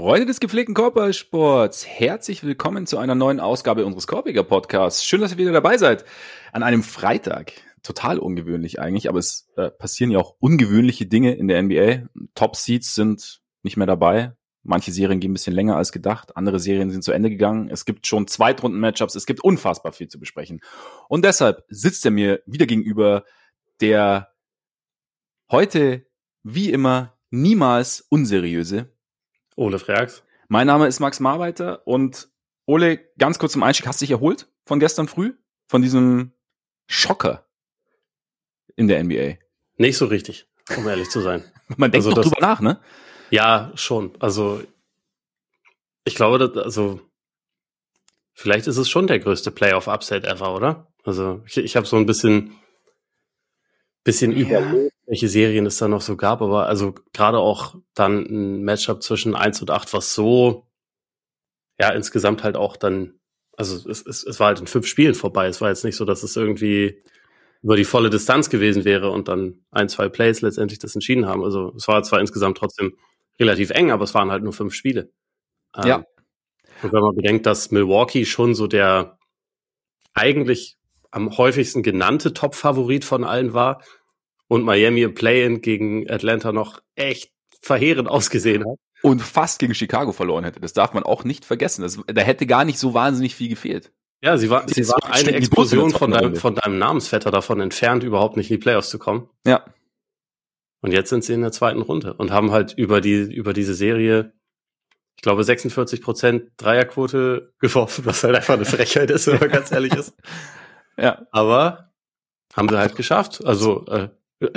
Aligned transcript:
Freunde 0.00 0.24
des 0.24 0.40
gepflegten 0.40 0.74
Körpersports, 0.74 1.86
herzlich 1.86 2.42
willkommen 2.42 2.86
zu 2.86 2.96
einer 2.96 3.14
neuen 3.14 3.38
Ausgabe 3.38 3.84
unseres 3.84 4.06
Korpiger 4.06 4.42
Podcasts. 4.42 5.04
Schön, 5.04 5.20
dass 5.20 5.32
ihr 5.32 5.36
wieder 5.36 5.52
dabei 5.52 5.76
seid. 5.76 6.06
An 6.52 6.62
einem 6.62 6.82
Freitag. 6.82 7.52
Total 7.82 8.18
ungewöhnlich 8.18 8.80
eigentlich, 8.80 9.10
aber 9.10 9.18
es 9.18 9.50
äh, 9.56 9.70
passieren 9.70 10.10
ja 10.10 10.18
auch 10.18 10.36
ungewöhnliche 10.40 11.04
Dinge 11.04 11.34
in 11.34 11.48
der 11.48 11.62
NBA. 11.62 12.08
Top 12.34 12.56
Seeds 12.56 12.94
sind 12.94 13.42
nicht 13.62 13.76
mehr 13.76 13.86
dabei. 13.86 14.32
Manche 14.62 14.90
Serien 14.90 15.20
gehen 15.20 15.32
ein 15.32 15.34
bisschen 15.34 15.54
länger 15.54 15.76
als 15.76 15.92
gedacht. 15.92 16.34
Andere 16.34 16.60
Serien 16.60 16.88
sind 16.88 17.04
zu 17.04 17.12
Ende 17.12 17.28
gegangen. 17.28 17.68
Es 17.68 17.84
gibt 17.84 18.06
schon 18.06 18.26
Zweitrunden-Matchups. 18.26 19.16
Es 19.16 19.26
gibt 19.26 19.44
unfassbar 19.44 19.92
viel 19.92 20.08
zu 20.08 20.18
besprechen. 20.18 20.62
Und 21.10 21.26
deshalb 21.26 21.66
sitzt 21.68 22.06
er 22.06 22.10
mir 22.10 22.40
wieder 22.46 22.64
gegenüber, 22.64 23.24
der 23.82 24.30
heute, 25.50 26.06
wie 26.42 26.70
immer, 26.70 27.18
niemals 27.28 28.00
unseriöse 28.08 28.90
Ole 29.60 29.78
Freaks. 29.78 30.24
Mein 30.48 30.66
Name 30.66 30.86
ist 30.86 31.00
Max 31.00 31.20
Marbeiter 31.20 31.86
und 31.86 32.30
Ole, 32.64 32.98
ganz 33.18 33.38
kurz 33.38 33.52
zum 33.52 33.62
Einstieg, 33.62 33.86
hast 33.86 34.00
du 34.00 34.06
dich 34.06 34.10
erholt 34.10 34.48
von 34.64 34.80
gestern 34.80 35.06
früh? 35.06 35.34
Von 35.68 35.82
diesem 35.82 36.32
Schocker 36.86 37.46
in 38.74 38.88
der 38.88 39.04
NBA? 39.04 39.36
Nicht 39.76 39.98
so 39.98 40.06
richtig, 40.06 40.48
um 40.76 40.88
ehrlich 40.88 41.10
zu 41.10 41.20
sein. 41.20 41.44
Man 41.76 41.92
denkt 41.92 42.06
also 42.06 42.22
drüber 42.22 42.40
nach, 42.40 42.60
ne? 42.60 42.80
Ja, 43.30 43.70
schon. 43.74 44.16
Also 44.18 44.62
ich 46.04 46.14
glaube, 46.14 46.38
dass, 46.38 46.56
also 46.56 47.00
vielleicht 48.32 48.66
ist 48.66 48.78
es 48.78 48.88
schon 48.88 49.06
der 49.06 49.18
größte 49.18 49.50
Playoff-Upset 49.50 50.24
ever, 50.24 50.54
oder? 50.54 50.90
Also 51.04 51.42
ich, 51.46 51.58
ich 51.58 51.76
habe 51.76 51.86
so 51.86 51.96
ein 51.96 52.06
bisschen 52.06 52.56
bisschen 54.04 54.32
ja. 54.32 54.60
überlegt, 54.60 54.94
welche 55.06 55.28
Serien 55.28 55.66
es 55.66 55.78
da 55.78 55.88
noch 55.88 56.00
so 56.00 56.16
gab, 56.16 56.42
aber 56.42 56.66
also 56.66 56.94
gerade 57.12 57.38
auch 57.38 57.76
dann 57.94 58.24
ein 58.24 58.62
Matchup 58.62 59.02
zwischen 59.02 59.34
1 59.34 59.60
und 59.60 59.70
8, 59.70 59.92
was 59.92 60.14
so 60.14 60.66
ja 61.78 61.90
insgesamt 61.90 62.44
halt 62.44 62.56
auch 62.56 62.76
dann, 62.76 63.14
also 63.56 63.88
es, 63.88 64.04
es, 64.06 64.24
es 64.24 64.40
war 64.40 64.48
halt 64.48 64.60
in 64.60 64.66
fünf 64.66 64.86
Spielen 64.86 65.14
vorbei. 65.14 65.46
Es 65.46 65.60
war 65.60 65.68
jetzt 65.68 65.84
nicht 65.84 65.96
so, 65.96 66.04
dass 66.04 66.22
es 66.22 66.36
irgendwie 66.36 67.02
über 67.62 67.76
die 67.76 67.84
volle 67.84 68.10
Distanz 68.10 68.48
gewesen 68.48 68.84
wäre 68.84 69.10
und 69.10 69.28
dann 69.28 69.64
ein, 69.70 69.88
zwei 69.88 70.08
Plays 70.08 70.40
letztendlich 70.40 70.78
das 70.78 70.94
entschieden 70.94 71.26
haben. 71.26 71.44
Also 71.44 71.74
es 71.76 71.86
war 71.88 72.02
zwar 72.02 72.20
insgesamt 72.20 72.56
trotzdem 72.56 72.96
relativ 73.38 73.70
eng, 73.70 73.90
aber 73.90 74.04
es 74.04 74.14
waren 74.14 74.30
halt 74.30 74.42
nur 74.42 74.52
fünf 74.52 74.74
Spiele. 74.74 75.10
Ähm, 75.76 75.86
ja. 75.86 76.04
Und 76.82 76.92
wenn 76.92 77.02
man 77.02 77.14
bedenkt, 77.14 77.46
dass 77.46 77.70
Milwaukee 77.70 78.24
schon 78.24 78.54
so 78.54 78.66
der 78.66 79.18
eigentlich 80.14 80.78
am 81.10 81.36
häufigsten 81.36 81.82
genannte 81.82 82.32
Top-Favorit 82.32 83.04
von 83.04 83.24
allen 83.24 83.52
war 83.52 83.82
und 84.48 84.64
Miami 84.64 85.02
im 85.02 85.14
Play-In 85.14 85.60
gegen 85.60 86.10
Atlanta 86.10 86.52
noch 86.52 86.80
echt 86.94 87.32
verheerend 87.60 88.08
ausgesehen 88.08 88.64
hat. 88.64 88.78
Und 89.02 89.22
fast 89.22 89.60
gegen 89.60 89.74
Chicago 89.74 90.12
verloren 90.12 90.44
hätte. 90.44 90.60
Das 90.60 90.74
darf 90.74 90.92
man 90.92 91.04
auch 91.04 91.24
nicht 91.24 91.46
vergessen. 91.46 91.80
Das, 91.80 91.98
da 92.06 92.20
hätte 92.20 92.46
gar 92.46 92.66
nicht 92.66 92.78
so 92.78 92.92
wahnsinnig 92.92 93.34
viel 93.34 93.48
gefehlt. 93.48 93.92
Ja, 94.22 94.36
sie 94.36 94.50
war, 94.50 94.68
sie 94.68 94.86
war 94.86 94.98
eine 95.10 95.32
Explosion 95.32 95.90
von 95.92 96.10
deinem, 96.10 96.36
von 96.36 96.54
deinem 96.54 96.78
Namensvetter 96.78 97.30
davon 97.30 97.60
entfernt, 97.60 98.04
überhaupt 98.04 98.36
nicht 98.36 98.50
in 98.50 98.56
die 98.56 98.62
Playoffs 98.62 98.90
zu 98.90 98.98
kommen. 98.98 99.30
Ja. 99.46 99.64
Und 100.82 100.92
jetzt 100.92 101.08
sind 101.08 101.24
sie 101.24 101.32
in 101.32 101.40
der 101.40 101.52
zweiten 101.52 101.80
Runde 101.80 102.12
und 102.14 102.30
haben 102.30 102.50
halt 102.50 102.74
über 102.74 103.00
die, 103.00 103.22
über 103.32 103.54
diese 103.54 103.72
Serie, 103.72 104.34
ich 105.16 105.22
glaube, 105.22 105.44
46 105.44 106.02
Prozent 106.02 106.50
Dreierquote 106.58 107.54
geworfen, 107.58 108.04
was 108.04 108.22
halt 108.22 108.36
einfach 108.36 108.54
eine 108.54 108.66
Frechheit 108.66 109.10
ist, 109.10 109.26
wenn 109.26 109.40
man 109.40 109.50
ganz 109.50 109.72
ehrlich 109.72 109.94
ist. 109.94 110.14
Ja. 111.00 111.26
Aber 111.30 111.90
haben 112.54 112.68
sie 112.68 112.78
halt 112.78 112.96
geschafft. 112.96 113.44
Also 113.44 113.86
äh, 113.86 114.08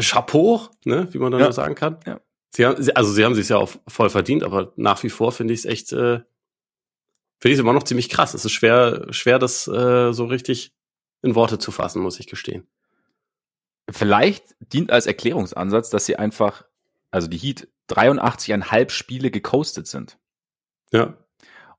Chapeau, 0.01 0.61
ne, 0.85 1.07
wie 1.11 1.19
man 1.19 1.31
dann 1.31 1.41
ja. 1.41 1.51
sagen 1.51 1.75
kann. 1.75 1.99
Ja. 2.05 2.19
Sie 2.55 2.65
haben, 2.65 2.75
also 2.95 3.11
sie 3.11 3.25
haben 3.25 3.35
sich 3.35 3.49
ja 3.49 3.57
auch 3.57 3.71
voll 3.87 4.09
verdient, 4.09 4.43
aber 4.43 4.73
nach 4.75 5.01
wie 5.03 5.09
vor 5.09 5.31
finde 5.31 5.53
ich 5.53 5.61
es 5.61 5.65
echt, 5.65 5.91
äh, 5.91 6.21
finde 7.39 7.45
ich 7.45 7.53
es 7.53 7.59
immer 7.59 7.73
noch 7.73 7.83
ziemlich 7.83 8.09
krass. 8.09 8.33
Es 8.33 8.45
ist 8.45 8.51
schwer, 8.51 9.07
schwer, 9.11 9.39
das 9.39 9.67
äh, 9.67 10.13
so 10.13 10.25
richtig 10.25 10.73
in 11.23 11.35
Worte 11.35 11.57
zu 11.57 11.71
fassen, 11.71 12.01
muss 12.01 12.19
ich 12.19 12.27
gestehen. 12.27 12.67
Vielleicht 13.89 14.55
dient 14.59 14.91
als 14.91 15.07
Erklärungsansatz, 15.07 15.89
dass 15.89 16.05
sie 16.05 16.15
einfach, 16.15 16.63
also 17.11 17.27
die 17.27 17.37
Heat 17.37 17.67
83,5 17.89 18.89
Spiele 18.91 19.31
gecoastet 19.31 19.87
sind. 19.87 20.17
Ja. 20.91 21.17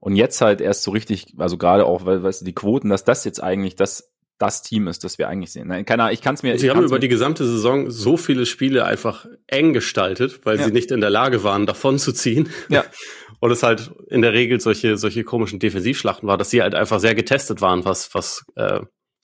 Und 0.01 0.17
jetzt 0.17 0.41
halt 0.41 0.61
erst 0.61 0.83
so 0.83 0.91
richtig, 0.91 1.35
also 1.39 1.57
gerade 1.57 1.87
auch, 1.87 2.05
weil, 2.05 2.23
weißt 2.23 2.43
du, 2.43 2.45
die 2.45 2.55
Quoten, 2.55 2.91
dass 2.91 3.05
das 3.05 3.25
jetzt 3.25 3.43
eigentlich 3.43 3.75
das 3.75 4.14
das 4.39 4.63
Team 4.63 4.89
ist, 4.89 5.05
das 5.05 5.19
wir 5.19 5.29
eigentlich 5.29 5.53
sehen. 5.53 5.69
Keine 5.87 6.13
ich 6.13 6.21
kann 6.21 6.35
es 6.35 6.43
mir. 6.43 6.59
Sie 6.59 6.71
haben 6.71 6.83
über 6.83 6.99
die 6.99 7.09
gesamte 7.09 7.45
Saison 7.47 7.91
so 7.91 8.17
viele 8.17 8.47
Spiele 8.47 8.85
einfach 8.85 9.27
eng 9.47 9.73
gestaltet, 9.73 10.41
weil 10.45 10.59
ja. 10.59 10.65
sie 10.65 10.73
nicht 10.73 10.91
in 10.91 11.01
der 11.01 11.11
Lage 11.11 11.45
waren, 11.45 11.67
davon 11.67 11.99
zu 11.99 12.13
ziehen. 12.13 12.49
Ja. 12.69 12.85
Und 13.41 13.51
es 13.51 13.63
halt 13.63 13.93
in 14.09 14.23
der 14.23 14.33
Regel 14.33 14.61
solche 14.61 14.97
solche 14.97 15.23
komischen 15.23 15.59
Defensivschlachten 15.59 16.27
war, 16.27 16.39
dass 16.39 16.51
sie 16.51 16.63
halt 16.63 16.75
einfach 16.75 16.99
sehr 16.99 17.15
getestet 17.15 17.61
waren, 17.61 17.85
was 17.85 18.15
was 18.15 18.45
äh, 18.57 18.81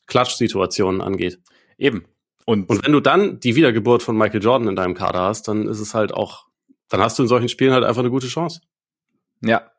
Klatsch-Situationen 0.07 1.01
angeht. 1.01 1.39
Eben. 1.79 2.05
Und, 2.45 2.69
und 2.69 2.85
wenn 2.85 2.93
du 2.93 3.01
dann 3.01 3.41
die 3.41 3.57
Wiedergeburt 3.57 4.03
von 4.03 4.17
Michael 4.17 4.43
Jordan 4.43 4.69
in 4.69 4.77
deinem 4.77 4.95
Kader 4.95 5.21
hast, 5.21 5.49
dann 5.49 5.69
ist 5.69 5.81
es 5.81 5.95
halt 5.95 6.13
auch, 6.13 6.47
dann 6.89 7.01
hast 7.01 7.19
du 7.19 7.23
in 7.23 7.29
solchen 7.29 7.49
Spielen 7.49 7.73
halt 7.73 7.85
einfach 7.85 8.01
eine 8.01 8.11
gute 8.11 8.27
Chance. 8.27 8.61
Ja, 9.43 9.71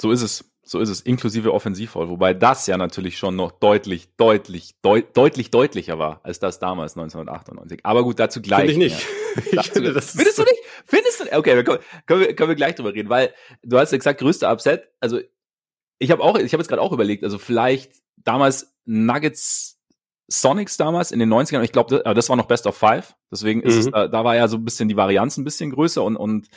so 0.00 0.10
ist 0.10 0.22
es. 0.22 0.51
So 0.64 0.78
ist 0.78 0.88
es, 0.88 1.00
inklusive 1.00 1.52
Offensivfoul, 1.52 2.08
wobei 2.08 2.34
das 2.34 2.68
ja 2.68 2.76
natürlich 2.76 3.18
schon 3.18 3.34
noch 3.34 3.50
deutlich, 3.50 4.14
deutlich, 4.16 4.76
deut 4.80 5.16
deutlich 5.16 5.50
deutlicher 5.50 5.98
war, 5.98 6.20
als 6.22 6.38
das 6.38 6.60
damals 6.60 6.96
1998. 6.96 7.80
Aber 7.82 8.04
gut, 8.04 8.20
dazu 8.20 8.40
gleich. 8.40 8.70
Finde 8.70 8.86
ich 8.86 8.92
nicht. 8.92 9.06
Ja. 9.52 9.60
ich 9.62 9.70
finde, 9.72 9.92
das 9.92 10.12
Findest 10.12 10.38
du 10.38 10.42
nicht? 10.42 10.60
Findest 10.86 11.18
du 11.18 11.24
nicht? 11.24 11.34
Okay, 11.34 11.64
können, 11.64 11.80
können, 12.06 12.20
wir, 12.20 12.34
können 12.36 12.48
wir 12.48 12.54
gleich 12.54 12.76
drüber 12.76 12.94
reden, 12.94 13.08
weil 13.08 13.34
du 13.64 13.76
hast 13.78 13.90
ja 13.90 13.98
gesagt, 13.98 14.20
größte 14.20 14.48
Upset. 14.48 14.88
Also 15.00 15.20
ich 15.98 16.10
habe 16.12 16.22
auch, 16.22 16.38
ich 16.38 16.52
habe 16.52 16.60
jetzt 16.62 16.68
gerade 16.68 16.82
auch 16.82 16.92
überlegt, 16.92 17.24
also 17.24 17.38
vielleicht 17.38 17.94
damals 18.16 18.72
Nuggets 18.84 19.80
Sonics 20.28 20.76
damals 20.76 21.12
in 21.12 21.18
den 21.18 21.32
90ern, 21.32 21.62
ich 21.62 21.72
glaube, 21.72 22.02
das, 22.02 22.14
das 22.14 22.28
war 22.28 22.36
noch 22.36 22.46
Best 22.46 22.66
of 22.66 22.76
Five, 22.76 23.14
deswegen 23.30 23.62
ist 23.62 23.74
mhm. 23.74 23.80
es, 23.80 23.90
da, 23.90 24.08
da 24.08 24.24
war 24.24 24.36
ja 24.36 24.48
so 24.48 24.56
ein 24.56 24.64
bisschen 24.64 24.88
die 24.88 24.96
Varianz 24.96 25.36
ein 25.36 25.44
bisschen 25.44 25.70
größer 25.70 26.02
und, 26.02 26.16
und 26.16 26.48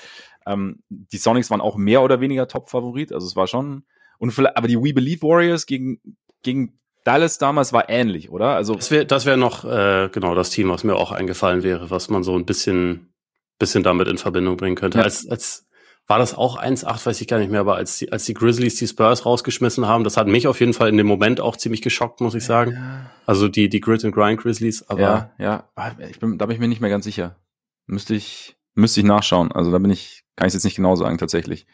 ähm, 0.46 0.84
die 0.90 1.18
Sonics 1.18 1.50
waren 1.50 1.62
auch 1.62 1.76
mehr 1.76 2.02
oder 2.02 2.22
weniger 2.22 2.48
Top-Favorit, 2.48 3.12
also 3.12 3.28
es 3.28 3.36
war 3.36 3.48
schon, 3.48 3.84
und 4.18 4.32
vielleicht, 4.32 4.58
aber 4.58 4.68
die 4.68 4.78
We 4.78 4.94
Believe 4.94 5.22
Warriors 5.22 5.66
gegen, 5.66 6.00
gegen 6.44 6.80
Dallas 7.04 7.38
damals 7.38 7.72
war 7.72 7.90
ähnlich, 7.90 8.32
oder? 8.32 8.56
Also 8.56 8.76
das 8.76 8.92
wäre 8.92 9.06
das 9.06 9.26
wär 9.26 9.38
noch 9.38 9.64
äh, 9.64 10.10
genau 10.12 10.34
das 10.36 10.50
Team, 10.50 10.70
was 10.70 10.84
mir 10.84 10.96
auch 10.96 11.12
eingefallen 11.12 11.64
wäre, 11.64 11.92
was 11.92 12.10
man 12.10 12.24
so 12.24 12.36
ein 12.36 12.46
bisschen, 12.46 13.14
bisschen 13.60 13.84
damit 13.84 14.08
in 14.08 14.18
Verbindung 14.18 14.58
bringen 14.58 14.76
könnte. 14.76 14.98
Ja. 14.98 15.04
Als, 15.04 15.28
als 15.30 15.66
war 16.08 16.20
das 16.20 16.36
auch 16.36 16.62
1-8, 16.62 17.06
weiß 17.06 17.22
ich 17.22 17.28
gar 17.28 17.40
nicht 17.40 17.52
mehr, 17.52 17.60
aber 17.60 17.76
als 17.76 17.98
die, 17.98 18.12
als 18.12 18.26
die 18.26 18.34
Grizzlies 18.34 18.76
die 18.76 18.88
Spurs 18.88 19.26
rausgeschmissen 19.26 19.88
haben, 19.88 20.04
das 20.04 20.18
hat 20.18 20.28
mich 20.28 20.48
auf 20.48 20.60
jeden 20.60 20.74
Fall 20.74 20.90
in 20.90 20.98
dem 20.98 21.08
Moment 21.08 21.40
auch 21.42 21.58
ziemlich 21.58 21.82
geschockt, 21.82 22.22
muss 22.22 22.36
ich 22.36 22.46
sagen. 22.46 22.72
Ja. 22.74 23.12
Also 23.26 23.48
die, 23.48 23.70
die 23.70 23.82
Grit 23.82 24.06
and 24.06 24.14
Grind 24.14 24.40
Grizzlies, 24.40 24.88
aber. 24.88 25.02
Ja, 25.02 25.32
ja. 25.40 25.70
Ah, 25.76 25.92
ich 26.10 26.20
bin, 26.20 26.38
da 26.38 26.46
bin 26.46 26.56
ich 26.56 26.60
mir 26.60 26.68
nicht 26.68 26.82
mehr 26.82 26.92
ganz 26.92 27.06
sicher. 27.06 27.36
Müsste 27.88 28.14
ich, 28.14 28.56
müsste 28.76 29.00
ich 29.00 29.06
nachschauen. 29.06 29.52
Also 29.52 29.72
da 29.72 29.80
bin 29.80 29.92
ich, 29.92 30.24
kann 30.36 30.48
ich 30.48 30.54
jetzt 30.54 30.64
nicht 30.64 30.76
genau 30.76 30.96
sagen, 30.96 31.18
tatsächlich. 31.18 31.66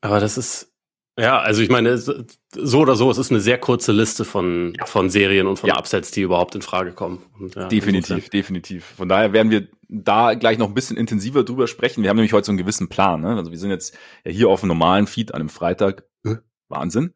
Aber 0.00 0.20
das 0.20 0.38
ist, 0.38 0.72
ja, 1.18 1.38
also 1.38 1.62
ich 1.62 1.68
meine, 1.68 1.98
so 1.98 2.78
oder 2.78 2.96
so, 2.96 3.10
es 3.10 3.18
ist 3.18 3.30
eine 3.30 3.40
sehr 3.40 3.58
kurze 3.58 3.92
Liste 3.92 4.24
von, 4.24 4.74
ja. 4.78 4.86
von 4.86 5.10
Serien 5.10 5.46
und 5.46 5.58
von 5.58 5.68
ja. 5.68 5.78
Upsets, 5.78 6.10
die 6.10 6.22
überhaupt 6.22 6.54
in 6.54 6.62
Frage 6.62 6.92
kommen. 6.92 7.24
Und, 7.38 7.54
ja, 7.54 7.68
definitiv, 7.68 8.30
definitiv. 8.30 8.84
Von 8.96 9.08
daher 9.08 9.32
werden 9.32 9.50
wir 9.50 9.68
da 9.88 10.34
gleich 10.34 10.58
noch 10.58 10.68
ein 10.68 10.74
bisschen 10.74 10.96
intensiver 10.96 11.44
drüber 11.44 11.66
sprechen. 11.66 12.02
Wir 12.02 12.10
haben 12.10 12.16
nämlich 12.16 12.32
heute 12.32 12.46
so 12.46 12.52
einen 12.52 12.58
gewissen 12.58 12.88
Plan. 12.88 13.20
Ne? 13.20 13.36
Also 13.36 13.50
wir 13.50 13.58
sind 13.58 13.70
jetzt 13.70 13.96
hier 14.24 14.48
auf 14.48 14.62
einem 14.62 14.68
normalen 14.68 15.06
Feed 15.06 15.34
an 15.34 15.40
einem 15.40 15.48
Freitag. 15.48 16.04
Wahnsinn. 16.68 17.04
Und 17.04 17.14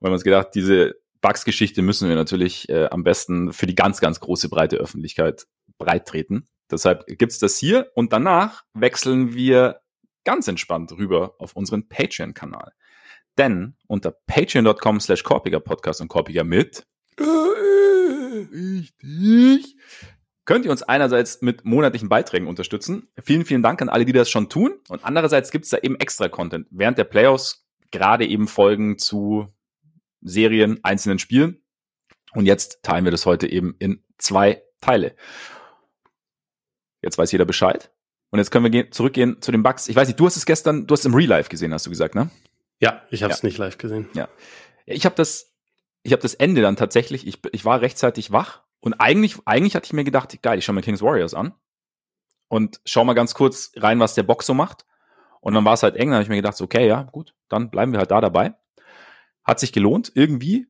wir 0.00 0.06
haben 0.06 0.14
uns 0.14 0.24
gedacht, 0.24 0.48
diese 0.54 0.94
Bugs-Geschichte 1.20 1.82
müssen 1.82 2.08
wir 2.08 2.16
natürlich 2.16 2.68
äh, 2.68 2.86
am 2.86 3.02
besten 3.02 3.52
für 3.52 3.66
die 3.66 3.74
ganz, 3.74 4.00
ganz 4.00 4.20
große 4.20 4.48
breite 4.48 4.76
Öffentlichkeit 4.76 5.46
breit 5.78 6.06
treten. 6.06 6.46
Deshalb 6.70 7.06
gibt's 7.06 7.38
das 7.38 7.56
hier 7.56 7.90
und 7.94 8.12
danach 8.12 8.62
wechseln 8.74 9.34
wir 9.34 9.80
ganz 10.24 10.46
entspannt 10.48 10.92
rüber 10.92 11.34
auf 11.38 11.56
unseren 11.56 11.88
Patreon-Kanal. 11.88 12.72
Denn 13.40 13.74
unter 13.86 14.10
patreon.com 14.10 15.00
slash 15.00 15.22
korpiger 15.22 15.60
Podcast 15.60 16.02
und 16.02 16.08
korpiger 16.08 16.44
mit 16.44 16.86
richtig, 18.52 19.76
könnt 20.44 20.66
ihr 20.66 20.70
uns 20.70 20.82
einerseits 20.82 21.40
mit 21.40 21.64
monatlichen 21.64 22.10
Beiträgen 22.10 22.46
unterstützen. 22.48 23.08
Vielen, 23.22 23.46
vielen 23.46 23.62
Dank 23.62 23.80
an 23.80 23.88
alle, 23.88 24.04
die 24.04 24.12
das 24.12 24.28
schon 24.28 24.50
tun. 24.50 24.74
Und 24.88 25.06
andererseits 25.06 25.50
gibt 25.50 25.64
es 25.64 25.70
da 25.70 25.78
eben 25.78 25.96
extra 25.96 26.28
Content. 26.28 26.66
Während 26.70 26.98
der 26.98 27.04
Playoffs 27.04 27.66
gerade 27.90 28.26
eben 28.26 28.46
Folgen 28.46 28.98
zu 28.98 29.48
Serien, 30.20 30.78
einzelnen 30.82 31.18
Spielen. 31.18 31.62
Und 32.34 32.44
jetzt 32.44 32.82
teilen 32.82 33.04
wir 33.04 33.10
das 33.10 33.24
heute 33.24 33.46
eben 33.50 33.74
in 33.78 34.04
zwei 34.18 34.62
Teile. 34.82 35.16
Jetzt 37.00 37.16
weiß 37.16 37.32
jeder 37.32 37.46
Bescheid. 37.46 37.90
Und 38.28 38.38
jetzt 38.38 38.50
können 38.50 38.66
wir 38.66 38.70
gehen, 38.70 38.92
zurückgehen 38.92 39.40
zu 39.40 39.50
den 39.50 39.62
Bugs. 39.62 39.88
Ich 39.88 39.96
weiß 39.96 40.08
nicht, 40.08 40.20
du 40.20 40.26
hast 40.26 40.36
es 40.36 40.44
gestern, 40.44 40.86
du 40.86 40.92
hast 40.92 41.00
es 41.00 41.06
im 41.06 41.14
Real 41.14 41.30
Life 41.30 41.48
gesehen, 41.48 41.72
hast 41.72 41.86
du 41.86 41.90
gesagt, 41.90 42.14
ne? 42.14 42.30
Ja, 42.80 43.02
ich 43.10 43.22
habe 43.22 43.32
es 43.32 43.42
ja. 43.42 43.46
nicht 43.46 43.58
live 43.58 43.78
gesehen. 43.78 44.08
Ja, 44.14 44.28
ich 44.86 45.04
habe 45.04 45.14
das, 45.14 45.54
ich 46.02 46.12
habe 46.12 46.22
das 46.22 46.34
Ende 46.34 46.62
dann 46.62 46.76
tatsächlich. 46.76 47.26
Ich, 47.26 47.40
ich 47.52 47.64
war 47.64 47.80
rechtzeitig 47.80 48.32
wach 48.32 48.62
und 48.80 48.94
eigentlich, 48.94 49.36
eigentlich 49.44 49.76
hatte 49.76 49.86
ich 49.86 49.92
mir 49.92 50.04
gedacht, 50.04 50.40
geil, 50.42 50.58
ich 50.58 50.64
schaue 50.64 50.74
mir 50.74 50.82
Kings 50.82 51.02
Warriors 51.02 51.34
an 51.34 51.54
und 52.48 52.80
schau 52.84 53.04
mal 53.04 53.14
ganz 53.14 53.34
kurz 53.34 53.72
rein, 53.76 54.00
was 54.00 54.14
der 54.14 54.24
Box 54.24 54.46
so 54.46 54.54
macht. 54.54 54.86
Und 55.40 55.54
dann 55.54 55.64
war 55.64 55.74
es 55.74 55.82
halt 55.82 55.96
eng, 55.96 56.08
dann 56.08 56.14
habe 56.14 56.22
ich 56.24 56.28
mir 56.28 56.36
gedacht, 56.36 56.60
okay, 56.60 56.86
ja, 56.86 57.02
gut, 57.04 57.34
dann 57.48 57.70
bleiben 57.70 57.92
wir 57.92 57.98
halt 57.98 58.10
da 58.10 58.20
dabei. 58.20 58.54
Hat 59.44 59.60
sich 59.60 59.72
gelohnt, 59.72 60.12
irgendwie. 60.14 60.66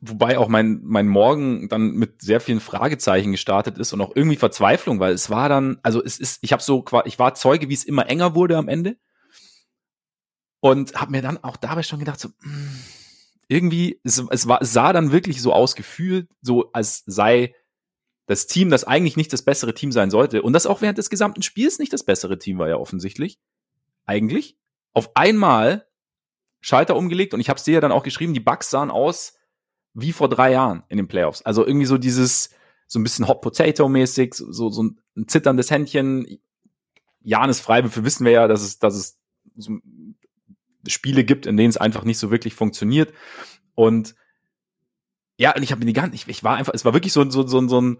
Wobei 0.00 0.38
auch 0.38 0.48
mein, 0.48 0.80
mein 0.82 1.06
Morgen 1.06 1.68
dann 1.68 1.92
mit 1.92 2.22
sehr 2.22 2.40
vielen 2.40 2.60
Fragezeichen 2.60 3.32
gestartet 3.32 3.78
ist 3.78 3.92
und 3.92 4.00
auch 4.00 4.14
irgendwie 4.14 4.36
Verzweiflung, 4.36 5.00
weil 5.00 5.14
es 5.14 5.30
war 5.30 5.48
dann, 5.48 5.78
also 5.82 6.02
es 6.02 6.18
ist, 6.18 6.38
ich 6.42 6.52
habe 6.52 6.62
so, 6.62 6.84
ich 7.04 7.18
war 7.18 7.34
Zeuge, 7.34 7.68
wie 7.68 7.74
es 7.74 7.84
immer 7.84 8.08
enger 8.08 8.34
wurde 8.34 8.56
am 8.56 8.68
Ende. 8.68 8.96
Und 10.60 10.94
habe 10.94 11.12
mir 11.12 11.22
dann 11.22 11.42
auch 11.42 11.56
dabei 11.56 11.82
schon 11.82 11.98
gedacht, 11.98 12.18
so, 12.18 12.28
mh, 12.28 12.34
hm, 12.42 12.80
irgendwie, 13.48 14.00
es, 14.02 14.22
es, 14.30 14.48
war, 14.48 14.62
es 14.62 14.72
sah 14.72 14.92
dann 14.92 15.12
wirklich 15.12 15.40
so 15.40 15.52
ausgefühlt, 15.52 16.28
so 16.40 16.72
als 16.72 17.04
sei 17.06 17.54
das 18.26 18.46
Team, 18.48 18.70
das 18.70 18.84
eigentlich 18.84 19.16
nicht 19.16 19.32
das 19.32 19.42
bessere 19.42 19.74
Team 19.74 19.92
sein 19.92 20.10
sollte, 20.10 20.42
und 20.42 20.52
das 20.52 20.66
auch 20.66 20.80
während 20.80 20.98
des 20.98 21.10
gesamten 21.10 21.42
Spiels 21.42 21.78
nicht 21.78 21.92
das 21.92 22.04
bessere 22.04 22.38
Team 22.38 22.58
war 22.58 22.68
ja 22.68 22.76
offensichtlich, 22.76 23.38
eigentlich, 24.04 24.56
auf 24.92 25.14
einmal 25.14 25.86
Schalter 26.60 26.96
umgelegt 26.96 27.34
und 27.34 27.40
ich 27.40 27.48
habe 27.48 27.58
es 27.58 27.64
dir 27.64 27.74
ja 27.74 27.80
dann 27.80 27.92
auch 27.92 28.02
geschrieben, 28.02 28.34
die 28.34 28.40
Bugs 28.40 28.70
sahen 28.70 28.90
aus 28.90 29.34
wie 29.94 30.12
vor 30.12 30.28
drei 30.28 30.52
Jahren 30.52 30.82
in 30.88 30.96
den 30.96 31.08
Playoffs. 31.08 31.42
Also 31.42 31.64
irgendwie 31.66 31.86
so 31.86 31.96
dieses, 31.96 32.50
so 32.86 32.98
ein 32.98 33.02
bisschen 33.02 33.28
Hot 33.28 33.40
Potato 33.40 33.88
mäßig, 33.88 34.34
so, 34.34 34.68
so 34.68 34.82
ein 34.82 35.28
zitterndes 35.28 35.70
Händchen. 35.70 36.38
Janis 37.20 37.60
Freiwürfe 37.60 38.04
wissen 38.04 38.24
wir 38.24 38.32
ja, 38.32 38.48
dass 38.48 38.62
es, 38.62 38.78
dass 38.78 38.94
es 38.94 39.18
so 39.56 39.78
Spiele 40.88 41.24
gibt, 41.24 41.46
in 41.46 41.56
denen 41.56 41.70
es 41.70 41.76
einfach 41.76 42.04
nicht 42.04 42.18
so 42.18 42.30
wirklich 42.30 42.54
funktioniert. 42.54 43.12
Und 43.74 44.14
ja, 45.38 45.54
und 45.54 45.62
ich 45.62 45.70
habe 45.70 45.80
mir 45.80 45.86
die 45.86 45.92
ganze, 45.92 46.14
ich, 46.14 46.26
ich 46.28 46.44
war 46.44 46.56
einfach, 46.56 46.72
es 46.74 46.84
war 46.84 46.94
wirklich 46.94 47.12
so, 47.12 47.28
so, 47.30 47.46
so, 47.46 47.66
so 47.68 47.80
ein, 47.80 47.98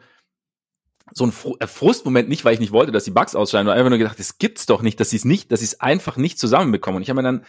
so 1.12 1.26
ein 1.26 1.32
äh, 1.60 1.66
Frustmoment 1.66 2.28
nicht, 2.28 2.44
weil 2.44 2.54
ich 2.54 2.60
nicht 2.60 2.72
wollte, 2.72 2.92
dass 2.92 3.04
die 3.04 3.10
Bugs 3.10 3.34
ausscheiden, 3.34 3.66
sondern 3.66 3.78
einfach 3.78 3.90
nur 3.90 3.98
gedacht, 3.98 4.18
das 4.18 4.38
gibt's 4.38 4.66
doch 4.66 4.82
nicht, 4.82 4.98
dass 5.00 5.10
sie 5.10 5.16
es 5.16 5.24
nicht, 5.24 5.52
dass 5.52 5.60
sie 5.60 5.66
es 5.66 5.80
einfach 5.80 6.16
nicht 6.16 6.38
zusammenbekommen. 6.38 6.96
Und 6.96 7.02
ich 7.02 7.10
habe 7.10 7.22
mir 7.22 7.28
dann 7.28 7.44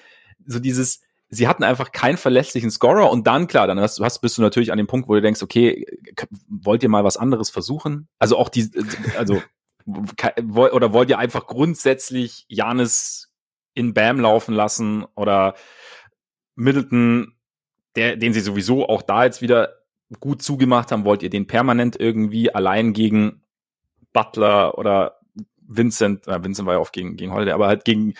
so 0.46 0.60
dieses, 0.60 1.02
sie 1.30 1.48
hatten 1.48 1.64
einfach 1.64 1.92
keinen 1.92 2.18
verlässlichen 2.18 2.72
Scorer 2.72 3.10
und 3.10 3.28
dann 3.28 3.48
klar, 3.48 3.68
dann 3.68 3.80
hast, 3.80 4.00
hast 4.00 4.20
bist 4.20 4.38
du 4.38 4.42
natürlich 4.42 4.72
an 4.72 4.78
dem 4.78 4.88
Punkt, 4.88 5.08
wo 5.10 5.16
du 5.16 5.22
denkst, 5.22 5.42
okay, 5.42 5.86
wollt 6.48 6.84
ihr 6.84 6.90
mal 6.90 7.04
was 7.04 7.18
anderes 7.18 7.50
versuchen? 7.50 8.08
Also 8.20 8.38
auch 8.38 8.50
die, 8.50 8.70
also 9.18 9.42
oder 10.54 10.92
wollt 10.92 11.10
ihr 11.10 11.18
einfach 11.18 11.48
grundsätzlich 11.48 12.46
Janis 12.50 13.27
in 13.78 13.94
Bam 13.94 14.20
laufen 14.20 14.54
lassen 14.54 15.06
oder 15.16 15.56
Middleton, 16.56 17.36
der, 17.96 18.18
den 18.18 18.34
sie 18.34 18.40
sowieso 18.40 18.90
auch 18.90 19.02
da 19.02 19.26
jetzt 19.26 19.42
wieder 19.42 19.74
gut 20.20 20.42
zugemacht 20.42 20.92
haben, 20.92 21.06
wollt 21.06 21.22
ihr 21.22 21.30
den 21.30 21.48
permanent 21.48 22.00
irgendwie 22.00 22.54
allein 22.54 22.94
gegen 22.94 23.44
Butler 24.14 24.78
oder 24.78 25.20
Vincent, 25.68 26.28
äh, 26.28 26.44
Vincent 26.44 26.66
war 26.66 26.76
ja 26.76 26.80
oft 26.80 26.94
gegen, 26.94 27.18
gegen 27.18 27.34
Holiday, 27.34 27.54
aber 27.54 27.68
halt 27.68 27.86
gegen 27.86 28.14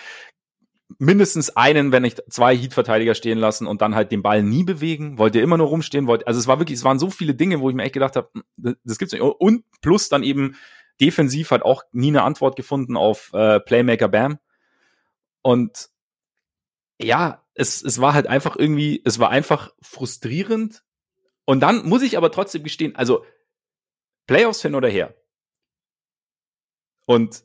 mindestens 0.98 1.50
einen, 1.50 1.92
wenn 1.92 2.02
nicht 2.02 2.22
zwei 2.30 2.56
Heat-Verteidiger 2.56 3.14
stehen 3.14 3.38
lassen 3.38 3.66
und 3.66 3.82
dann 3.82 3.94
halt 3.94 4.12
den 4.12 4.22
Ball 4.22 4.42
nie 4.42 4.64
bewegen, 4.64 5.18
wollt 5.18 5.34
ihr 5.34 5.42
immer 5.42 5.58
nur 5.58 5.68
rumstehen, 5.68 6.06
wollt, 6.06 6.26
also 6.26 6.38
es 6.38 6.46
war 6.46 6.60
wirklich, 6.60 6.78
es 6.78 6.84
waren 6.84 6.98
so 6.98 7.10
viele 7.10 7.34
Dinge, 7.34 7.60
wo 7.60 7.68
ich 7.68 7.76
mir 7.76 7.82
echt 7.82 7.94
gedacht 7.94 8.16
habe, 8.16 8.30
hm, 8.34 8.76
das 8.84 8.98
gibt's 8.98 9.12
nicht. 9.12 9.22
Und 9.22 9.64
plus 9.80 10.08
dann 10.08 10.22
eben 10.22 10.56
defensiv 11.00 11.50
hat 11.50 11.62
auch 11.62 11.82
nie 11.92 12.08
eine 12.08 12.22
Antwort 12.22 12.56
gefunden 12.56 12.96
auf 12.96 13.30
äh, 13.34 13.60
Playmaker 13.60 14.08
Bam. 14.08 14.38
Und 15.48 15.88
ja, 17.00 17.42
es, 17.54 17.82
es 17.82 18.02
war 18.02 18.12
halt 18.12 18.26
einfach 18.26 18.54
irgendwie, 18.54 19.00
es 19.06 19.18
war 19.18 19.30
einfach 19.30 19.72
frustrierend. 19.80 20.84
Und 21.46 21.60
dann 21.60 21.88
muss 21.88 22.02
ich 22.02 22.18
aber 22.18 22.30
trotzdem 22.30 22.64
gestehen, 22.64 22.94
also 22.96 23.24
Playoffs 24.26 24.60
hin 24.60 24.74
oder 24.74 24.90
her. 24.90 25.14
Und 27.06 27.44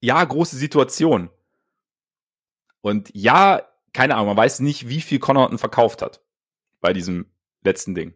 ja, 0.00 0.24
große 0.24 0.56
Situation. 0.56 1.30
Und 2.80 3.14
ja, 3.14 3.62
keine 3.92 4.16
Ahnung, 4.16 4.26
man 4.26 4.36
weiß 4.36 4.58
nicht, 4.58 4.88
wie 4.88 5.00
viel 5.00 5.20
Connaughton 5.20 5.58
verkauft 5.58 6.02
hat 6.02 6.24
bei 6.80 6.92
diesem 6.92 7.30
letzten 7.62 7.94
Ding. 7.94 8.14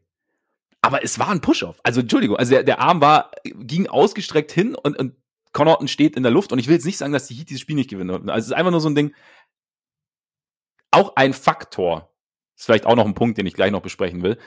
Aber 0.80 1.04
es 1.04 1.20
war 1.20 1.28
ein 1.28 1.42
Push-Off. 1.42 1.78
Also, 1.84 2.00
Entschuldigung, 2.00 2.36
also 2.36 2.50
der, 2.50 2.64
der 2.64 2.80
Arm 2.80 3.00
war, 3.00 3.30
ging 3.44 3.86
ausgestreckt 3.86 4.50
hin 4.50 4.74
und, 4.74 4.98
und 4.98 5.14
Connaughton 5.52 5.88
steht 5.88 6.16
in 6.16 6.22
der 6.22 6.32
Luft 6.32 6.52
und 6.52 6.58
ich 6.58 6.68
will 6.68 6.74
jetzt 6.74 6.86
nicht 6.86 6.98
sagen, 6.98 7.12
dass 7.12 7.26
die 7.26 7.34
Heat 7.34 7.50
dieses 7.50 7.60
Spiel 7.60 7.76
nicht 7.76 7.90
gewinnen. 7.90 8.30
Also 8.30 8.38
es 8.38 8.46
ist 8.46 8.52
einfach 8.52 8.70
nur 8.70 8.80
so 8.80 8.88
ein 8.88 8.94
Ding. 8.94 9.14
Auch 10.90 11.14
ein 11.16 11.32
Faktor. 11.32 12.12
Ist 12.56 12.66
vielleicht 12.66 12.86
auch 12.86 12.96
noch 12.96 13.06
ein 13.06 13.14
Punkt, 13.14 13.38
den 13.38 13.46
ich 13.46 13.54
gleich 13.54 13.70
noch 13.70 13.82
besprechen 13.82 14.22
will. 14.22 14.38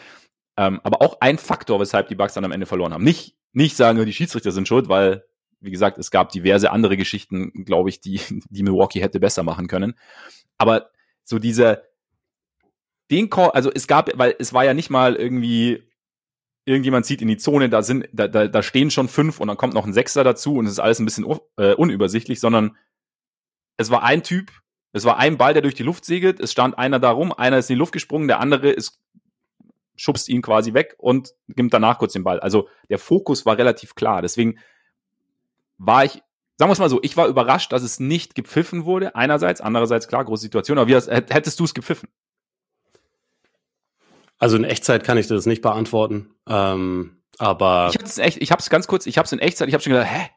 Ähm, 0.57 0.81
aber 0.83 1.01
auch 1.01 1.17
ein 1.21 1.37
Faktor, 1.37 1.79
weshalb 1.79 2.07
die 2.09 2.15
Bucks 2.15 2.33
dann 2.33 2.45
am 2.45 2.51
Ende 2.51 2.65
verloren 2.65 2.93
haben. 2.93 3.03
Nicht, 3.03 3.35
nicht 3.53 3.75
sagen, 3.77 4.03
die 4.05 4.13
Schiedsrichter 4.13 4.51
sind 4.51 4.67
schuld, 4.67 4.89
weil, 4.89 5.25
wie 5.59 5.71
gesagt, 5.71 5.97
es 5.97 6.11
gab 6.11 6.29
diverse 6.29 6.71
andere 6.71 6.97
Geschichten, 6.97 7.65
glaube 7.65 7.89
ich, 7.89 8.01
die, 8.01 8.19
die 8.49 8.63
Milwaukee 8.63 9.01
hätte 9.01 9.19
besser 9.19 9.43
machen 9.43 9.67
können. 9.67 9.93
Aber 10.57 10.89
so 11.23 11.39
diese, 11.39 11.83
den 13.09 13.29
Call, 13.29 13.51
also 13.51 13.71
es 13.73 13.87
gab, 13.87 14.09
weil 14.17 14.35
es 14.39 14.53
war 14.53 14.65
ja 14.65 14.73
nicht 14.73 14.89
mal 14.89 15.15
irgendwie 15.15 15.90
irgendjemand 16.65 17.05
zieht 17.05 17.21
in 17.21 17.27
die 17.27 17.37
Zone, 17.37 17.69
da 17.69 17.81
sind, 17.81 18.07
da, 18.13 18.27
da, 18.27 18.47
da 18.47 18.63
stehen 18.63 18.91
schon 18.91 19.07
fünf 19.07 19.39
und 19.39 19.47
dann 19.47 19.57
kommt 19.57 19.73
noch 19.73 19.85
ein 19.85 19.93
Sechser 19.93 20.23
dazu 20.23 20.55
und 20.55 20.65
es 20.65 20.73
ist 20.73 20.79
alles 20.79 20.99
ein 20.99 21.05
bisschen 21.05 21.25
uh, 21.25 21.39
unübersichtlich, 21.77 22.39
sondern 22.39 22.77
es 23.77 23.89
war 23.89 24.03
ein 24.03 24.23
Typ, 24.23 24.51
es 24.93 25.05
war 25.05 25.17
ein 25.17 25.37
Ball, 25.37 25.53
der 25.53 25.61
durch 25.61 25.75
die 25.75 25.83
Luft 25.83 26.05
segelt, 26.05 26.39
es 26.39 26.51
stand 26.51 26.77
einer 26.77 26.99
da 26.99 27.11
rum, 27.11 27.33
einer 27.33 27.57
ist 27.57 27.69
in 27.69 27.75
die 27.75 27.79
Luft 27.79 27.93
gesprungen, 27.93 28.27
der 28.27 28.39
andere 28.39 28.69
ist, 28.69 28.99
schubst 29.95 30.29
ihn 30.29 30.41
quasi 30.41 30.73
weg 30.73 30.95
und 30.97 31.33
gibt 31.47 31.73
danach 31.73 31.97
kurz 31.97 32.13
den 32.13 32.23
Ball. 32.23 32.39
Also 32.39 32.67
der 32.89 32.99
Fokus 32.99 33.45
war 33.45 33.57
relativ 33.57 33.95
klar. 33.95 34.21
Deswegen 34.21 34.57
war 35.77 36.05
ich, 36.05 36.13
sagen 36.57 36.69
wir 36.69 36.73
es 36.73 36.79
mal 36.79 36.89
so, 36.89 36.99
ich 37.01 37.17
war 37.17 37.27
überrascht, 37.27 37.71
dass 37.71 37.83
es 37.83 37.99
nicht 37.99 38.35
gepfiffen 38.35 38.85
wurde. 38.85 39.15
Einerseits, 39.15 39.61
andererseits 39.61 40.07
klar, 40.07 40.25
große 40.25 40.41
Situation. 40.41 40.77
Aber 40.77 40.87
wie 40.87 40.95
hättest 40.95 41.59
du 41.59 41.63
es 41.63 41.73
gepfiffen? 41.73 42.09
Also 44.41 44.57
in 44.57 44.63
Echtzeit 44.63 45.03
kann 45.03 45.19
ich 45.19 45.27
das 45.27 45.45
nicht 45.45 45.61
beantworten. 45.61 46.31
Ähm, 46.49 47.21
aber 47.37 47.89
ich 47.91 47.95
habe 47.95 48.05
es 48.05 48.17
echt, 48.17 48.41
ich 48.41 48.51
habe 48.51 48.59
es 48.59 48.71
ganz 48.71 48.87
kurz, 48.87 49.05
ich 49.05 49.19
habe 49.19 49.27
es 49.27 49.31
in 49.31 49.37
Echtzeit, 49.37 49.67
ich 49.67 49.75
habe 49.75 49.83
schon 49.83 49.93
gedacht, 49.93 50.09
hä? 50.11 50.29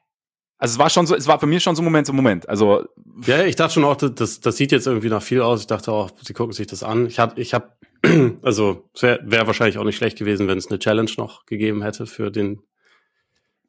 Also 0.59 0.75
es 0.75 0.79
war 0.79 0.91
schon 0.91 1.07
so, 1.07 1.17
es 1.17 1.27
war 1.27 1.41
für 1.41 1.47
mich 1.47 1.63
schon 1.63 1.75
so 1.75 1.81
ein 1.81 1.87
Moment, 1.87 2.07
so 2.07 2.13
ein 2.13 2.17
Moment. 2.17 2.47
Also 2.47 2.85
ja, 3.25 3.45
ich 3.45 3.57
dachte 3.57 3.73
schon 3.73 3.85
auch, 3.85 3.97
das, 3.97 4.41
das 4.41 4.57
sieht 4.59 4.73
jetzt 4.73 4.87
irgendwie 4.87 5.09
nach 5.09 5.23
viel 5.23 5.41
aus. 5.41 5.63
Ich 5.63 5.69
dachte 5.69 5.91
auch, 5.91 6.11
sie 6.21 6.35
gucken 6.35 6.53
sich 6.53 6.67
das 6.67 6.83
an. 6.83 7.07
Ich 7.07 7.19
habe, 7.19 7.41
ich 7.41 7.55
habe, 7.55 7.73
also 8.43 8.91
wäre 9.01 9.21
wär 9.25 9.47
wahrscheinlich 9.47 9.79
auch 9.79 9.85
nicht 9.85 9.97
schlecht 9.97 10.19
gewesen, 10.19 10.49
wenn 10.49 10.59
es 10.59 10.69
eine 10.69 10.79
Challenge 10.79 11.11
noch 11.17 11.47
gegeben 11.47 11.83
hätte 11.83 12.05
für 12.05 12.31
den 12.31 12.61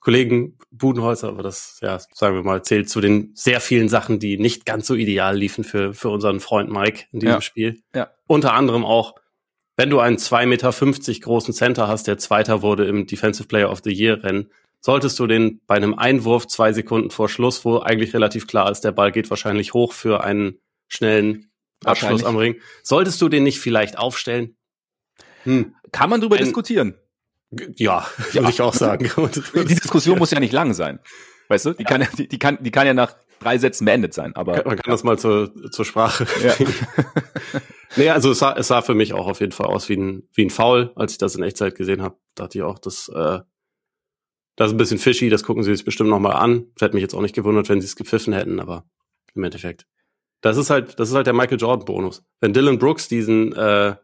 Kollegen 0.02 0.58
Budenholzer, 0.70 1.30
aber 1.30 1.44
das, 1.44 1.80
ja, 1.82 1.98
sagen 2.12 2.36
wir 2.36 2.44
mal, 2.44 2.62
zählt 2.62 2.90
zu 2.90 3.00
den 3.00 3.32
sehr 3.36 3.62
vielen 3.62 3.88
Sachen, 3.88 4.20
die 4.20 4.38
nicht 4.38 4.66
ganz 4.66 4.86
so 4.86 4.96
ideal 4.96 5.38
liefen 5.38 5.64
für, 5.64 5.94
für 5.94 6.10
unseren 6.10 6.42
Freund 6.42 6.70
Mike 6.70 7.06
in 7.14 7.22
diesem 7.22 7.36
ja. 7.36 7.42
Spiel. 7.42 7.82
Ja. 7.96 8.12
Unter 8.28 8.54
anderem 8.54 8.84
auch 8.84 9.16
wenn 9.78 9.90
du 9.90 10.00
einen 10.00 10.18
2,50 10.18 10.46
Meter 10.46 11.20
großen 11.20 11.54
Center 11.54 11.88
hast, 11.88 12.08
der 12.08 12.18
Zweiter 12.18 12.62
wurde 12.62 12.86
im 12.86 13.08
Defensive 13.08 13.48
Player 13.48 13.70
of 13.70 13.82
the 13.84 13.92
Year 13.92 14.24
Rennen, 14.24 14.50
solltest 14.80 15.20
du 15.20 15.28
den 15.28 15.62
bei 15.68 15.76
einem 15.76 15.96
Einwurf 15.96 16.48
zwei 16.48 16.72
Sekunden 16.72 17.10
vor 17.10 17.28
Schluss, 17.28 17.66
wo 17.66 17.80
eigentlich 17.80 18.14
relativ 18.14 18.48
klar 18.48 18.72
ist, 18.72 18.82
der 18.82 18.92
Ball 18.92 19.12
geht 19.12 19.30
wahrscheinlich 19.30 19.74
hoch 19.74 19.94
für 19.94 20.24
einen 20.24 20.60
schnellen 20.88 21.50
Abschluss 21.84 22.24
am 22.24 22.38
Ring, 22.38 22.56
solltest 22.84 23.22
du 23.22 23.30
den 23.30 23.44
nicht 23.44 23.60
vielleicht 23.60 23.98
aufstellen? 23.98 24.56
Hm. 25.44 25.76
Kann 25.92 26.10
man 26.10 26.22
drüber 26.22 26.38
Ein, 26.38 26.44
diskutieren? 26.44 26.96
Ja, 27.76 28.08
würde 28.18 28.40
ja. 28.40 28.50
ich 28.50 28.62
auch 28.62 28.74
sagen. 28.74 29.12
Die 29.56 29.66
Diskussion 29.66 30.18
muss 30.18 30.32
ja 30.32 30.40
nicht 30.40 30.54
lang 30.54 30.74
sein. 30.74 31.00
Weißt 31.48 31.66
du, 31.66 31.74
die, 31.74 31.84
ja. 31.84 31.90
kann, 31.90 32.08
die, 32.18 32.28
die, 32.28 32.40
kann, 32.40 32.58
die 32.62 32.72
kann 32.72 32.88
ja 32.88 32.94
nach 32.94 33.16
drei 33.40 33.58
Sätzen 33.58 33.86
beendet 33.86 34.14
sein. 34.14 34.36
Aber 34.36 34.64
man 34.66 34.78
kann 34.78 34.92
das 34.92 35.04
mal 35.04 35.20
zur, 35.20 35.54
zur 35.72 35.86
Sprache 35.86 36.26
bringen. 36.26 36.74
Ja. 36.98 37.62
nee, 37.96 38.10
also 38.10 38.32
es 38.32 38.40
sah, 38.40 38.54
es 38.54 38.68
sah 38.68 38.82
für 38.82 38.96
mich 38.96 39.14
auch 39.14 39.28
auf 39.28 39.40
jeden 39.40 39.52
Fall 39.52 39.68
aus 39.68 39.90
wie 39.90 39.98
ein, 39.98 40.28
wie 40.34 40.46
ein 40.46 40.50
Foul, 40.50 40.92
als 40.96 41.14
ich 41.14 41.18
das 41.18 41.36
in 41.36 41.44
Echtzeit 41.44 41.76
gesehen 41.76 42.02
habe. 42.02 42.18
Dachte 42.36 42.58
ich 42.58 42.64
auch, 42.64 42.80
das, 42.80 43.10
äh, 43.10 43.40
das 44.56 44.68
ist 44.68 44.74
ein 44.74 44.78
bisschen 44.78 44.98
fishy, 44.98 45.30
das 45.30 45.44
gucken 45.44 45.64
sie 45.64 45.76
sich 45.76 45.86
bestimmt 45.86 46.10
nochmal 46.10 46.34
an. 46.34 46.68
Das 46.76 46.86
hätte 46.86 46.96
mich 46.96 47.02
jetzt 47.02 47.14
auch 47.14 47.22
nicht 47.22 47.36
gewundert, 47.36 47.70
wenn 47.70 47.82
sie 47.82 47.88
es 47.88 47.96
gepfiffen 47.96 48.34
hätten, 48.34 48.60
aber 48.60 48.86
im 49.34 49.44
Endeffekt. 49.44 49.86
Das 50.42 50.58
ist 50.58 50.70
halt, 50.70 51.00
das 51.00 51.10
ist 51.10 51.16
halt 51.16 51.28
der 51.28 51.34
Michael 51.34 51.60
Jordan-Bonus. 51.60 52.24
Wenn 52.40 52.54
Dylan 52.54 52.78
Brooks 52.78 53.08
diesen, 53.08 53.54
äh, 53.54 53.96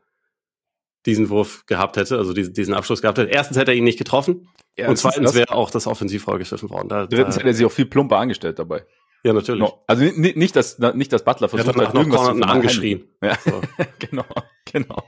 diesen 1.06 1.30
Wurf 1.30 1.66
gehabt 1.66 1.98
hätte, 1.98 2.18
also 2.18 2.34
diesen, 2.34 2.54
diesen 2.54 2.74
Abschluss 2.74 3.02
gehabt 3.02 3.18
hätte, 3.18 3.32
erstens 3.32 3.58
hätte 3.58 3.72
er 3.72 3.78
ihn 3.78 3.84
nicht 3.84 3.98
getroffen 3.98 4.48
ja, 4.78 4.88
und 4.88 4.98
zweitens 4.98 5.34
wäre 5.36 5.52
auch 5.52 5.70
das 5.70 5.86
Offensivfoul 5.88 6.40
gepfiffen 6.40 6.70
worden. 6.70 6.88
Da, 6.88 7.06
Drittens 7.06 7.36
da, 7.36 7.42
hätte 7.42 7.50
er 7.50 7.54
sich 7.54 7.66
auch 7.66 7.72
viel 7.72 7.86
plumper 7.86 8.18
angestellt 8.18 8.58
dabei. 8.58 8.86
Ja, 9.24 9.34
natürlich. 9.34 9.62
No. 9.62 9.84
Also 9.88 10.04
nicht, 10.04 10.56
dass, 10.56 10.80
nicht, 10.80 11.14
dass 11.14 11.24
Butler 11.24 11.48
versucht 11.48 11.76
hat, 11.78 11.94
irgendwas 11.94 12.26
zu 12.26 12.42
angeschrien. 12.42 13.08
Ja, 13.22 13.38
so. 13.44 13.62
genau, 14.00 14.26
genau. 14.66 15.04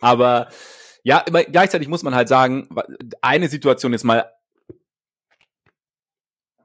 Aber 0.00 0.48
ja, 1.02 1.24
aber 1.26 1.44
gleichzeitig 1.44 1.88
muss 1.88 2.02
man 2.02 2.14
halt 2.14 2.28
sagen, 2.28 2.68
eine 3.22 3.48
Situation 3.48 3.94
ist 3.94 4.04
mal 4.04 4.30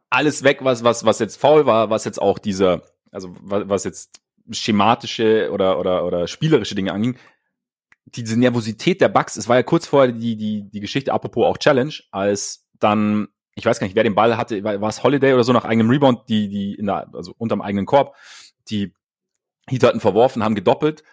alles 0.10 0.44
weg, 0.44 0.60
was, 0.62 0.84
was, 0.84 1.06
was 1.06 1.20
jetzt 1.20 1.38
faul 1.38 1.66
war, 1.66 1.90
was 1.90 2.06
jetzt 2.06 2.22
auch 2.22 2.38
dieser, 2.38 2.84
also 3.12 3.36
was 3.42 3.84
jetzt 3.84 4.22
schematische 4.52 5.50
oder, 5.52 5.80
oder, 5.80 6.06
oder 6.06 6.28
spielerische 6.28 6.76
Dinge 6.76 6.92
anging. 6.92 7.18
Diese 8.06 8.38
Nervosität 8.38 9.02
der 9.02 9.10
Bugs, 9.10 9.38
es 9.38 9.48
war 9.48 9.56
ja 9.56 9.64
kurz 9.64 9.88
vorher 9.88 10.12
die, 10.12 10.36
die, 10.36 10.70
die 10.70 10.80
Geschichte, 10.82 11.14
apropos 11.14 11.46
auch 11.46 11.58
Challenge, 11.58 11.94
als 12.12 12.68
dann 12.74 13.30
ich 13.56 13.66
weiß 13.66 13.80
gar 13.80 13.88
nicht, 13.88 13.96
wer 13.96 14.04
den 14.04 14.16
Ball 14.16 14.38
hatte, 14.38 14.64
war, 14.64 14.82
war 14.82 14.90
es 14.90 15.04
Holiday 15.04 15.34
oder 15.34 15.44
so 15.44 15.54
nach 15.54 15.66
eigenem 15.66 15.90
Rebound, 15.90 16.30
die, 16.30 16.50
die 16.50 16.76
in 16.76 16.88
der, 16.88 17.10
also 17.14 17.34
unterm 17.38 17.62
eigenen 17.62 17.86
Korb, 17.86 18.16
die 18.70 18.94
Heat 19.70 19.84
hatten 19.84 20.00
verworfen, 20.00 20.44
haben 20.44 20.56
gedoppelt 20.56 21.04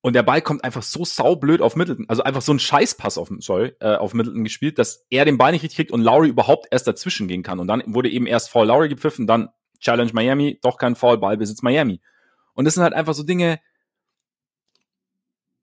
und 0.00 0.12
der 0.14 0.22
Ball 0.22 0.40
kommt 0.40 0.62
einfach 0.62 0.82
so 0.82 1.04
saublöd 1.04 1.60
auf 1.60 1.74
Middleton, 1.74 2.08
also 2.08 2.22
einfach 2.22 2.42
so 2.42 2.52
ein 2.52 2.60
Scheißpass 2.60 3.18
auf, 3.18 3.30
sorry, 3.40 3.74
äh, 3.80 3.96
auf 3.96 4.14
Middleton 4.14 4.44
gespielt, 4.44 4.78
dass 4.78 5.06
er 5.10 5.24
den 5.24 5.38
Ball 5.38 5.52
nicht 5.52 5.62
richtig 5.62 5.76
kriegt 5.76 5.92
und 5.92 6.02
Lowry 6.02 6.28
überhaupt 6.28 6.68
erst 6.70 6.86
dazwischen 6.86 7.26
gehen 7.26 7.42
kann. 7.42 7.58
Und 7.58 7.66
dann 7.66 7.82
wurde 7.86 8.08
eben 8.08 8.26
erst 8.26 8.50
Foul 8.50 8.68
Lowry 8.68 8.88
gepfiffen, 8.88 9.26
dann 9.26 9.48
Challenge 9.80 10.10
Miami, 10.12 10.58
doch 10.62 10.78
kein 10.78 10.94
Foul, 10.94 11.18
Ballbesitz 11.18 11.62
Miami. 11.62 12.00
Und 12.54 12.64
das 12.64 12.74
sind 12.74 12.84
halt 12.84 12.94
einfach 12.94 13.14
so 13.14 13.24
Dinge, 13.24 13.60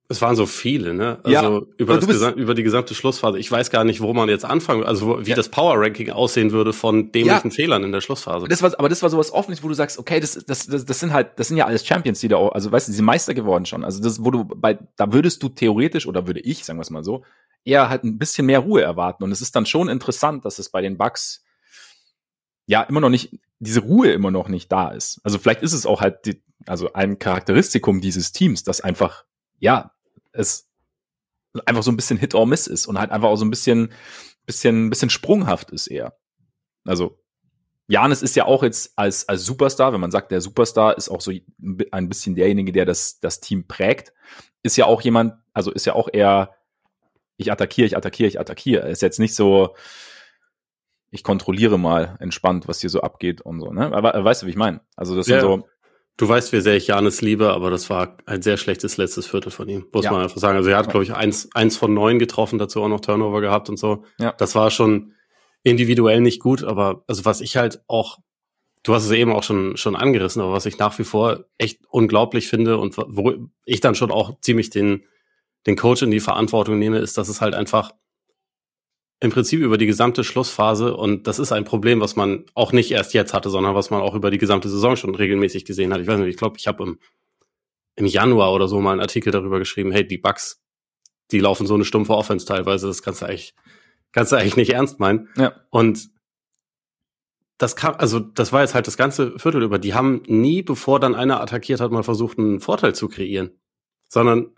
es 0.07 0.21
waren 0.21 0.35
so 0.35 0.45
viele, 0.45 0.93
ne? 0.93 1.19
Also 1.23 1.31
ja, 1.33 1.61
über, 1.77 1.97
das 1.97 2.33
über 2.35 2.53
die 2.53 2.61
gesamte 2.61 2.93
Schlussphase. 2.93 3.39
Ich 3.39 3.51
weiß 3.51 3.71
gar 3.71 3.83
nicht, 3.83 4.01
wo 4.01 4.13
man 4.13 4.29
jetzt 4.29 4.45
anfangen, 4.45 4.83
also 4.83 5.25
wie 5.25 5.31
ja. 5.31 5.35
das 5.35 5.49
Power 5.49 5.79
Ranking 5.79 6.11
aussehen 6.11 6.51
würde 6.51 6.73
von 6.73 7.11
dämlichen 7.11 7.49
ja. 7.49 7.55
Fehlern 7.55 7.83
in 7.83 7.91
der 7.91 8.01
Schlussphase. 8.01 8.47
Das 8.47 8.61
war, 8.61 8.71
aber 8.77 8.87
das 8.87 9.01
war 9.01 9.09
sowas 9.09 9.31
offenes, 9.31 9.63
wo 9.63 9.67
du 9.67 9.73
sagst, 9.73 9.97
okay, 9.97 10.19
das, 10.19 10.33
das, 10.45 10.67
das, 10.67 10.85
das 10.85 10.99
sind 10.99 11.11
halt, 11.11 11.39
das 11.39 11.47
sind 11.47 11.57
ja 11.57 11.65
alles 11.65 11.85
Champions, 11.87 12.19
die 12.19 12.27
da, 12.27 12.37
auch, 12.37 12.51
also 12.51 12.71
weißt 12.71 12.87
du, 12.87 12.91
die 12.91 12.97
sind 12.97 13.05
Meister 13.05 13.33
geworden 13.33 13.65
schon. 13.65 13.83
Also 13.83 14.01
das, 14.01 14.23
wo 14.23 14.29
du 14.29 14.45
bei, 14.45 14.77
da 14.95 15.11
würdest 15.11 15.41
du 15.41 15.49
theoretisch 15.49 16.05
oder 16.05 16.27
würde 16.27 16.39
ich, 16.39 16.65
sagen 16.65 16.77
wir 16.77 16.83
es 16.83 16.91
mal 16.91 17.03
so, 17.03 17.23
eher 17.63 17.89
halt 17.89 18.03
ein 18.03 18.19
bisschen 18.19 18.45
mehr 18.45 18.59
Ruhe 18.59 18.83
erwarten. 18.83 19.23
Und 19.23 19.31
es 19.31 19.41
ist 19.41 19.55
dann 19.55 19.65
schon 19.65 19.89
interessant, 19.89 20.45
dass 20.45 20.59
es 20.59 20.69
bei 20.69 20.81
den 20.81 20.97
Bugs 20.97 21.43
ja 22.67 22.83
immer 22.83 23.01
noch 23.01 23.09
nicht, 23.09 23.39
diese 23.57 23.79
Ruhe 23.79 24.11
immer 24.11 24.29
noch 24.29 24.49
nicht 24.49 24.71
da 24.71 24.89
ist. 24.89 25.19
Also 25.23 25.39
vielleicht 25.39 25.63
ist 25.63 25.73
es 25.73 25.87
auch 25.87 26.01
halt 26.01 26.27
die, 26.27 26.43
also 26.67 26.93
ein 26.93 27.17
Charakteristikum 27.17 28.01
dieses 28.01 28.31
Teams, 28.33 28.63
das 28.63 28.81
einfach 28.81 29.25
ja, 29.59 29.91
es 30.31 30.69
einfach 31.65 31.83
so 31.83 31.91
ein 31.91 31.95
bisschen 31.95 32.17
Hit 32.17 32.35
or 32.35 32.45
Miss 32.45 32.67
ist 32.67 32.87
und 32.87 32.99
halt 32.99 33.11
einfach 33.11 33.29
auch 33.29 33.37
so 33.37 33.45
ein 33.45 33.49
bisschen, 33.49 33.91
bisschen, 34.45 34.89
bisschen 34.89 35.09
sprunghaft 35.09 35.71
ist 35.71 35.87
eher. 35.87 36.17
Also, 36.85 37.19
Janis 37.87 38.21
ist 38.21 38.35
ja 38.35 38.45
auch 38.45 38.63
jetzt 38.63 38.97
als, 38.97 39.29
als 39.29 39.45
Superstar, 39.45 39.93
wenn 39.93 40.01
man 40.01 40.11
sagt, 40.11 40.31
der 40.31 40.41
Superstar 40.41 40.97
ist 40.97 41.09
auch 41.09 41.21
so 41.21 41.31
ein 41.61 42.09
bisschen 42.09 42.35
derjenige, 42.35 42.71
der 42.71 42.85
das, 42.85 43.19
das 43.19 43.39
Team 43.39 43.67
prägt, 43.67 44.11
ist 44.63 44.75
ja 44.75 44.85
auch 44.85 45.01
jemand, 45.01 45.35
also 45.53 45.71
ist 45.71 45.85
ja 45.85 45.93
auch 45.93 46.09
eher, 46.11 46.55
ich 47.37 47.51
attackiere, 47.51 47.85
ich 47.85 47.95
attackiere, 47.95 48.27
ich 48.27 48.39
attackiere. 48.39 48.89
Ist 48.89 49.01
jetzt 49.01 49.19
nicht 49.19 49.35
so, 49.35 49.75
ich 51.11 51.23
kontrolliere 51.23 51.77
mal 51.77 52.17
entspannt, 52.19 52.67
was 52.67 52.81
hier 52.81 52.89
so 52.89 53.01
abgeht 53.01 53.41
und 53.41 53.59
so, 53.59 53.71
ne? 53.71 53.93
Aber 53.93 54.23
weißt 54.23 54.41
du, 54.41 54.47
wie 54.47 54.51
ich 54.51 54.55
meine? 54.55 54.81
Also 54.95 55.15
das 55.15 55.27
ja. 55.27 55.39
sind 55.39 55.47
so, 55.47 55.67
Du 56.17 56.29
weißt, 56.29 56.53
wie 56.53 56.61
sehr 56.61 56.77
ich 56.77 56.87
Janis 56.87 57.21
liebe, 57.21 57.51
aber 57.51 57.69
das 57.69 57.89
war 57.89 58.17
ein 58.25 58.41
sehr 58.41 58.55
schlechtes 58.55 58.95
letztes 58.95 59.27
Viertel 59.27 59.51
von 59.51 59.67
ihm, 59.67 59.85
muss 59.91 60.05
ja. 60.05 60.11
man 60.11 60.21
einfach 60.21 60.37
sagen. 60.37 60.57
Also 60.57 60.69
er 60.69 60.77
hat, 60.77 60.89
glaube 60.89 61.03
ich, 61.03 61.13
eins, 61.13 61.49
eins 61.53 61.75
von 61.75 61.93
neun 61.93 62.19
getroffen, 62.19 62.57
dazu 62.57 62.81
auch 62.81 62.87
noch 62.87 63.01
Turnover 63.01 63.41
gehabt 63.41 63.69
und 63.69 63.77
so. 63.77 64.05
Ja. 64.17 64.31
Das 64.31 64.55
war 64.55 64.71
schon 64.71 65.13
individuell 65.63 66.21
nicht 66.21 66.41
gut, 66.41 66.63
aber 66.63 67.03
also 67.07 67.25
was 67.25 67.41
ich 67.41 67.57
halt 67.57 67.81
auch, 67.87 68.19
du 68.83 68.93
hast 68.93 69.05
es 69.05 69.11
eben 69.11 69.33
auch 69.33 69.43
schon, 69.43 69.75
schon 69.75 69.97
angerissen, 69.97 70.41
aber 70.41 70.53
was 70.53 70.65
ich 70.65 70.77
nach 70.77 70.97
wie 70.99 71.03
vor 71.03 71.45
echt 71.57 71.79
unglaublich 71.89 72.47
finde 72.47 72.77
und 72.77 72.97
wo 72.97 73.33
ich 73.65 73.81
dann 73.81 73.95
schon 73.95 74.11
auch 74.11 74.39
ziemlich 74.39 74.69
den, 74.69 75.03
den 75.65 75.75
Coach 75.75 76.01
in 76.01 76.11
die 76.11 76.19
Verantwortung 76.21 76.79
nehme, 76.79 76.99
ist, 76.99 77.17
dass 77.17 77.27
es 77.27 77.41
halt 77.41 77.55
einfach 77.55 77.91
im 79.19 79.31
Prinzip 79.31 79.61
über 79.61 79.77
die 79.77 79.85
gesamte 79.85 80.23
Schlussphase 80.23 80.95
und 80.95 81.27
das 81.27 81.39
ist 81.39 81.51
ein 81.51 81.63
Problem, 81.63 82.01
was 82.01 82.15
man 82.15 82.45
auch 82.53 82.73
nicht 82.73 82.91
erst 82.91 83.13
jetzt 83.13 83.33
hatte, 83.33 83.49
sondern 83.49 83.75
was 83.75 83.89
man 83.89 84.01
auch 84.01 84.13
über 84.13 84.29
die 84.29 84.37
gesamte 84.37 84.69
Saison 84.69 84.95
schon 84.95 85.15
regelmäßig 85.15 85.65
gesehen 85.65 85.93
hat. 85.93 86.01
Ich 86.01 86.07
weiß 86.07 86.19
nicht, 86.19 86.29
ich 86.29 86.37
glaube, 86.37 86.57
ich 86.57 86.67
habe 86.67 86.83
im, 86.83 86.99
im 87.95 88.05
Januar 88.05 88.53
oder 88.53 88.67
so 88.67 88.79
mal 88.81 88.91
einen 88.91 89.01
Artikel 89.01 89.31
darüber 89.31 89.59
geschrieben, 89.59 89.91
hey, 89.91 90.05
die 90.05 90.17
Bugs, 90.17 90.61
die 91.31 91.39
laufen 91.39 91.65
so 91.65 91.75
eine 91.75 91.85
stumpfe 91.85 92.13
Offense 92.13 92.45
teilweise, 92.45 92.87
das 92.87 93.01
kannst 93.01 93.21
du 93.21 93.27
eigentlich, 93.27 93.55
kannst 94.11 94.31
du 94.31 94.35
eigentlich 94.35 94.57
nicht 94.57 94.73
ernst 94.73 94.99
meinen. 94.99 95.29
Ja. 95.37 95.53
Und 95.69 96.09
das 97.57 97.77
kam, 97.77 97.95
also 97.95 98.19
das 98.19 98.51
war 98.51 98.61
jetzt 98.61 98.75
halt 98.75 98.87
das 98.87 98.97
ganze 98.97 99.39
Viertel 99.39 99.63
über. 99.63 99.79
Die 99.79 99.93
haben 99.93 100.23
nie, 100.27 100.61
bevor 100.61 100.99
dann 100.99 101.15
einer 101.15 101.41
attackiert 101.41 101.79
hat, 101.79 101.91
mal 101.91 102.03
versucht, 102.03 102.37
einen 102.37 102.59
Vorteil 102.59 102.93
zu 102.93 103.07
kreieren, 103.07 103.51
sondern 104.09 104.51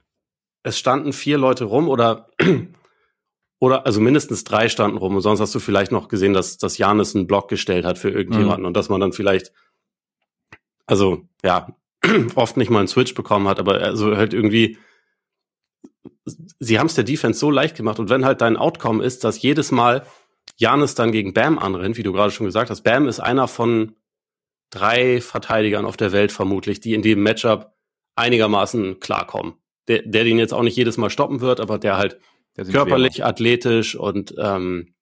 es 0.63 0.79
standen 0.79 1.13
vier 1.13 1.37
Leute 1.37 1.65
rum 1.65 1.89
oder 1.89 2.31
oder 3.59 3.85
also 3.85 3.99
mindestens 3.99 4.43
drei 4.43 4.69
standen 4.69 4.97
rum 4.97 5.15
und 5.15 5.21
sonst 5.21 5.39
hast 5.39 5.55
du 5.55 5.59
vielleicht 5.59 5.91
noch 5.91 6.07
gesehen, 6.07 6.33
dass, 6.33 6.57
dass 6.57 6.77
Janis 6.77 7.15
einen 7.15 7.27
Block 7.27 7.49
gestellt 7.49 7.85
hat 7.85 7.97
für 7.97 8.09
irgendjemanden 8.09 8.61
mhm. 8.61 8.67
und 8.67 8.77
dass 8.77 8.89
man 8.89 9.01
dann 9.01 9.13
vielleicht, 9.13 9.51
also 10.85 11.23
ja, 11.43 11.75
oft 12.35 12.57
nicht 12.57 12.69
mal 12.69 12.79
einen 12.79 12.87
Switch 12.87 13.15
bekommen 13.15 13.47
hat, 13.47 13.59
aber 13.59 13.81
also 13.81 14.15
halt 14.15 14.33
irgendwie, 14.33 14.77
sie 16.59 16.77
haben 16.77 16.87
es 16.87 16.95
der 16.95 17.03
Defense 17.03 17.39
so 17.39 17.49
leicht 17.49 17.75
gemacht 17.75 17.99
und 17.99 18.09
wenn 18.09 18.25
halt 18.25 18.41
dein 18.41 18.57
Outcome 18.57 19.03
ist, 19.03 19.23
dass 19.23 19.41
jedes 19.41 19.71
Mal 19.71 20.05
Janis 20.55 20.95
dann 20.95 21.11
gegen 21.11 21.33
Bam 21.33 21.57
anrennt, 21.59 21.97
wie 21.97 22.03
du 22.03 22.13
gerade 22.13 22.31
schon 22.31 22.45
gesagt 22.45 22.69
hast, 22.69 22.81
Bam 22.81 23.07
ist 23.07 23.19
einer 23.19 23.47
von 23.47 23.95
drei 24.69 25.21
Verteidigern 25.21 25.85
auf 25.85 25.97
der 25.97 26.11
Welt 26.11 26.31
vermutlich, 26.31 26.79
die 26.79 26.93
in 26.93 27.01
dem 27.01 27.23
Matchup 27.23 27.73
einigermaßen 28.15 28.99
klarkommen. 28.99 29.55
Der, 29.87 30.01
der 30.01 30.25
den 30.25 30.37
jetzt 30.37 30.53
auch 30.53 30.63
nicht 30.63 30.75
jedes 30.75 30.97
Mal 30.97 31.09
stoppen 31.09 31.39
wird, 31.39 31.61
aber 31.61 31.77
der 31.77 31.97
halt 31.97 32.19
körperlich, 32.63 33.15
schwerer. 33.15 33.29
athletisch 33.29 33.95
und 33.95 34.33
ähm, 34.37 34.93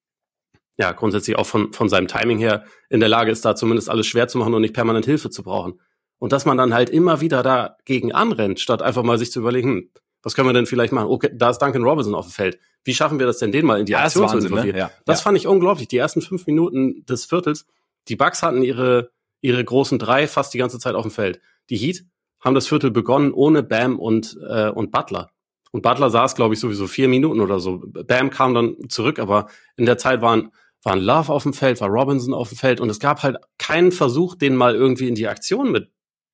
ja, 0.78 0.92
grundsätzlich 0.92 1.38
auch 1.38 1.46
von, 1.46 1.72
von 1.74 1.90
seinem 1.90 2.08
Timing 2.08 2.38
her 2.38 2.66
in 2.90 3.00
der 3.00 3.10
Lage 3.10 3.32
ist, 3.32 3.46
da 3.46 3.56
zumindest 3.56 3.90
alles 3.90 4.08
schwer 4.08 4.28
zu 4.28 4.38
machen 4.38 4.54
und 4.54 4.62
nicht 4.62 4.74
permanent 4.74 5.06
Hilfe 5.06 5.30
zu 5.30 5.44
brauchen. 5.44 5.80
Und 6.20 6.32
dass 6.32 6.46
man 6.46 6.58
dann 6.58 6.74
halt 6.74 6.90
immer 6.90 7.22
wieder 7.22 7.44
dagegen 7.44 8.12
anrennt, 8.12 8.60
statt 8.60 8.82
einfach 8.82 9.04
mal 9.04 9.18
sich 9.18 9.32
zu 9.32 9.40
überlegen, 9.40 9.70
hm, 9.70 9.90
was 10.22 10.34
können 10.34 10.50
wir 10.50 10.54
denn 10.54 10.66
vielleicht 10.66 10.92
machen? 10.92 11.08
Okay, 11.08 11.30
da 11.34 11.52
ist 11.52 11.60
Duncan 11.60 11.84
Robinson 11.84 12.16
auf 12.16 12.26
dem 12.26 12.32
Feld. 12.32 12.60
Wie 12.84 12.94
schaffen 12.94 13.20
wir 13.20 13.26
das 13.26 13.38
denn, 13.38 13.52
den 13.52 13.66
mal 13.66 13.80
in 13.80 13.86
die 13.86 13.96
Aktion 13.96 14.24
Wahnsinn, 14.24 14.42
zu 14.42 14.48
involvieren? 14.48 14.76
Ne? 14.76 14.82
Ja, 14.82 14.92
das 15.06 15.20
ja. 15.20 15.24
fand 15.24 15.38
ich 15.38 15.48
unglaublich. 15.48 15.88
Die 15.88 15.98
ersten 15.98 16.22
fünf 16.22 16.48
Minuten 16.48 17.06
des 17.06 17.26
Viertels, 17.26 17.66
die 18.08 18.16
Bucks 18.16 18.44
hatten 18.44 18.64
ihre, 18.64 19.12
ihre 19.42 19.64
großen 19.64 20.00
drei 20.00 20.28
fast 20.28 20.54
die 20.54 20.58
ganze 20.58 20.80
Zeit 20.80 20.96
auf 20.96 21.04
dem 21.04 21.12
Feld. 21.12 21.40
Die 21.70 21.78
Heat 21.78 22.06
haben 22.40 22.56
das 22.56 22.68
Viertel 22.68 22.92
begonnen 22.92 23.34
ohne 23.34 23.64
Bam 23.64 24.00
und, 24.00 24.38
äh, 24.48 24.70
und 24.70 24.92
Butler. 24.92 25.32
Und 25.72 25.82
Butler 25.82 26.10
saß, 26.10 26.36
glaube 26.36 26.54
ich, 26.54 26.60
sowieso 26.60 26.88
vier 26.88 27.08
Minuten 27.08 27.42
oder 27.42 27.60
so. 27.60 27.82
Bam 27.86 28.30
kam 28.30 28.54
dann 28.54 28.78
zurück, 28.90 29.20
aber 29.20 29.48
in 29.76 29.86
der 29.86 29.98
Zeit 29.98 30.22
waren, 30.22 30.52
waren 30.84 31.00
Love 31.00 31.32
auf 31.32 31.44
dem 31.44 31.54
Feld, 31.54 31.82
war 31.82 31.90
Robinson 31.90 32.34
auf 32.34 32.50
dem 32.50 32.58
Feld 32.58 32.80
und 32.80 32.90
es 32.90 33.00
gab 33.00 33.24
halt 33.24 33.38
keinen 33.58 33.92
Versuch, 33.92 34.36
den 34.36 34.56
mal 34.56 34.76
irgendwie 34.76 35.08
in 35.08 35.16
die 35.16 35.28
Aktion 35.28 35.72
mit, 35.72 35.90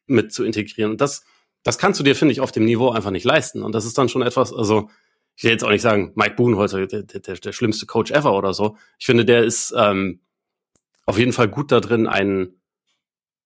mit 0.05 0.31
zu 0.33 0.43
integrieren. 0.43 0.91
Und 0.91 1.01
das, 1.01 1.23
das 1.63 1.77
kannst 1.77 1.99
du 1.99 2.03
dir, 2.03 2.15
finde 2.15 2.33
ich, 2.33 2.41
auf 2.41 2.51
dem 2.51 2.65
Niveau 2.65 2.89
einfach 2.89 3.11
nicht 3.11 3.23
leisten. 3.23 3.63
Und 3.63 3.73
das 3.73 3.85
ist 3.85 3.97
dann 3.97 4.09
schon 4.09 4.21
etwas, 4.21 4.53
also 4.53 4.89
ich 5.35 5.43
will 5.43 5.51
jetzt 5.51 5.63
auch 5.63 5.69
nicht 5.69 5.81
sagen, 5.81 6.11
Mike 6.15 6.35
Budenholzer, 6.35 6.85
der, 6.85 7.03
der, 7.03 7.35
der 7.35 7.51
schlimmste 7.51 7.85
Coach 7.85 8.11
ever 8.11 8.37
oder 8.37 8.53
so. 8.53 8.77
Ich 8.99 9.05
finde, 9.05 9.25
der 9.25 9.43
ist 9.43 9.73
ähm, 9.75 10.19
auf 11.05 11.17
jeden 11.17 11.33
Fall 11.33 11.47
gut 11.47 11.71
da 11.71 11.79
drin, 11.79 12.07
ein, 12.07 12.61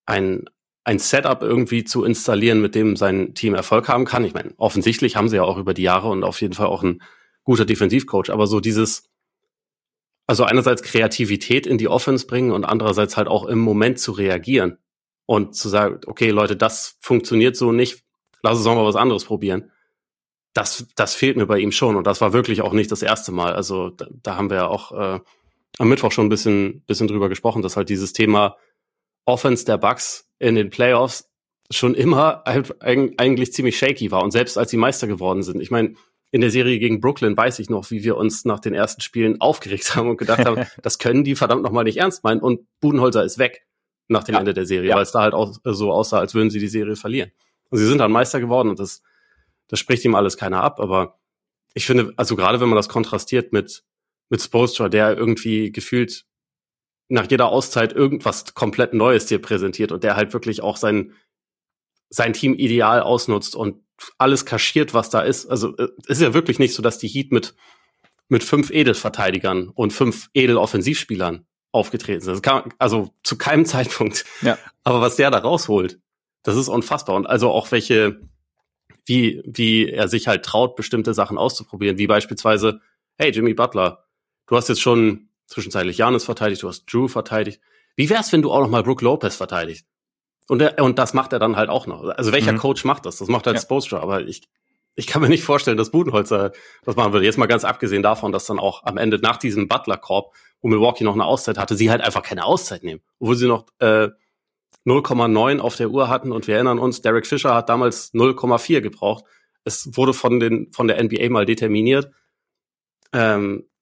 ein, 0.05 0.45
ein 0.85 0.99
Setup 0.99 1.41
irgendwie 1.41 1.83
zu 1.83 2.03
installieren, 2.03 2.61
mit 2.61 2.75
dem 2.75 2.95
sein 2.95 3.33
Team 3.33 3.55
Erfolg 3.55 3.89
haben 3.89 4.05
kann. 4.05 4.23
Ich 4.23 4.35
meine, 4.35 4.53
offensichtlich 4.57 5.15
haben 5.15 5.27
sie 5.27 5.37
ja 5.37 5.43
auch 5.43 5.57
über 5.57 5.73
die 5.73 5.81
Jahre 5.81 6.09
und 6.09 6.23
auf 6.23 6.39
jeden 6.41 6.53
Fall 6.53 6.67
auch 6.67 6.83
ein 6.83 7.01
guter 7.43 7.65
Defensivcoach, 7.65 8.29
aber 8.29 8.45
so 8.45 8.59
dieses, 8.59 9.09
also 10.27 10.43
einerseits 10.43 10.83
Kreativität 10.83 11.65
in 11.65 11.79
die 11.79 11.87
Offense 11.87 12.27
bringen 12.27 12.51
und 12.51 12.65
andererseits 12.65 13.17
halt 13.17 13.27
auch 13.27 13.45
im 13.45 13.59
Moment 13.59 13.99
zu 13.99 14.11
reagieren 14.11 14.77
und 15.25 15.55
zu 15.55 15.69
sagen, 15.69 16.01
okay, 16.05 16.29
Leute, 16.29 16.55
das 16.55 16.97
funktioniert 17.01 17.55
so 17.55 17.71
nicht, 17.71 18.03
lass 18.43 18.57
uns 18.57 18.65
mal 18.65 18.85
was 18.85 18.95
anderes 18.95 19.25
probieren. 19.25 19.71
Das, 20.53 20.85
das 20.95 21.15
fehlt 21.15 21.35
mir 21.35 21.47
bei 21.47 21.57
ihm 21.57 21.71
schon 21.71 21.95
und 21.95 22.05
das 22.05 22.21
war 22.21 22.31
wirklich 22.31 22.61
auch 22.61 22.73
nicht 22.73 22.91
das 22.91 23.01
erste 23.01 23.31
Mal. 23.31 23.55
Also 23.55 23.89
da, 23.89 24.07
da 24.21 24.37
haben 24.37 24.51
wir 24.51 24.57
ja 24.57 24.67
auch 24.67 24.91
äh, 24.91 25.19
am 25.79 25.89
Mittwoch 25.89 26.11
schon 26.11 26.27
ein 26.27 26.29
bisschen, 26.29 26.83
bisschen 26.85 27.07
drüber 27.07 27.27
gesprochen, 27.27 27.63
dass 27.63 27.75
halt 27.75 27.89
dieses 27.89 28.13
Thema 28.13 28.55
Offense 29.25 29.65
der 29.65 29.77
Bucks 29.77 30.24
in 30.39 30.55
den 30.55 30.69
Playoffs 30.69 31.29
schon 31.71 31.95
immer 31.95 32.45
eigentlich 32.45 33.53
ziemlich 33.53 33.77
shaky 33.77 34.11
war 34.11 34.23
und 34.23 34.31
selbst 34.31 34.57
als 34.57 34.71
sie 34.71 34.77
Meister 34.77 35.07
geworden 35.07 35.41
sind. 35.41 35.61
Ich 35.61 35.71
meine, 35.71 35.95
in 36.31 36.41
der 36.41 36.51
Serie 36.51 36.79
gegen 36.79 36.99
Brooklyn 36.99 37.35
weiß 37.35 37.59
ich 37.59 37.69
noch, 37.69 37.89
wie 37.91 38.03
wir 38.03 38.17
uns 38.17 38.45
nach 38.45 38.59
den 38.59 38.73
ersten 38.73 39.01
Spielen 39.01 39.41
aufgeregt 39.41 39.95
haben 39.95 40.09
und 40.09 40.17
gedacht 40.17 40.45
haben, 40.45 40.65
das 40.83 40.99
können 40.99 41.23
die 41.23 41.35
verdammt 41.35 41.63
nochmal 41.63 41.85
nicht 41.85 41.97
ernst 41.97 42.23
meinen 42.23 42.41
und 42.41 42.67
Budenholzer 42.81 43.23
ist 43.23 43.37
weg 43.39 43.65
nach 44.07 44.23
dem 44.23 44.33
ja. 44.33 44.39
Ende 44.39 44.53
der 44.53 44.65
Serie, 44.65 44.89
ja. 44.89 44.95
weil 44.95 45.03
es 45.03 45.11
da 45.11 45.21
halt 45.21 45.33
auch 45.33 45.55
so 45.63 45.91
aussah, 45.91 46.19
als 46.19 46.35
würden 46.35 46.51
sie 46.51 46.59
die 46.59 46.67
Serie 46.67 46.95
verlieren. 46.95 47.31
Und 47.69 47.79
sie 47.79 47.87
sind 47.87 47.97
dann 47.97 48.11
Meister 48.11 48.39
geworden 48.39 48.69
und 48.69 48.79
das, 48.79 49.01
das 49.67 49.79
spricht 49.79 50.05
ihm 50.05 50.13
alles 50.13 50.37
keiner 50.37 50.61
ab, 50.61 50.79
aber 50.79 51.17
ich 51.73 51.85
finde, 51.85 52.13
also 52.15 52.35
gerade 52.35 52.59
wenn 52.61 52.69
man 52.69 52.75
das 52.75 52.89
kontrastiert 52.89 53.51
mit, 53.51 53.83
mit 54.29 54.41
Spolstra, 54.41 54.89
der 54.89 55.17
irgendwie 55.17 55.71
gefühlt 55.71 56.25
nach 57.07 57.29
jeder 57.29 57.49
Auszeit 57.49 57.93
irgendwas 57.93 58.53
komplett 58.53 58.93
Neues 58.93 59.25
dir 59.25 59.41
präsentiert 59.41 59.91
und 59.91 60.03
der 60.03 60.15
halt 60.15 60.33
wirklich 60.33 60.61
auch 60.61 60.77
sein, 60.77 61.13
sein 62.09 62.33
Team 62.33 62.53
ideal 62.55 63.01
ausnutzt 63.01 63.55
und 63.55 63.83
alles 64.17 64.45
kaschiert, 64.45 64.93
was 64.93 65.09
da 65.09 65.21
ist. 65.21 65.45
Also 65.45 65.75
äh, 65.77 65.89
es 66.03 66.17
ist 66.17 66.21
ja 66.21 66.33
wirklich 66.33 66.59
nicht 66.59 66.73
so, 66.73 66.81
dass 66.81 66.97
die 66.97 67.07
Heat 67.07 67.31
mit, 67.31 67.55
mit 68.27 68.43
fünf 68.43 68.71
Edelverteidigern 68.71 69.69
und 69.69 69.93
fünf 69.93 70.29
Edeloffensivspielern 70.33 71.45
aufgetreten 71.71 72.21
sind. 72.21 72.41
Kann, 72.41 72.73
also 72.77 73.13
zu 73.23 73.37
keinem 73.37 73.65
Zeitpunkt. 73.65 74.25
Ja. 74.41 74.57
Aber 74.83 75.01
was 75.01 75.15
der 75.15 75.31
da 75.31 75.37
rausholt, 75.37 75.99
das 76.43 76.55
ist 76.55 76.67
unfassbar. 76.67 77.15
Und 77.15 77.27
also 77.27 77.51
auch 77.51 77.71
welche, 77.71 78.21
wie, 79.05 79.41
wie 79.45 79.89
er 79.89 80.07
sich 80.07 80.27
halt 80.27 80.43
traut, 80.43 80.75
bestimmte 80.75 81.13
Sachen 81.13 81.37
auszuprobieren, 81.37 81.97
wie 81.97 82.07
beispielsweise, 82.07 82.81
hey, 83.17 83.31
Jimmy 83.31 83.53
Butler, 83.53 84.05
du 84.47 84.55
hast 84.55 84.69
jetzt 84.69 84.81
schon 84.81 85.29
zwischenzeitlich 85.47 85.97
Janis 85.97 86.25
verteidigt, 86.25 86.63
du 86.63 86.67
hast 86.67 86.85
Drew 86.91 87.07
verteidigt. 87.07 87.61
Wie 87.95 88.09
wär's, 88.09 88.31
wenn 88.31 88.41
du 88.41 88.51
auch 88.51 88.59
noch 88.59 88.69
mal 88.69 88.83
Brook 88.83 89.01
Lopez 89.01 89.35
verteidigst? 89.35 89.85
Und, 90.47 90.61
er, 90.61 90.81
und 90.83 90.99
das 90.99 91.13
macht 91.13 91.33
er 91.33 91.39
dann 91.39 91.55
halt 91.55 91.69
auch 91.69 91.87
noch. 91.87 92.03
Also 92.03 92.31
welcher 92.31 92.51
mhm. 92.51 92.57
Coach 92.57 92.85
macht 92.85 93.05
das? 93.05 93.17
Das 93.17 93.27
macht 93.27 93.47
halt 93.47 93.55
ja. 93.55 93.61
Spoelstra, 93.61 93.99
aber 93.99 94.21
ich, 94.21 94.43
ich 94.95 95.07
kann 95.07 95.21
mir 95.21 95.29
nicht 95.29 95.43
vorstellen, 95.43 95.77
dass 95.77 95.91
Budenholzer 95.91 96.51
das 96.83 96.95
machen 96.95 97.13
würde. 97.13 97.25
Jetzt 97.25 97.37
mal 97.37 97.47
ganz 97.47 97.63
abgesehen 97.63 98.03
davon, 98.03 98.31
dass 98.31 98.45
dann 98.45 98.59
auch 98.59 98.83
am 98.83 98.97
Ende 98.97 99.17
nach 99.19 99.37
diesem 99.37 99.67
Butler-Korb, 99.67 100.35
wo 100.61 100.67
Milwaukee 100.67 101.03
noch 101.03 101.13
eine 101.13 101.25
Auszeit 101.25 101.57
hatte, 101.57 101.75
sie 101.75 101.89
halt 101.89 102.01
einfach 102.01 102.21
keine 102.21 102.45
Auszeit 102.45 102.83
nehmen. 102.83 103.01
Obwohl 103.19 103.35
sie 103.35 103.47
noch 103.47 103.65
äh, 103.79 104.09
0,9 104.85 105.59
auf 105.59 105.75
der 105.75 105.89
Uhr 105.89 106.09
hatten 106.09 106.31
und 106.31 106.47
wir 106.47 106.55
erinnern 106.55 106.79
uns, 106.79 107.01
Derek 107.01 107.25
Fisher 107.25 107.55
hat 107.55 107.69
damals 107.69 108.13
0,4 108.13 108.81
gebraucht. 108.81 109.25
Es 109.63 109.97
wurde 109.97 110.13
von, 110.13 110.39
den, 110.39 110.71
von 110.73 110.87
der 110.87 111.03
NBA 111.03 111.29
mal 111.29 111.45
determiniert. 111.45 112.11
Ähm, 113.11 113.63
äh, 113.63 113.63
äh, 113.63 113.74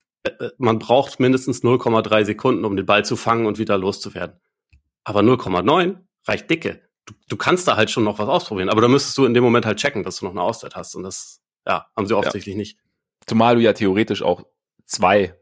man 0.58 0.80
braucht 0.80 1.20
mindestens 1.20 1.64
0,3 1.64 2.26
Sekunden, 2.26 2.66
um 2.66 2.76
den 2.76 2.86
Ball 2.86 3.04
zu 3.04 3.16
fangen 3.16 3.46
und 3.46 3.60
wieder 3.60 3.78
loszuwerden. 3.78 4.40
Aber 5.04 5.20
0,9 5.20 5.98
reicht 6.26 6.50
dicke 6.50 6.82
du, 7.06 7.14
du 7.30 7.38
kannst 7.38 7.68
da 7.68 7.76
halt 7.76 7.90
schon 7.90 8.04
noch 8.04 8.20
was 8.20 8.30
ausprobieren, 8.30 8.70
aber 8.70 8.82
da 8.82 8.88
müsstest 8.88 9.18
du 9.18 9.26
in 9.26 9.34
dem 9.34 9.44
Moment 9.44 9.66
halt 9.66 9.80
checken, 9.80 10.04
dass 10.04 10.18
du 10.18 10.26
noch 10.26 10.32
eine 10.32 10.42
Auszeit 10.42 10.76
hast. 10.76 10.96
Und 10.96 11.04
das, 11.04 11.42
ja, 11.66 11.88
haben 11.96 12.08
sie 12.08 12.16
offensichtlich 12.16 12.56
ja. 12.56 12.60
nicht. 12.60 12.78
Zumal 13.26 13.56
du 13.56 13.62
ja 13.62 13.74
theoretisch 13.74 14.22
auch 14.22 14.44
zwei 14.86 15.36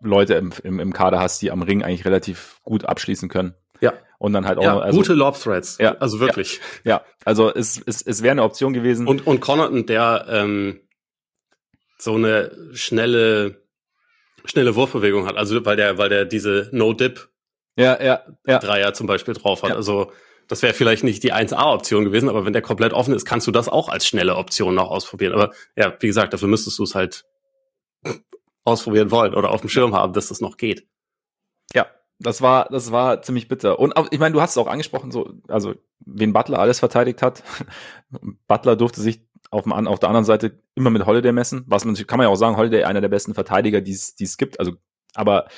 Leute 0.00 0.34
im, 0.34 0.52
im, 0.62 0.78
im 0.78 0.92
Kader 0.92 1.18
hast, 1.18 1.40
die 1.42 1.50
am 1.50 1.62
Ring 1.62 1.82
eigentlich 1.82 2.04
relativ 2.04 2.60
gut 2.62 2.84
abschließen 2.84 3.28
können. 3.28 3.54
Ja. 3.80 3.94
Und 4.18 4.32
dann 4.32 4.46
halt 4.46 4.58
auch 4.58 4.62
ja, 4.62 4.74
noch, 4.74 4.82
also, 4.82 4.98
gute 4.98 5.14
Lob 5.14 5.38
Threads. 5.38 5.78
Ja, 5.78 5.96
also 5.96 6.20
wirklich. 6.20 6.60
Ja, 6.84 6.96
ja. 6.96 7.04
also 7.24 7.52
es, 7.52 7.80
es, 7.84 8.02
es 8.02 8.22
wäre 8.22 8.32
eine 8.32 8.42
Option 8.42 8.72
gewesen. 8.72 9.06
Und, 9.06 9.26
und 9.26 9.40
Connaughton, 9.40 9.86
der 9.86 10.26
ähm, 10.28 10.80
so 11.98 12.14
eine 12.14 12.50
schnelle, 12.72 13.62
schnelle 14.46 14.74
Wurfbewegung 14.74 15.26
hat. 15.26 15.36
Also 15.36 15.64
weil 15.64 15.76
der, 15.76 15.98
weil 15.98 16.08
der 16.08 16.24
diese 16.24 16.68
No-Dip 16.72 17.28
ja, 17.76 18.02
ja, 18.02 18.22
ja. 18.46 18.58
Dreier 18.58 18.94
zum 18.94 19.06
Beispiel 19.06 19.34
drauf 19.34 19.62
hat. 19.62 19.70
Ja. 19.70 19.76
Also 19.76 20.12
das 20.48 20.62
wäre 20.62 20.74
vielleicht 20.74 21.04
nicht 21.04 21.22
die 21.22 21.32
1A-Option 21.32 22.04
gewesen, 22.04 22.28
aber 22.28 22.44
wenn 22.44 22.52
der 22.52 22.62
komplett 22.62 22.92
offen 22.92 23.14
ist, 23.14 23.24
kannst 23.24 23.46
du 23.46 23.50
das 23.50 23.68
auch 23.68 23.88
als 23.88 24.06
schnelle 24.06 24.36
Option 24.36 24.74
noch 24.74 24.90
ausprobieren. 24.90 25.32
Aber 25.32 25.52
ja, 25.76 25.94
wie 26.00 26.06
gesagt, 26.06 26.32
dafür 26.32 26.48
müsstest 26.48 26.78
du 26.78 26.84
es 26.84 26.94
halt 26.94 27.24
ausprobieren 28.64 29.10
wollen 29.10 29.34
oder 29.34 29.50
auf 29.50 29.60
dem 29.60 29.70
Schirm 29.70 29.94
haben, 29.94 30.12
dass 30.12 30.28
das 30.28 30.40
noch 30.40 30.56
geht. 30.56 30.86
Ja, 31.74 31.86
das 32.18 32.42
war, 32.42 32.68
das 32.70 32.92
war 32.92 33.22
ziemlich 33.22 33.48
bitter. 33.48 33.78
Und 33.78 33.94
ich 34.10 34.18
meine, 34.18 34.32
du 34.32 34.40
hast 34.40 34.52
es 34.52 34.58
auch 34.58 34.68
angesprochen, 34.68 35.10
so, 35.10 35.34
also 35.48 35.74
wen 36.00 36.32
Butler 36.32 36.58
alles 36.58 36.78
verteidigt 36.78 37.22
hat. 37.22 37.42
Butler 38.48 38.76
durfte 38.76 39.00
sich 39.00 39.25
auf, 39.50 39.64
dem, 39.64 39.72
auf 39.72 39.98
der 39.98 40.08
anderen 40.08 40.24
Seite 40.24 40.62
immer 40.74 40.90
mit 40.90 41.06
Holiday 41.06 41.32
messen. 41.32 41.64
Was 41.66 41.84
man 41.84 41.94
kann 41.94 42.18
man 42.18 42.26
ja 42.26 42.30
auch 42.30 42.36
sagen, 42.36 42.56
Holiday 42.56 42.84
einer 42.84 43.00
der 43.00 43.08
besten 43.08 43.34
Verteidiger, 43.34 43.80
die 43.80 43.92
es 43.92 44.36
gibt. 44.36 44.60
Also, 44.60 44.72
aber 45.14 45.48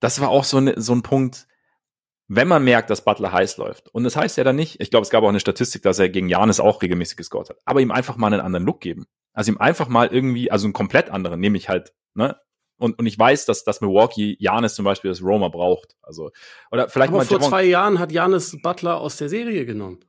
das 0.00 0.20
war 0.20 0.30
auch 0.30 0.44
so, 0.44 0.60
ne, 0.60 0.74
so 0.76 0.92
ein 0.92 1.02
Punkt, 1.02 1.46
wenn 2.28 2.48
man 2.48 2.64
merkt, 2.64 2.90
dass 2.90 3.04
Butler 3.04 3.32
heiß 3.32 3.56
läuft. 3.58 3.88
Und 3.94 4.04
das 4.04 4.16
heißt 4.16 4.36
ja 4.36 4.44
dann 4.44 4.56
nicht, 4.56 4.80
ich 4.80 4.90
glaube, 4.90 5.02
es 5.04 5.10
gab 5.10 5.22
auch 5.22 5.28
eine 5.28 5.40
Statistik, 5.40 5.82
dass 5.82 5.98
er 5.98 6.08
gegen 6.08 6.28
Janis 6.28 6.60
auch 6.60 6.82
regelmäßig 6.82 7.16
gescored 7.16 7.50
hat, 7.50 7.58
aber 7.64 7.80
ihm 7.80 7.90
einfach 7.90 8.16
mal 8.16 8.32
einen 8.32 8.40
anderen 8.40 8.64
Look 8.64 8.80
geben. 8.80 9.06
Also 9.32 9.52
ihm 9.52 9.58
einfach 9.58 9.88
mal 9.88 10.08
irgendwie, 10.08 10.50
also 10.50 10.66
einen 10.66 10.72
komplett 10.72 11.10
anderen, 11.10 11.40
nämlich 11.40 11.68
halt, 11.68 11.92
ne? 12.14 12.36
Und, 12.78 12.98
und 12.98 13.06
ich 13.06 13.16
weiß, 13.16 13.44
dass, 13.44 13.62
dass 13.62 13.80
Milwaukee 13.80 14.36
Janis 14.40 14.74
zum 14.74 14.84
Beispiel 14.84 15.10
das 15.10 15.22
Roma 15.22 15.48
braucht. 15.48 15.94
Also, 16.02 16.32
oder 16.72 16.88
vielleicht 16.88 17.10
aber 17.10 17.18
mal 17.18 17.26
vor 17.26 17.40
zwei 17.40 17.62
Jahren 17.62 18.00
hat 18.00 18.10
Janis 18.10 18.56
Butler 18.60 18.98
aus 18.98 19.18
der 19.18 19.28
Serie 19.28 19.64
genommen. 19.66 20.00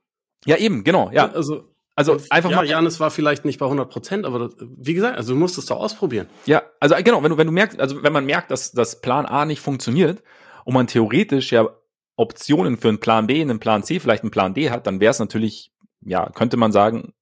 Ja, 0.45 0.57
eben, 0.57 0.83
genau, 0.83 1.11
ja. 1.11 1.29
Also, 1.29 1.72
also 1.95 2.17
einfach 2.29 2.49
ja, 2.49 2.57
mal. 2.57 2.65
Janis 2.65 2.99
war 2.99 3.11
vielleicht 3.11 3.45
nicht 3.45 3.59
bei 3.59 3.65
100 3.65 3.89
Prozent, 3.89 4.25
aber 4.25 4.39
das, 4.39 4.55
wie 4.59 4.93
gesagt, 4.93 5.17
also 5.17 5.33
du 5.33 5.39
musst 5.39 5.57
es 5.57 5.67
doch 5.67 5.77
ausprobieren. 5.77 6.27
Ja, 6.45 6.63
also 6.79 6.95
genau, 7.03 7.21
wenn 7.21 7.31
du, 7.31 7.37
wenn 7.37 7.47
du 7.47 7.53
merkst, 7.53 7.79
also 7.79 8.01
wenn 8.01 8.13
man 8.13 8.25
merkt, 8.25 8.49
dass 8.49 8.71
das 8.71 9.01
Plan 9.01 9.25
A 9.25 9.45
nicht 9.45 9.59
funktioniert 9.59 10.23
und 10.65 10.73
man 10.73 10.87
theoretisch 10.87 11.51
ja 11.51 11.69
Optionen 12.15 12.77
für 12.77 12.89
einen 12.89 12.99
Plan 12.99 13.27
B, 13.27 13.41
einen 13.41 13.59
Plan 13.59 13.83
C, 13.83 13.99
vielleicht 13.99 14.23
einen 14.23 14.31
Plan 14.31 14.53
D 14.53 14.71
hat, 14.71 14.87
dann 14.87 14.99
wäre 14.99 15.11
es 15.11 15.19
natürlich, 15.19 15.71
ja, 16.01 16.29
könnte 16.29 16.57
man 16.57 16.71
sagen, 16.71 17.13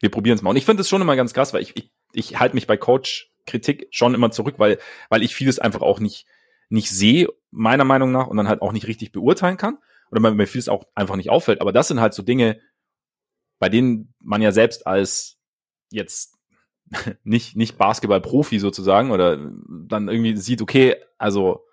wir 0.00 0.10
probieren 0.10 0.36
es 0.36 0.42
mal. 0.42 0.50
Und 0.50 0.56
ich 0.56 0.66
finde 0.66 0.82
es 0.82 0.88
schon 0.88 1.00
immer 1.00 1.16
ganz 1.16 1.32
krass, 1.32 1.54
weil 1.54 1.62
ich, 1.62 1.76
ich, 1.76 1.90
ich 2.12 2.38
halte 2.38 2.54
mich 2.54 2.66
bei 2.66 2.76
Coach-Kritik 2.76 3.88
schon 3.90 4.14
immer 4.14 4.30
zurück, 4.30 4.56
weil, 4.58 4.78
weil 5.08 5.22
ich 5.22 5.34
vieles 5.34 5.58
einfach 5.58 5.80
auch 5.80 6.00
nicht, 6.00 6.26
nicht 6.68 6.90
sehe, 6.90 7.28
meiner 7.50 7.84
Meinung 7.84 8.12
nach, 8.12 8.26
und 8.26 8.36
dann 8.36 8.48
halt 8.48 8.62
auch 8.62 8.72
nicht 8.72 8.86
richtig 8.86 9.12
beurteilen 9.12 9.56
kann. 9.56 9.78
Oder 10.10 10.20
mir 10.30 10.46
vieles 10.46 10.68
auch 10.68 10.84
einfach 10.94 11.16
nicht 11.16 11.30
auffällt. 11.30 11.60
Aber 11.60 11.72
das 11.72 11.88
sind 11.88 12.00
halt 12.00 12.14
so 12.14 12.22
Dinge, 12.22 12.60
bei 13.58 13.68
denen 13.68 14.14
man 14.20 14.42
ja 14.42 14.52
selbst 14.52 14.86
als 14.86 15.38
jetzt 15.90 16.38
nicht, 17.24 17.56
nicht 17.56 17.78
Basketball-Profi 17.78 18.58
sozusagen 18.58 19.10
oder 19.10 19.36
dann 19.36 20.08
irgendwie 20.08 20.36
sieht, 20.36 20.62
okay, 20.62 20.96
also 21.18 21.64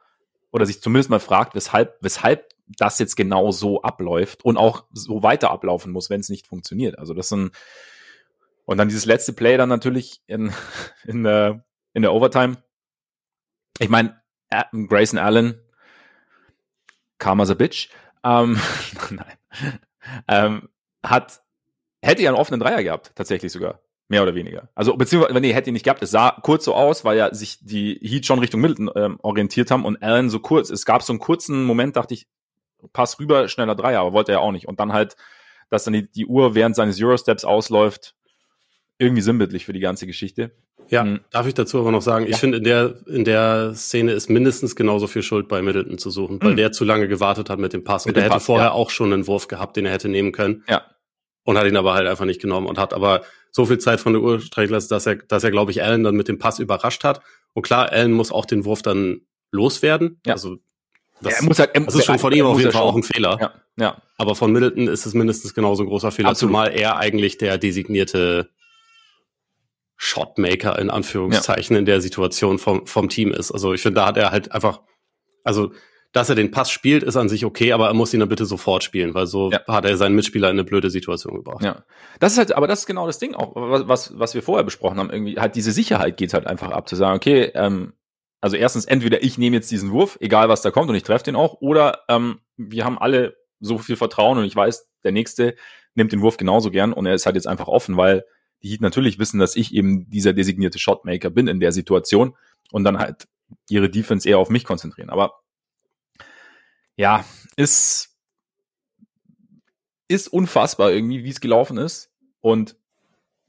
oder 0.52 0.66
sich 0.66 0.82
zumindest 0.82 1.10
mal 1.10 1.20
fragt, 1.20 1.56
weshalb, 1.56 1.98
weshalb 2.02 2.50
das 2.68 3.00
jetzt 3.00 3.16
genau 3.16 3.52
so 3.52 3.82
abläuft 3.82 4.46
und 4.46 4.58
auch 4.58 4.86
so 4.92 5.24
weiter 5.24 5.52
ablaufen 5.52 5.92
muss, 5.92 6.10
wenn 6.10 6.22
es 6.22 6.30
nicht 6.30 6.48
funktioniert. 6.48 6.98
Also 6.98 7.14
das 7.14 7.30
sind 7.30 7.52
und 8.66 8.78
dann 8.78 8.88
dieses 8.88 9.06
letzte 9.06 9.34
Play 9.34 9.58
dann 9.58 9.70
natürlich 9.70 10.22
in, 10.28 10.54
in, 11.06 11.24
der, 11.24 11.66
in 11.94 12.02
der 12.02 12.14
Overtime. 12.14 12.58
Ich 13.80 13.90
meine, 13.90 14.22
Grayson 14.72 15.20
Allen, 15.20 15.60
Karma 17.18 17.44
a 17.44 17.54
bitch, 17.54 17.90
ähm, 18.24 18.60
nein, 19.10 19.80
ähm, 20.28 20.70
hat, 21.04 21.42
hätte 22.04 22.22
ja 22.22 22.30
einen 22.30 22.40
offenen 22.40 22.60
Dreier 22.60 22.84
gehabt, 22.84 23.12
tatsächlich 23.16 23.52
sogar. 23.52 23.80
Mehr 24.10 24.22
oder 24.22 24.36
weniger. 24.36 24.70
Also, 24.76 24.96
beziehungsweise, 24.96 25.40
nee, 25.40 25.54
hätte 25.54 25.70
ihn 25.70 25.74
nicht 25.74 25.86
gehabt. 25.86 26.04
Es 26.04 26.12
sah 26.12 26.32
kurz 26.44 26.66
so 26.66 26.76
aus, 26.76 27.06
weil 27.06 27.18
ja 27.18 27.34
sich 27.34 27.60
die 27.62 28.00
Heat 28.02 28.26
schon 28.26 28.40
Richtung 28.40 28.60
Middleton 28.62 28.92
ähm, 28.96 29.18
orientiert 29.22 29.72
haben 29.72 29.86
und 29.86 30.04
Allen 30.04 30.30
so 30.30 30.40
kurz. 30.40 30.70
Es 30.70 30.86
gab 30.86 31.02
so 31.04 31.14
einen 31.14 31.20
kurzen 31.20 31.64
Moment, 31.64 31.96
dachte 31.96 32.14
ich, 32.14 32.28
pass 32.92 33.20
rüber, 33.20 33.48
schneller 33.48 33.76
Dreier, 33.76 34.02
aber 34.02 34.14
wollte 34.14 34.34
er 34.34 34.42
auch 34.42 34.52
nicht. 34.52 34.68
Und 34.68 34.80
dann 34.80 34.92
halt, 34.92 35.16
dass 35.70 35.86
dann 35.86 35.94
die, 35.94 36.12
die 36.12 36.26
Uhr 36.26 36.54
während 36.54 36.76
seines 36.76 37.02
Eurosteps 37.02 37.46
ausläuft, 37.46 38.14
irgendwie 38.98 39.22
sinnbildlich 39.22 39.66
für 39.66 39.74
die 39.74 39.80
ganze 39.80 40.06
Geschichte. 40.06 40.52
Ja, 40.90 41.04
mhm. 41.06 41.22
darf 41.32 41.48
ich 41.48 41.54
dazu 41.54 41.80
aber 41.80 41.92
noch 41.92 42.02
sagen, 42.02 42.26
ja. 42.26 42.32
ich 42.32 42.38
finde, 42.38 42.58
in 42.58 42.64
der, 42.66 42.96
in 43.08 43.24
der 43.24 43.74
Szene 43.74 44.12
ist 44.12 44.30
mindestens 44.30 44.76
genauso 44.76 45.08
viel 45.08 45.24
Schuld 45.24 45.48
bei 45.48 45.62
Middleton 45.62 45.98
zu 45.98 46.10
suchen, 46.10 46.42
weil 46.42 46.52
mhm. 46.52 46.58
der 46.58 46.72
zu 46.72 46.84
lange 46.84 47.08
gewartet 47.08 47.50
hat 47.50 47.58
mit 47.58 47.74
dem 47.74 47.84
Pass. 47.84 48.06
Mit 48.06 48.12
und 48.12 48.18
der 48.18 48.26
hätte 48.26 48.34
Pass, 48.34 48.46
vorher 48.46 48.68
ja. 48.68 48.74
auch 48.74 48.90
schon 48.90 49.14
einen 49.14 49.26
Wurf 49.28 49.48
gehabt, 49.48 49.78
den 49.78 49.86
er 49.86 49.94
hätte 49.94 50.10
nehmen 50.10 50.34
können. 50.34 50.64
Ja. 50.68 50.84
Und 51.44 51.58
hat 51.58 51.68
ihn 51.68 51.78
aber 51.78 51.94
halt 51.94 52.08
einfach 52.08 52.26
nicht 52.26 52.42
genommen 52.42 52.68
und 52.68 52.78
hat 52.78 52.94
aber 52.94 53.24
so 53.52 53.66
viel 53.66 53.78
Zeit 53.78 54.00
von 54.00 54.14
der 54.14 54.22
Uhr 54.22 54.40
streichen 54.40 54.74
lassen, 54.74 54.90
dass 54.90 55.06
er, 55.06 55.16
dass 55.16 55.44
er, 55.44 55.52
glaube 55.52 55.72
ich, 55.72 55.84
Allen 55.84 56.04
dann 56.04 56.16
mit 56.16 56.28
dem 56.28 56.40
Pass 56.40 56.60
überrascht 56.60 57.04
hat. 57.04 57.22
Und 57.54 57.64
klar, 57.64 57.92
Allen 57.92 58.14
muss 58.14 58.32
auch 58.32 58.46
den 58.46 58.66
Wurf 58.66 58.82
dann 58.82 59.22
loswerden. 59.52 60.20
Ja. 60.26 60.34
Also 60.34 60.58
das, 61.22 61.34
ja, 61.34 61.40
er 61.40 61.46
muss 61.46 61.60
halt, 61.60 61.72
er, 61.74 61.82
das 61.82 61.96
ist 61.96 62.06
schon 62.06 62.20
von 62.20 62.34
ihm 62.34 62.46
auf 62.46 62.60
jeden 62.60 62.72
Fall 62.72 62.82
auch 62.82 62.96
ein 62.96 63.04
Fehler. 63.04 63.38
Ja, 63.40 63.54
ja. 63.78 64.02
Aber 64.18 64.36
von 64.36 64.52
Middleton 64.52 64.88
ist 64.88 65.06
es 65.06 65.14
mindestens 65.14 65.54
genauso 65.54 65.84
ein 65.84 65.88
großer 65.88 66.12
Fehler, 66.12 66.30
Absolut. 66.30 66.52
zumal 66.52 66.72
er 66.72 66.98
eigentlich 66.98 67.38
der 67.38 67.58
designierte 67.58 68.50
Shotmaker 69.96 70.78
in 70.80 70.90
Anführungszeichen 70.90 71.76
ja. 71.76 71.80
in 71.80 71.86
der 71.86 72.02
Situation 72.02 72.60
vom, 72.60 72.88
vom 72.88 73.10
Team 73.10 73.32
ist. 73.32 73.52
Also 73.52 73.74
ich 73.74 73.82
finde, 73.82 74.02
da 74.02 74.08
hat 74.08 74.18
er 74.18 74.32
halt 74.32 74.52
einfach, 74.52 74.82
also 75.44 75.72
dass 76.14 76.30
er 76.30 76.36
den 76.36 76.52
Pass 76.52 76.70
spielt, 76.70 77.02
ist 77.04 77.18
an 77.18 77.28
sich 77.28 77.44
okay, 77.44 77.74
aber 77.74 77.88
er 77.88 77.94
muss 77.96 78.14
ihn 78.14 78.20
dann 78.20 78.30
bitte 78.30 78.46
sofort 78.46 78.84
spielen, 78.84 79.16
weil 79.16 79.26
so 79.26 79.52
ja. 79.52 79.66
hat 79.68 79.84
er 79.84 79.98
seinen 79.98 80.16
Mitspieler 80.16 80.50
in 80.50 80.54
eine 80.56 80.64
blöde 80.64 80.92
Situation 80.92 81.34
gebracht. 81.34 81.64
Ja. 81.64 81.84
Das 82.20 82.34
ist 82.34 82.38
halt, 82.38 82.56
aber 82.56 82.68
das 82.68 82.82
ist 82.82 82.86
genau 82.86 83.08
das 83.08 83.18
Ding 83.18 83.34
auch, 83.34 83.54
was, 83.56 84.18
was 84.18 84.36
wir 84.36 84.44
vorher 84.44 84.64
besprochen 84.64 85.00
haben. 85.00 85.10
Irgendwie 85.10 85.40
halt 85.40 85.56
diese 85.56 85.72
Sicherheit 85.72 86.16
geht 86.18 86.36
halt 86.36 86.46
einfach 86.46 86.70
ab, 86.70 86.88
zu 86.88 86.96
sagen, 86.96 87.18
okay, 87.18 87.52
ähm, 87.56 87.94
also 88.42 88.56
erstens, 88.56 88.86
entweder 88.86 89.24
ich 89.24 89.40
nehme 89.40 89.56
jetzt 89.56 89.72
diesen 89.72 89.92
Wurf, 89.92 90.18
egal 90.22 90.50
was 90.50 90.62
da 90.62 90.70
kommt, 90.70 90.90
und 90.90 90.96
ich 90.96 91.04
treffe 91.04 91.24
den 91.24 91.36
auch, 91.36 91.62
oder 91.62 92.02
ähm, 92.10 92.42
wir 92.58 92.86
haben 92.86 93.00
alle 93.00 93.36
so 93.60 93.80
viel 93.80 93.96
Vertrauen 93.96 94.38
und 94.38 94.46
ich 94.46 94.56
weiß, 94.56 94.88
der 95.04 95.14
nächste 95.14 95.56
nimmt 95.96 96.12
den 96.12 96.22
Wurf 96.22 96.38
genauso 96.38 96.70
gern 96.70 96.94
und 96.94 97.08
er 97.08 97.16
ist 97.16 97.26
halt 97.26 97.36
jetzt 97.36 97.48
einfach 97.48 97.68
offen, 97.68 97.98
weil 97.98 98.24
die 98.62 98.70
Heat 98.70 98.82
natürlich 98.82 99.18
wissen, 99.18 99.40
dass 99.40 99.56
ich 99.56 99.74
eben 99.74 100.10
dieser 100.10 100.34
designierte 100.34 100.78
Shotmaker 100.78 101.32
bin 101.32 101.48
in 101.48 101.60
der 101.60 101.72
Situation 101.72 102.36
und 102.72 102.84
dann 102.84 103.00
halt 103.00 103.28
ihre 103.70 103.90
Defense 103.90 104.30
eher 104.30 104.38
auf 104.38 104.50
mich 104.50 104.64
konzentrieren. 104.64 105.10
Aber 105.10 105.40
ja, 106.96 107.26
ist, 107.56 108.16
ist 110.08 110.28
unfassbar 110.28 110.92
irgendwie, 110.92 111.24
wie 111.24 111.30
es 111.30 111.42
gelaufen 111.42 111.78
ist. 111.78 112.12
Und 112.42 112.76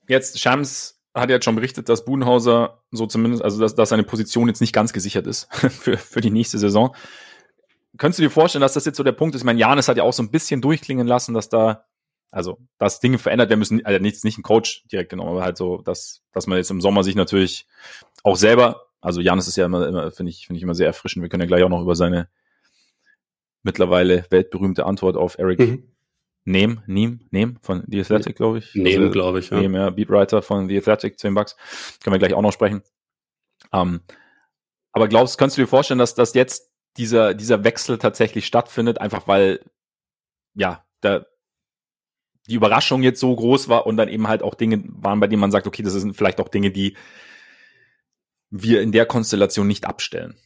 jetzt, 0.08 0.40
Shams 0.40 1.00
hat 1.14 1.30
jetzt 1.30 1.44
schon 1.44 1.54
berichtet, 1.54 1.88
dass 1.88 2.04
Budenhauser 2.04 2.82
so 2.90 3.06
zumindest, 3.06 3.42
also 3.42 3.60
dass, 3.60 3.74
dass 3.74 3.90
seine 3.90 4.02
Position 4.02 4.48
jetzt 4.48 4.60
nicht 4.60 4.72
ganz 4.72 4.92
gesichert 4.92 5.26
ist 5.26 5.52
für, 5.54 5.96
für 5.96 6.20
die 6.20 6.30
nächste 6.30 6.58
Saison. 6.58 6.94
Könntest 7.96 8.18
du 8.18 8.24
dir 8.24 8.30
vorstellen, 8.30 8.62
dass 8.62 8.72
das 8.72 8.84
jetzt 8.84 8.96
so 8.96 9.04
der 9.04 9.12
Punkt 9.12 9.34
ist? 9.34 9.42
Ich 9.42 9.46
meine, 9.46 9.60
Janis 9.60 9.86
hat 9.86 9.96
ja 9.96 10.02
auch 10.02 10.12
so 10.12 10.22
ein 10.22 10.30
bisschen 10.30 10.60
durchklingen 10.60 11.06
lassen, 11.06 11.32
dass 11.32 11.48
da, 11.48 11.84
also, 12.32 12.58
dass 12.78 12.98
Dinge 12.98 13.18
verändert 13.18 13.50
werden 13.50 13.60
müssen, 13.60 13.86
also 13.86 14.00
nicht, 14.00 14.24
nicht 14.24 14.38
ein 14.38 14.42
Coach 14.42 14.84
direkt 14.90 15.10
genommen, 15.10 15.30
aber 15.30 15.44
halt 15.44 15.56
so, 15.56 15.78
dass, 15.82 16.22
dass 16.32 16.48
man 16.48 16.58
jetzt 16.58 16.72
im 16.72 16.80
Sommer 16.80 17.04
sich 17.04 17.14
natürlich 17.14 17.68
auch 18.24 18.36
selber, 18.36 18.86
also 19.00 19.20
Janis 19.20 19.46
ist 19.46 19.56
ja 19.56 19.66
immer, 19.66 19.86
immer 19.86 20.10
finde 20.10 20.30
ich, 20.30 20.46
finde 20.48 20.56
ich 20.56 20.64
immer 20.64 20.74
sehr 20.74 20.88
erfrischend. 20.88 21.22
Wir 21.22 21.28
können 21.28 21.42
ja 21.42 21.46
gleich 21.46 21.62
auch 21.62 21.68
noch 21.68 21.82
über 21.82 21.94
seine 21.94 22.28
mittlerweile 23.64 24.24
weltberühmte 24.30 24.86
Antwort 24.86 25.16
auf 25.16 25.38
Eric 25.38 25.58
mhm. 25.58 25.90
Nehm, 26.46 26.82
Neem, 26.86 27.20
Neem 27.30 27.56
von 27.62 27.84
The 27.88 28.00
Athletic, 28.00 28.36
glaube 28.36 28.58
ich. 28.58 28.74
Neem, 28.74 29.00
also, 29.00 29.10
glaube 29.10 29.38
ich, 29.38 29.50
ja. 29.50 29.60
Neem, 29.60 29.74
ja, 29.74 29.90
Beatwriter 29.90 30.42
von 30.42 30.68
The 30.68 30.76
Athletic, 30.76 31.18
10 31.18 31.34
Bucks. 31.34 31.56
Können 32.02 32.14
wir 32.14 32.18
gleich 32.18 32.34
auch 32.34 32.42
noch 32.42 32.52
sprechen. 32.52 32.82
Ähm, 33.72 34.02
aber 34.92 35.08
glaubst, 35.08 35.38
kannst 35.38 35.56
du 35.56 35.62
dir 35.62 35.66
vorstellen, 35.66 35.98
dass, 35.98 36.14
dass 36.14 36.34
jetzt 36.34 36.70
dieser, 36.98 37.34
dieser 37.34 37.64
Wechsel 37.64 37.98
tatsächlich 37.98 38.46
stattfindet, 38.46 39.00
einfach 39.00 39.26
weil 39.26 39.60
ja, 40.54 40.84
da 41.00 41.24
die 42.46 42.54
Überraschung 42.54 43.02
jetzt 43.02 43.20
so 43.20 43.34
groß 43.34 43.68
war 43.68 43.86
und 43.86 43.96
dann 43.96 44.08
eben 44.08 44.28
halt 44.28 44.42
auch 44.42 44.54
Dinge 44.54 44.84
waren, 44.86 45.18
bei 45.20 45.26
denen 45.26 45.40
man 45.40 45.50
sagt, 45.50 45.66
okay, 45.66 45.82
das 45.82 45.94
sind 45.94 46.14
vielleicht 46.14 46.40
auch 46.40 46.48
Dinge, 46.48 46.70
die 46.70 46.96
wir 48.50 48.82
in 48.82 48.92
der 48.92 49.06
Konstellation 49.06 49.66
nicht 49.66 49.86
abstellen 49.86 50.36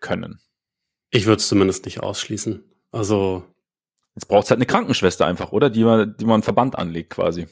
können. 0.00 0.40
Ich 1.10 1.26
würde 1.26 1.40
es 1.40 1.48
zumindest 1.48 1.84
nicht 1.84 2.00
ausschließen. 2.00 2.64
Also 2.92 3.44
Jetzt 4.18 4.26
braucht 4.26 4.46
es 4.46 4.50
halt 4.50 4.58
eine 4.58 4.66
Krankenschwester 4.66 5.26
einfach, 5.26 5.52
oder? 5.52 5.70
Die 5.70 5.84
man, 5.84 6.16
die 6.18 6.24
man 6.24 6.34
einen 6.34 6.42
Verband 6.42 6.76
anlegt 6.76 7.10
quasi. 7.10 7.46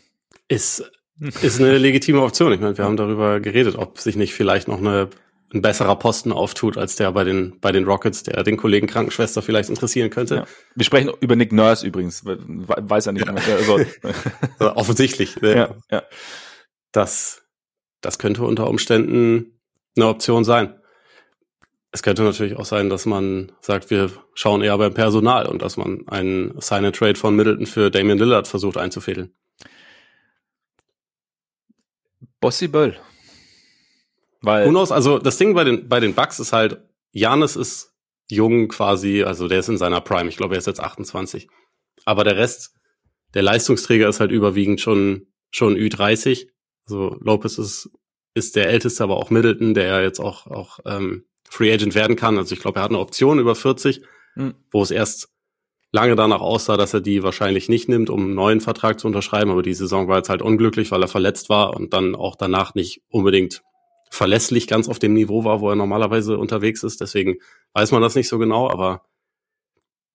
Ist, 0.49 0.91
ist 1.21 1.61
eine 1.61 1.79
legitime 1.79 2.21
Option. 2.21 2.53
Ich 2.53 2.59
meine, 2.59 2.77
wir 2.77 2.85
haben 2.85 2.97
darüber 2.97 3.39
geredet, 3.39 3.77
ob 3.77 4.01
sich 4.01 4.17
nicht 4.17 4.35
vielleicht 4.35 4.67
noch 4.67 4.79
eine, 4.79 5.09
ein 5.55 5.63
besserer 5.63 5.95
Posten 5.95 6.33
auftut, 6.33 6.77
als 6.77 6.97
der 6.97 7.13
bei 7.13 7.23
den, 7.23 7.61
bei 7.61 7.71
den 7.71 7.85
Rockets, 7.85 8.25
der 8.25 8.43
den 8.43 8.57
Kollegen 8.57 8.89
Krankenschwester 8.89 9.43
vielleicht 9.43 9.69
interessieren 9.69 10.11
könnte. 10.11 10.35
Ja. 10.35 10.47
Wir 10.75 10.85
sprechen 10.85 11.13
über 11.21 11.37
Nick 11.37 11.53
Nurse 11.53 11.87
übrigens. 11.87 12.25
Weiß 12.25 13.07
er 13.07 13.13
nicht. 13.13 13.25
Ja. 13.25 13.33
Also. 14.59 14.75
offensichtlich. 14.75 15.41
Ne? 15.41 15.57
Ja, 15.57 15.77
ja. 15.89 16.03
Das, 16.91 17.45
das 18.01 18.19
könnte 18.19 18.43
unter 18.43 18.69
Umständen 18.69 19.61
eine 19.95 20.09
Option 20.09 20.43
sein. 20.43 20.81
Es 21.97 22.03
könnte 22.03 22.25
natürlich 22.25 22.59
auch 22.59 22.67
sein, 22.67 22.91
dass 22.91 23.07
man 23.07 23.53
sagt, 23.63 23.89
wir 23.89 24.11
schauen 24.35 24.61
eher 24.61 24.77
beim 24.77 24.93
Personal 24.93 25.47
und 25.47 25.63
dass 25.63 25.79
man 25.79 26.07
einen 26.09 26.61
Sign-and-Trade 26.61 27.15
von 27.15 27.35
Middleton 27.35 27.65
für 27.65 27.91
Damian 27.91 28.19
Lillard 28.19 28.47
versucht 28.47 28.77
einzufädeln. 28.77 29.35
Possible. 32.39 32.99
Weil. 34.43 34.71
Who? 34.71 34.79
Also 34.93 35.19
das 35.19 35.39
Ding 35.39 35.55
bei 35.55 35.65
den, 35.65 35.89
bei 35.89 35.99
den 35.99 36.13
Bucks 36.13 36.39
ist 36.39 36.53
halt, 36.53 36.83
Janis 37.13 37.57
ist 37.57 37.95
jung 38.29 38.69
quasi, 38.69 39.23
also 39.23 39.49
der 39.49 39.61
ist 39.61 39.71
in 39.71 39.79
seiner 39.79 40.03
Prime. 40.03 40.29
Ich 40.29 40.37
glaube, 40.37 40.55
er 40.55 40.59
ist 40.59 40.67
jetzt 40.67 40.81
28. 40.81 41.49
Aber 42.05 42.25
der 42.25 42.37
Rest, 42.37 42.75
der 43.33 43.41
Leistungsträger 43.41 44.07
ist 44.07 44.21
halt 44.21 44.33
überwiegend 44.33 44.83
schon, 44.83 45.29
schon 45.51 45.79
Ü30. 45.79 46.47
Also 46.87 47.17
Lopez 47.21 47.57
ist, 47.57 47.89
ist 48.35 48.55
der 48.55 48.69
älteste, 48.69 49.03
aber 49.03 49.17
auch 49.17 49.31
Middleton, 49.31 49.73
der 49.73 49.87
ja 49.87 50.01
jetzt 50.03 50.21
auch, 50.21 50.47
auch 50.47 50.81
ähm, 50.85 51.25
Free 51.49 51.73
Agent 51.73 51.95
werden 51.95 52.17
kann. 52.17 52.39
Also 52.39 52.55
ich 52.55 52.61
glaube, 52.61 52.81
er 52.81 52.85
hat 52.85 52.91
eine 52.91 52.99
Option 52.99 53.39
über 53.39 53.55
40, 53.55 54.03
mhm. 54.35 54.55
wo 54.71 54.83
es 54.83 54.91
erst 54.91 55.29
lange 55.93 56.17
danach 56.17 56.41
aussah, 56.41 56.77
dass 56.77 56.95
er 56.95 57.01
die 57.01 57.23
wahrscheinlich 57.23 57.69
nicht 57.69 57.89
nimmt, 57.89 58.11
um 58.11 58.21
einen 58.21 58.35
neuen 58.35 58.61
Vertrag 58.61 59.01
zu 59.01 59.07
unterschreiben. 59.07 59.51
Aber 59.51 59.63
die 59.63 59.75
Saison 59.75 60.09
war 60.09 60.19
jetzt 60.19 60.29
halt 60.29 60.43
unglücklich, 60.43 60.91
weil 60.91 61.03
er 61.03 61.09
verletzt 61.09 61.49
war 61.49 61.75
und 61.75 61.93
dann 61.93 62.15
auch 62.15 62.37
danach 62.37 62.75
nicht 62.75 63.03
unbedingt 63.09 63.63
verlässlich 64.11 64.67
ganz 64.67 64.89
auf 64.89 64.99
dem 64.99 65.15
Niveau 65.15 65.45
war, 65.45 65.61
wo 65.61 65.71
er 65.71 65.77
normalerweise 65.77 66.39
unterwegs 66.39 66.83
ist. 66.83 67.01
Deswegen 67.01 67.37
weiß 67.73 67.93
man 67.93 68.03
das 68.03 68.15
nicht 68.15 68.29
so 68.29 68.39
genau, 68.39 68.69
aber 68.71 69.03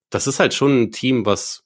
das 0.09 0.27
ist 0.27 0.39
halt 0.39 0.53
schon 0.53 0.83
ein 0.83 0.91
Team, 0.91 1.25
was 1.25 1.63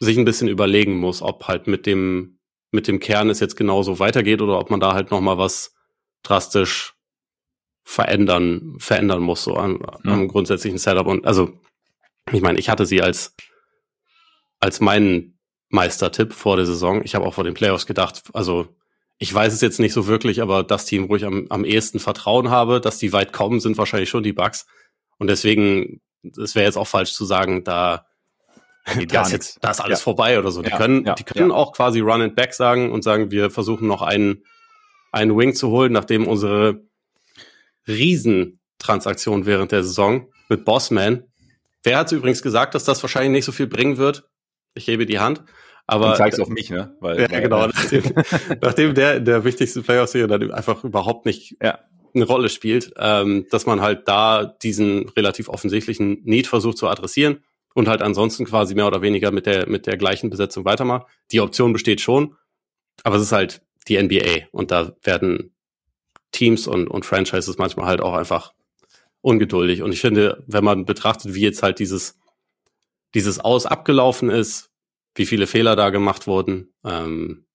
sich 0.00 0.16
ein 0.16 0.24
bisschen 0.24 0.48
überlegen 0.48 0.96
muss, 0.96 1.22
ob 1.22 1.48
halt 1.48 1.66
mit 1.66 1.86
dem 1.86 2.38
mit 2.70 2.86
dem 2.86 3.00
Kern 3.00 3.30
es 3.30 3.40
jetzt 3.40 3.56
genauso 3.56 3.98
weitergeht 3.98 4.42
oder 4.42 4.58
ob 4.58 4.70
man 4.70 4.80
da 4.80 4.92
halt 4.92 5.10
noch 5.10 5.20
mal 5.20 5.38
was 5.38 5.74
drastisch 6.22 6.94
verändern, 7.88 8.74
verändern 8.78 9.22
muss, 9.22 9.44
so 9.44 9.56
am, 9.56 9.80
ja. 9.80 10.12
am 10.12 10.28
grundsätzlichen 10.28 10.76
Setup. 10.76 11.06
Und 11.06 11.26
also, 11.26 11.58
ich 12.30 12.42
meine, 12.42 12.58
ich 12.58 12.68
hatte 12.68 12.84
sie 12.84 13.00
als, 13.00 13.34
als 14.60 14.80
meinen 14.80 15.38
Meistertipp 15.70 16.34
vor 16.34 16.56
der 16.56 16.66
Saison. 16.66 17.02
Ich 17.02 17.14
habe 17.14 17.24
auch 17.24 17.32
vor 17.32 17.44
den 17.44 17.54
Playoffs 17.54 17.86
gedacht, 17.86 18.24
also 18.34 18.68
ich 19.16 19.32
weiß 19.32 19.54
es 19.54 19.62
jetzt 19.62 19.80
nicht 19.80 19.94
so 19.94 20.06
wirklich, 20.06 20.42
aber 20.42 20.64
das 20.64 20.84
Team, 20.84 21.08
wo 21.08 21.16
ich 21.16 21.24
am, 21.24 21.46
am 21.48 21.64
ehesten 21.64 21.98
Vertrauen 21.98 22.50
habe, 22.50 22.82
dass 22.82 22.98
die 22.98 23.14
weit 23.14 23.32
kommen, 23.32 23.58
sind 23.58 23.78
wahrscheinlich 23.78 24.10
schon 24.10 24.22
die 24.22 24.34
Bugs. 24.34 24.66
Und 25.16 25.28
deswegen, 25.28 26.02
es 26.22 26.54
wäre 26.54 26.66
jetzt 26.66 26.76
auch 26.76 26.86
falsch 26.86 27.14
zu 27.14 27.24
sagen, 27.24 27.64
da, 27.64 28.04
da 29.08 29.22
ist, 29.22 29.32
jetzt, 29.32 29.64
da 29.64 29.70
ist 29.70 29.80
alles 29.80 30.00
ja. 30.00 30.04
vorbei 30.04 30.38
oder 30.38 30.50
so. 30.50 30.60
Die 30.60 30.68
ja, 30.68 30.76
können, 30.76 31.06
ja, 31.06 31.14
die 31.14 31.24
können 31.24 31.52
auch 31.52 31.72
quasi 31.72 32.00
Run 32.00 32.20
and 32.20 32.36
Back 32.36 32.52
sagen 32.52 32.92
und 32.92 33.02
sagen, 33.02 33.30
wir 33.30 33.50
versuchen 33.50 33.88
noch 33.88 34.02
einen, 34.02 34.44
einen 35.10 35.34
Wing 35.38 35.54
zu 35.54 35.70
holen, 35.70 35.92
nachdem 35.92 36.26
unsere 36.26 36.86
Riesentransaktion 37.88 39.46
während 39.46 39.72
der 39.72 39.82
Saison 39.82 40.30
mit 40.48 40.64
Bossman. 40.64 41.24
Wer 41.82 41.98
hat 41.98 42.12
übrigens 42.12 42.42
gesagt, 42.42 42.74
dass 42.74 42.84
das 42.84 43.02
wahrscheinlich 43.02 43.32
nicht 43.32 43.44
so 43.44 43.52
viel 43.52 43.66
bringen 43.66 43.96
wird? 43.96 44.28
Ich 44.74 44.86
hebe 44.86 45.06
die 45.06 45.18
Hand. 45.18 45.42
Aber 45.86 46.14
zeig's 46.14 46.38
auf 46.38 46.48
mich, 46.48 46.68
ne? 46.68 46.94
Weil, 47.00 47.20
ja, 47.20 47.40
genau. 47.40 47.66
Nachdem, 47.66 48.02
nachdem 48.60 48.94
der 48.94 49.20
der 49.20 49.44
wichtigste 49.44 49.82
Playoff-Serie 49.82 50.28
dann 50.28 50.50
einfach 50.52 50.84
überhaupt 50.84 51.24
nicht 51.24 51.56
ja. 51.62 51.78
eine 52.14 52.24
Rolle 52.24 52.50
spielt, 52.50 52.92
ähm, 52.98 53.46
dass 53.50 53.64
man 53.64 53.80
halt 53.80 54.06
da 54.06 54.44
diesen 54.44 55.08
relativ 55.10 55.48
offensichtlichen 55.48 56.20
Need 56.24 56.46
versucht 56.46 56.76
zu 56.76 56.88
adressieren 56.88 57.42
und 57.74 57.88
halt 57.88 58.02
ansonsten 58.02 58.44
quasi 58.44 58.74
mehr 58.74 58.86
oder 58.86 59.00
weniger 59.00 59.30
mit 59.30 59.46
der 59.46 59.66
mit 59.66 59.86
der 59.86 59.96
gleichen 59.96 60.28
Besetzung 60.28 60.66
weitermacht. 60.66 61.06
Die 61.32 61.40
Option 61.40 61.72
besteht 61.72 62.02
schon, 62.02 62.34
aber 63.02 63.16
es 63.16 63.22
ist 63.22 63.32
halt 63.32 63.62
die 63.88 64.00
NBA 64.00 64.48
und 64.52 64.70
da 64.70 64.94
werden 65.02 65.54
Teams 66.32 66.66
und, 66.66 66.88
und 66.88 67.06
Franchises 67.06 67.58
manchmal 67.58 67.86
halt 67.86 68.00
auch 68.00 68.14
einfach 68.14 68.52
ungeduldig. 69.20 69.82
Und 69.82 69.92
ich 69.92 70.00
finde, 70.00 70.44
wenn 70.46 70.64
man 70.64 70.84
betrachtet, 70.84 71.34
wie 71.34 71.42
jetzt 71.42 71.62
halt 71.62 71.78
dieses, 71.78 72.18
dieses 73.14 73.40
Aus 73.40 73.66
abgelaufen 73.66 74.30
ist, 74.30 74.70
wie 75.14 75.26
viele 75.26 75.46
Fehler 75.46 75.76
da 75.76 75.90
gemacht 75.90 76.26
wurden, 76.26 76.72
ähm, 76.84 77.46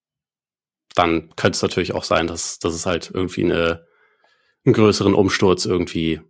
dann 0.95 1.33
könnte 1.35 1.55
es 1.55 1.61
natürlich 1.61 1.93
auch 1.93 2.03
sein, 2.03 2.27
dass, 2.27 2.59
dass 2.59 2.73
es 2.73 2.85
halt 2.85 3.11
irgendwie 3.13 3.43
eine, 3.43 3.85
einen 4.65 4.73
größeren 4.73 5.13
Umsturz 5.13 5.65
irgendwie 5.65 6.21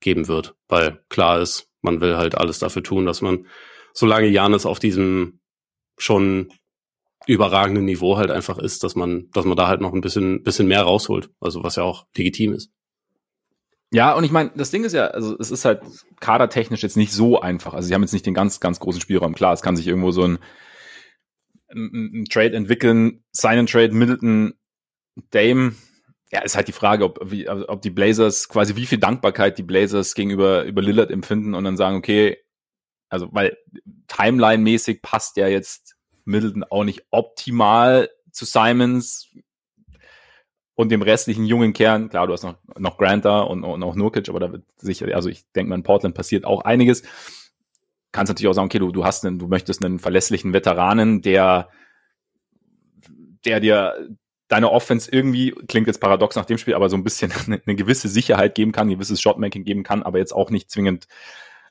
geben 0.00 0.28
wird. 0.28 0.54
Weil 0.68 1.04
klar 1.08 1.40
ist, 1.40 1.68
man 1.82 2.00
will 2.00 2.16
halt 2.16 2.36
alles 2.36 2.58
dafür 2.58 2.82
tun, 2.82 3.06
dass 3.06 3.20
man, 3.20 3.46
solange 3.92 4.28
Janis 4.28 4.66
auf 4.66 4.78
diesem 4.78 5.40
schon 5.98 6.52
überragenden 7.26 7.84
Niveau 7.84 8.16
halt 8.16 8.30
einfach 8.30 8.58
ist, 8.58 8.84
dass 8.84 8.94
man, 8.94 9.28
dass 9.32 9.44
man 9.44 9.56
da 9.56 9.68
halt 9.68 9.80
noch 9.80 9.92
ein 9.92 10.00
bisschen, 10.00 10.42
bisschen 10.42 10.68
mehr 10.68 10.82
rausholt. 10.82 11.30
Also 11.40 11.62
was 11.62 11.76
ja 11.76 11.82
auch 11.82 12.06
legitim 12.16 12.52
ist. 12.52 12.70
Ja, 13.92 14.14
und 14.14 14.24
ich 14.24 14.32
meine, 14.32 14.50
das 14.56 14.70
Ding 14.70 14.84
ist 14.84 14.92
ja, 14.92 15.06
also 15.06 15.36
es 15.38 15.50
ist 15.50 15.64
halt 15.64 15.82
kadertechnisch 16.20 16.82
jetzt 16.82 16.96
nicht 16.96 17.12
so 17.12 17.40
einfach. 17.40 17.72
Also 17.74 17.88
sie 17.88 17.94
haben 17.94 18.02
jetzt 18.02 18.12
nicht 18.12 18.26
den 18.26 18.34
ganz, 18.34 18.60
ganz 18.60 18.80
großen 18.80 19.00
Spielraum. 19.00 19.34
Klar, 19.34 19.52
es 19.52 19.62
kann 19.62 19.76
sich 19.76 19.86
irgendwo 19.86 20.10
so 20.10 20.24
ein, 20.24 20.38
ein, 21.70 22.22
ein 22.22 22.24
Trade 22.26 22.54
entwickeln, 22.54 23.24
Sign 23.32 23.60
and 23.60 23.70
Trade, 23.70 23.92
Middleton, 23.92 24.54
Dame. 25.30 25.74
Ja, 26.32 26.42
ist 26.42 26.56
halt 26.56 26.68
die 26.68 26.72
Frage, 26.72 27.04
ob, 27.04 27.20
wie, 27.24 27.48
ob 27.48 27.80
die 27.82 27.90
Blazers, 27.90 28.48
quasi 28.48 28.74
wie 28.74 28.86
viel 28.86 28.98
Dankbarkeit 28.98 29.56
die 29.58 29.62
Blazers 29.62 30.14
gegenüber 30.14 30.64
über 30.64 30.82
Lillard 30.82 31.12
empfinden 31.12 31.54
und 31.54 31.62
dann 31.62 31.76
sagen, 31.76 31.96
okay, 31.96 32.38
also 33.08 33.28
weil 33.30 33.56
Timeline-mäßig 34.08 35.00
passt 35.02 35.36
ja 35.36 35.46
jetzt 35.46 35.95
Middleton 36.26 36.64
auch 36.64 36.84
nicht 36.84 37.06
optimal 37.10 38.10
zu 38.30 38.44
Simons 38.44 39.30
und 40.74 40.90
dem 40.90 41.02
restlichen 41.02 41.44
jungen 41.44 41.72
Kern. 41.72 42.10
Klar, 42.10 42.26
du 42.26 42.34
hast 42.34 42.42
noch, 42.44 42.56
noch 42.78 42.98
Grant 42.98 43.24
da 43.24 43.40
und, 43.40 43.64
und 43.64 43.82
auch 43.82 43.96
Nurkic, 43.96 44.28
aber 44.28 44.40
da 44.40 44.52
wird 44.52 44.64
sicher, 44.76 45.06
also 45.14 45.28
ich 45.28 45.50
denke 45.52 45.70
mal, 45.70 45.76
in 45.76 45.82
Portland 45.82 46.14
passiert 46.14 46.44
auch 46.44 46.60
einiges. 46.62 47.02
Kannst 48.12 48.30
natürlich 48.30 48.48
auch 48.48 48.54
sagen, 48.54 48.66
okay, 48.66 48.78
du, 48.78 48.92
du 48.92 49.04
hast 49.04 49.24
einen, 49.24 49.38
du 49.38 49.48
möchtest 49.48 49.84
einen 49.84 49.98
verlässlichen 49.98 50.52
Veteranen, 50.52 51.22
der, 51.22 51.70
der 53.44 53.60
dir 53.60 54.08
deine 54.48 54.70
Offense 54.70 55.10
irgendwie, 55.10 55.52
klingt 55.66 55.86
jetzt 55.86 56.00
paradox 56.00 56.36
nach 56.36 56.44
dem 56.44 56.58
Spiel, 56.58 56.74
aber 56.74 56.88
so 56.88 56.96
ein 56.96 57.04
bisschen 57.04 57.32
eine, 57.46 57.60
eine 57.64 57.76
gewisse 57.76 58.08
Sicherheit 58.08 58.54
geben 58.54 58.72
kann, 58.72 58.88
ein 58.88 58.94
gewisses 58.94 59.20
Shotmaking 59.20 59.64
geben 59.64 59.82
kann, 59.82 60.02
aber 60.02 60.18
jetzt 60.18 60.32
auch 60.32 60.50
nicht 60.50 60.70
zwingend, 60.70 61.08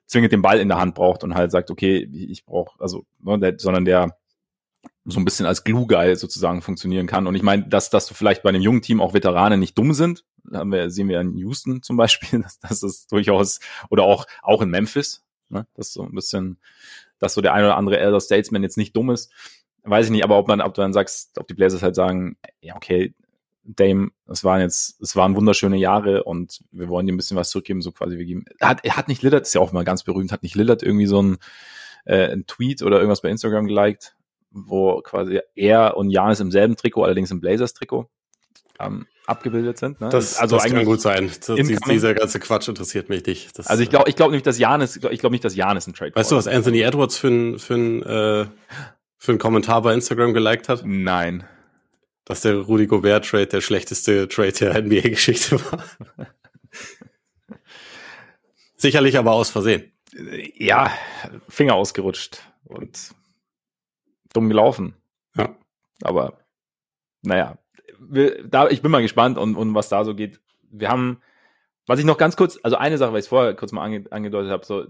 zwingend 0.07 0.33
den 0.33 0.41
Ball 0.41 0.59
in 0.59 0.67
der 0.67 0.79
Hand 0.79 0.95
braucht 0.95 1.23
und 1.23 1.35
halt 1.35 1.51
sagt, 1.51 1.69
okay, 1.69 2.09
ich 2.11 2.45
brauche, 2.45 2.79
also, 2.81 3.05
ne, 3.19 3.39
der, 3.39 3.55
sondern 3.59 3.85
der, 3.85 4.17
so 5.05 5.19
ein 5.19 5.25
bisschen 5.25 5.45
als 5.45 5.63
Glue-Guy 5.63 6.15
sozusagen 6.15 6.61
funktionieren 6.61 7.05
kann. 7.05 7.27
Und 7.27 7.35
ich 7.35 7.43
meine, 7.43 7.67
dass, 7.67 7.91
dass 7.91 8.07
du 8.07 8.15
vielleicht 8.15 8.41
bei 8.41 8.49
einem 8.49 8.61
jungen 8.61 8.81
Team 8.81 9.01
auch 9.01 9.13
Veteranen 9.13 9.59
nicht 9.59 9.77
dumm 9.77 9.93
sind, 9.93 10.25
haben 10.51 10.71
wir, 10.71 10.89
sehen 10.89 11.09
wir 11.09 11.21
in 11.21 11.37
Houston 11.37 11.81
zum 11.83 11.97
Beispiel, 11.97 12.41
dass 12.41 12.59
das 12.59 12.83
ist 12.83 13.11
durchaus, 13.11 13.59
oder 13.89 14.03
auch, 14.03 14.25
auch 14.41 14.61
in 14.61 14.69
Memphis, 14.69 15.23
ne, 15.49 15.67
das 15.75 15.93
so 15.93 16.03
ein 16.03 16.13
bisschen, 16.13 16.57
dass 17.19 17.35
so 17.35 17.41
der 17.41 17.53
ein 17.53 17.63
oder 17.63 17.77
andere 17.77 17.99
Elder 17.99 18.19
Statesman 18.19 18.63
jetzt 18.63 18.77
nicht 18.77 18.95
dumm 18.95 19.11
ist. 19.11 19.31
Weiß 19.83 20.07
ich 20.07 20.11
nicht, 20.11 20.23
aber 20.23 20.39
ob 20.39 20.47
man, 20.47 20.61
ob 20.61 20.73
du 20.73 20.81
dann 20.81 20.93
sagst, 20.93 21.37
ob 21.37 21.47
die 21.47 21.53
Blazers 21.53 21.83
halt 21.83 21.93
sagen, 21.93 22.37
ja, 22.59 22.75
okay, 22.75 23.13
Dame, 23.63 24.09
es 24.27 24.43
waren 24.43 24.61
jetzt, 24.61 24.99
es 25.01 25.15
waren 25.15 25.35
wunderschöne 25.35 25.77
Jahre 25.77 26.23
und 26.23 26.63
wir 26.71 26.87
wollen 26.87 27.05
dir 27.05 27.13
ein 27.13 27.17
bisschen 27.17 27.37
was 27.37 27.49
zurückgeben, 27.51 27.81
so 27.81 27.91
quasi 27.91 28.17
wir 28.17 28.25
geben. 28.25 28.45
Hat, 28.59 28.83
hat 28.83 29.07
nicht 29.07 29.21
Lillard, 29.21 29.43
ist 29.43 29.53
ja 29.53 29.61
auch 29.61 29.71
mal 29.71 29.83
ganz 29.83 30.03
berühmt, 30.03 30.31
hat 30.31 30.43
nicht 30.43 30.55
Lillard 30.55 30.81
irgendwie 30.81 31.05
so 31.05 31.21
ein, 31.21 31.37
äh, 32.05 32.31
ein 32.31 32.45
Tweet 32.47 32.81
oder 32.81 32.97
irgendwas 32.97 33.21
bei 33.21 33.29
Instagram 33.29 33.67
geliked, 33.67 34.14
wo 34.55 35.01
quasi 35.01 35.41
er 35.55 35.97
und 35.97 36.09
Janis 36.09 36.39
im 36.39 36.51
selben 36.51 36.75
Trikot, 36.75 37.03
allerdings 37.03 37.29
im 37.31 37.41
Blazers-Trikot, 37.41 38.09
ähm, 38.79 39.05
abgebildet 39.27 39.77
sind. 39.77 39.99
Ne? 40.01 40.09
Das, 40.09 40.37
also 40.37 40.57
das 40.57 40.65
kann 40.65 40.85
gut 40.85 41.01
sein. 41.01 41.31
Das, 41.45 41.55
dieser 41.55 42.13
ganze 42.13 42.39
Quatsch 42.39 42.67
interessiert 42.67 43.09
mich 43.09 43.25
nicht. 43.25 43.57
Das, 43.57 43.67
also 43.67 43.83
ich 43.83 43.89
glaube, 43.89 44.09
ich 44.09 44.15
glaube 44.15 44.33
nicht, 44.33 44.45
dass 44.45 44.57
Janis, 44.57 44.95
ich 44.95 45.19
glaube 45.19 45.33
nicht, 45.33 45.43
dass 45.43 45.55
Janis 45.55 45.87
ein 45.87 45.93
Trade. 45.93 46.15
Weißt 46.15 46.31
du, 46.31 46.35
was 46.35 46.47
Anthony 46.47 46.81
Edwards 46.81 47.17
für 47.17 47.27
ein 47.27 47.59
für 47.59 47.75
ein 47.75 48.03
äh, 48.03 48.45
für 49.17 49.31
ein 49.31 49.37
Kommentar 49.37 49.81
bei 49.81 49.93
Instagram 49.93 50.33
geliked 50.33 50.69
hat? 50.69 50.83
Nein. 50.85 51.43
Dass 52.25 52.41
der 52.41 52.55
Rudy 52.55 52.87
Gobert 52.87 53.25
Trade 53.25 53.47
der 53.47 53.61
schlechteste 53.61 54.27
Trade 54.27 54.51
der 54.53 54.81
NBA-Geschichte 54.81 55.59
war. 55.71 55.83
Sicherlich 58.77 59.17
aber 59.17 59.31
aus 59.31 59.49
Versehen. 59.49 59.91
Ja, 60.57 60.91
Finger 61.49 61.75
ausgerutscht 61.75 62.39
Und 62.65 62.97
dumm 64.35 64.49
gelaufen. 64.49 64.95
Ja. 65.35 65.55
Aber 66.01 66.39
naja, 67.21 67.57
wir, 67.99 68.47
da, 68.47 68.67
ich 68.67 68.81
bin 68.81 68.91
mal 68.91 69.01
gespannt 69.01 69.37
und, 69.37 69.55
und 69.55 69.73
was 69.73 69.89
da 69.89 70.03
so 70.03 70.15
geht. 70.15 70.39
Wir 70.69 70.89
haben, 70.89 71.21
was 71.85 71.99
ich 71.99 72.05
noch 72.05 72.17
ganz 72.17 72.35
kurz, 72.35 72.59
also 72.63 72.77
eine 72.77 72.97
Sache, 72.97 73.13
weil 73.13 73.21
ich 73.21 73.29
vorher 73.29 73.55
kurz 73.55 73.71
mal 73.71 73.83
ange, 73.83 74.05
angedeutet 74.11 74.51
habe, 74.51 74.65
so 74.65 74.85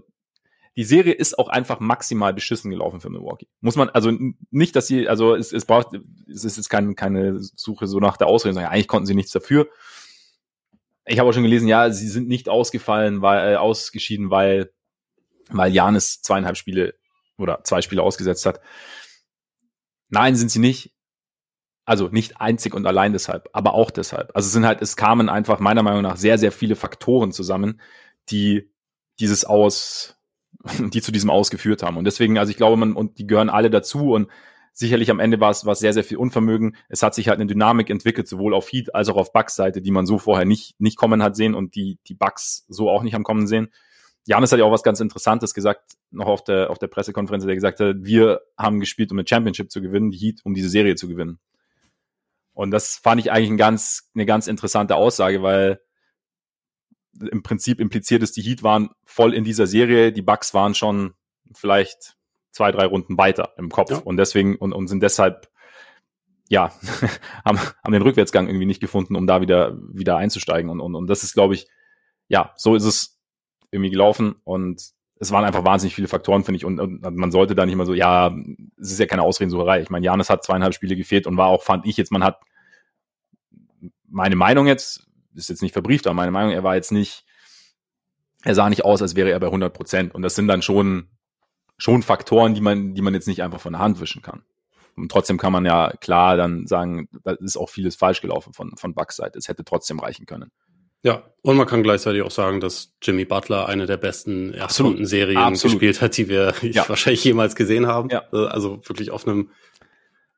die 0.76 0.84
Serie 0.84 1.14
ist 1.14 1.38
auch 1.38 1.48
einfach 1.48 1.80
maximal 1.80 2.34
beschissen 2.34 2.70
gelaufen 2.70 3.00
für 3.00 3.08
Milwaukee. 3.08 3.48
Muss 3.60 3.76
man, 3.76 3.88
also 3.88 4.12
nicht, 4.50 4.76
dass 4.76 4.86
sie, 4.86 5.08
also 5.08 5.34
es, 5.34 5.52
es 5.52 5.64
braucht, 5.64 5.88
es 6.28 6.44
ist 6.44 6.58
jetzt 6.58 6.68
kein, 6.68 6.94
keine 6.94 7.38
Suche 7.38 7.86
so 7.86 7.98
nach 7.98 8.18
der 8.18 8.26
Ausrede, 8.26 8.52
sondern 8.54 8.72
eigentlich 8.72 8.88
konnten 8.88 9.06
sie 9.06 9.14
nichts 9.14 9.32
dafür. 9.32 9.68
Ich 11.06 11.18
habe 11.18 11.30
auch 11.30 11.32
schon 11.32 11.44
gelesen, 11.44 11.66
ja, 11.66 11.90
sie 11.90 12.08
sind 12.08 12.28
nicht 12.28 12.50
ausgefallen, 12.50 13.22
weil, 13.22 13.54
äh, 13.54 13.56
ausgeschieden, 13.56 14.30
weil, 14.30 14.70
weil 15.48 15.72
Janis 15.72 16.20
zweieinhalb 16.20 16.58
Spiele 16.58 16.94
oder 17.38 17.64
zwei 17.64 17.80
Spiele 17.80 18.02
ausgesetzt 18.02 18.44
hat. 18.44 18.60
Nein, 20.08 20.36
sind 20.36 20.50
sie 20.50 20.58
nicht. 20.58 20.92
Also 21.84 22.08
nicht 22.08 22.40
einzig 22.40 22.74
und 22.74 22.84
allein 22.84 23.12
deshalb, 23.12 23.48
aber 23.52 23.74
auch 23.74 23.92
deshalb. 23.92 24.34
Also 24.34 24.46
es 24.46 24.52
sind 24.52 24.66
halt, 24.66 24.82
es 24.82 24.96
kamen 24.96 25.28
einfach 25.28 25.60
meiner 25.60 25.84
Meinung 25.84 26.02
nach 26.02 26.16
sehr, 26.16 26.36
sehr 26.36 26.50
viele 26.50 26.74
Faktoren 26.74 27.30
zusammen, 27.30 27.80
die 28.28 28.68
dieses 29.20 29.44
Aus, 29.44 30.16
die 30.78 31.00
zu 31.00 31.12
diesem 31.12 31.30
ausgeführt 31.30 31.84
haben. 31.84 31.96
Und 31.96 32.04
deswegen, 32.04 32.38
also 32.38 32.50
ich 32.50 32.56
glaube, 32.56 32.76
man, 32.76 32.94
und 32.94 33.18
die 33.18 33.26
gehören 33.26 33.50
alle 33.50 33.70
dazu 33.70 34.12
und 34.12 34.28
sicherlich 34.72 35.10
am 35.10 35.20
Ende 35.20 35.40
war 35.40 35.50
es, 35.50 35.64
war 35.64 35.72
es 35.72 35.78
sehr, 35.78 35.92
sehr 35.92 36.04
viel 36.04 36.18
Unvermögen. 36.18 36.76
Es 36.88 37.02
hat 37.02 37.14
sich 37.14 37.28
halt 37.28 37.38
eine 37.38 37.46
Dynamik 37.46 37.88
entwickelt, 37.88 38.28
sowohl 38.28 38.52
auf 38.52 38.70
Heat 38.70 38.94
als 38.94 39.08
auch 39.08 39.16
auf 39.16 39.32
Bucks 39.32 39.54
Seite, 39.54 39.80
die 39.80 39.90
man 39.90 40.06
so 40.06 40.18
vorher 40.18 40.44
nicht, 40.44 40.78
nicht 40.80 40.96
kommen 40.96 41.22
hat 41.22 41.34
sehen 41.34 41.54
und 41.54 41.76
die, 41.76 41.98
die 42.06 42.14
Bucks 42.14 42.66
so 42.68 42.90
auch 42.90 43.02
nicht 43.02 43.14
haben 43.14 43.22
kommen 43.22 43.46
sehen. 43.46 43.68
Janis 44.26 44.50
hat 44.50 44.58
ja 44.58 44.64
auch 44.64 44.72
was 44.72 44.82
ganz 44.82 45.00
Interessantes 45.00 45.54
gesagt, 45.54 45.94
noch 46.10 46.26
auf 46.26 46.42
der, 46.42 46.70
auf 46.70 46.78
der 46.78 46.88
Pressekonferenz, 46.88 47.44
der 47.44 47.54
gesagt 47.54 47.78
hat, 47.78 47.96
wir 48.00 48.40
haben 48.58 48.80
gespielt, 48.80 49.12
um 49.12 49.18
eine 49.18 49.26
Championship 49.26 49.70
zu 49.70 49.80
gewinnen, 49.80 50.10
die 50.10 50.18
Heat, 50.18 50.40
um 50.44 50.52
diese 50.52 50.68
Serie 50.68 50.96
zu 50.96 51.08
gewinnen. 51.08 51.38
Und 52.52 52.72
das 52.72 52.96
fand 52.96 53.20
ich 53.20 53.30
eigentlich 53.30 53.50
ein 53.50 53.56
ganz, 53.56 54.10
eine 54.14 54.26
ganz 54.26 54.48
interessante 54.48 54.96
Aussage, 54.96 55.42
weil 55.42 55.80
im 57.20 57.42
Prinzip 57.42 57.80
impliziert 57.80 58.22
ist, 58.22 58.36
die 58.36 58.42
Heat 58.42 58.62
waren 58.62 58.90
voll 59.04 59.32
in 59.32 59.44
dieser 59.44 59.66
Serie, 59.66 60.12
die 60.12 60.22
Bucks 60.22 60.52
waren 60.54 60.74
schon 60.74 61.14
vielleicht 61.54 62.16
zwei, 62.50 62.72
drei 62.72 62.86
Runden 62.86 63.16
weiter 63.16 63.52
im 63.56 63.70
Kopf 63.70 63.90
ja. 63.90 63.98
und 63.98 64.16
deswegen 64.16 64.56
und, 64.56 64.72
und 64.72 64.88
sind 64.88 65.02
deshalb 65.02 65.48
ja, 66.48 66.72
haben, 67.44 67.58
haben 67.58 67.92
den 67.92 68.02
Rückwärtsgang 68.02 68.48
irgendwie 68.48 68.66
nicht 68.66 68.80
gefunden, 68.80 69.16
um 69.16 69.26
da 69.26 69.40
wieder, 69.40 69.76
wieder 69.92 70.16
einzusteigen. 70.16 70.70
Und, 70.70 70.80
und, 70.80 70.94
und 70.94 71.06
das 71.08 71.22
ist, 71.22 71.34
glaube 71.34 71.54
ich, 71.54 71.68
ja, 72.28 72.52
so 72.56 72.74
ist 72.74 72.84
es 72.84 73.15
irgendwie 73.76 73.90
gelaufen 73.90 74.36
und 74.44 74.82
es 75.18 75.30
waren 75.30 75.44
einfach 75.44 75.64
wahnsinnig 75.64 75.94
viele 75.94 76.08
Faktoren, 76.08 76.44
finde 76.44 76.56
ich. 76.56 76.64
Und, 76.64 76.78
und 76.78 77.16
man 77.16 77.30
sollte 77.30 77.54
da 77.54 77.64
nicht 77.64 77.76
mal 77.76 77.86
so, 77.86 77.94
ja, 77.94 78.34
es 78.78 78.92
ist 78.92 79.00
ja 79.00 79.06
keine 79.06 79.22
Ausredensucherei. 79.22 79.80
Ich 79.80 79.90
meine, 79.90 80.04
Janis 80.04 80.28
hat 80.28 80.44
zweieinhalb 80.44 80.74
Spiele 80.74 80.96
gefehlt 80.96 81.26
und 81.26 81.36
war 81.36 81.48
auch, 81.48 81.62
fand 81.62 81.86
ich 81.86 81.96
jetzt, 81.96 82.12
man 82.12 82.22
hat 82.22 82.40
meine 84.08 84.36
Meinung 84.36 84.66
jetzt, 84.66 85.06
ist 85.34 85.48
jetzt 85.48 85.62
nicht 85.62 85.72
verbrieft, 85.72 86.06
aber 86.06 86.14
meine 86.14 86.32
Meinung, 86.32 86.52
er 86.52 86.64
war 86.64 86.74
jetzt 86.74 86.92
nicht, 86.92 87.24
er 88.44 88.54
sah 88.54 88.68
nicht 88.68 88.84
aus, 88.84 89.00
als 89.02 89.16
wäre 89.16 89.30
er 89.30 89.40
bei 89.40 89.46
100 89.46 89.72
Prozent. 89.72 90.14
Und 90.14 90.22
das 90.22 90.34
sind 90.34 90.48
dann 90.48 90.62
schon, 90.62 91.08
schon 91.78 92.02
Faktoren, 92.02 92.54
die 92.54 92.60
man, 92.60 92.94
die 92.94 93.02
man 93.02 93.14
jetzt 93.14 93.28
nicht 93.28 93.42
einfach 93.42 93.60
von 93.60 93.72
der 93.72 93.80
Hand 93.80 94.00
wischen 94.00 94.22
kann. 94.22 94.42
Und 94.96 95.10
trotzdem 95.10 95.36
kann 95.36 95.52
man 95.52 95.64
ja 95.66 95.92
klar 96.00 96.36
dann 96.36 96.66
sagen, 96.66 97.08
da 97.22 97.32
ist 97.32 97.56
auch 97.56 97.68
vieles 97.68 97.96
falsch 97.96 98.22
gelaufen 98.22 98.54
von, 98.54 98.76
von 98.76 98.94
Bucks 98.94 99.16
Seite. 99.16 99.38
Es 99.38 99.48
hätte 99.48 99.64
trotzdem 99.64 99.98
reichen 99.98 100.24
können. 100.24 100.50
Ja, 101.02 101.24
und 101.42 101.56
man 101.56 101.66
kann 101.66 101.82
gleichzeitig 101.84 102.22
auch 102.22 102.30
sagen, 102.30 102.60
dass 102.60 102.94
Jimmy 103.00 103.24
Butler 103.24 103.68
eine 103.68 103.86
der 103.86 103.96
besten 103.96 104.52
Erstrunden-Serien 104.52 105.52
gespielt 105.52 106.00
hat, 106.00 106.16
die 106.16 106.28
wir 106.28 106.54
ja. 106.62 106.84
wahrscheinlich 106.88 107.22
jemals 107.22 107.54
gesehen 107.54 107.86
haben. 107.86 108.08
Ja. 108.10 108.28
Also 108.30 108.80
wirklich 108.84 109.12
auf 109.12 109.26
einem 109.26 109.50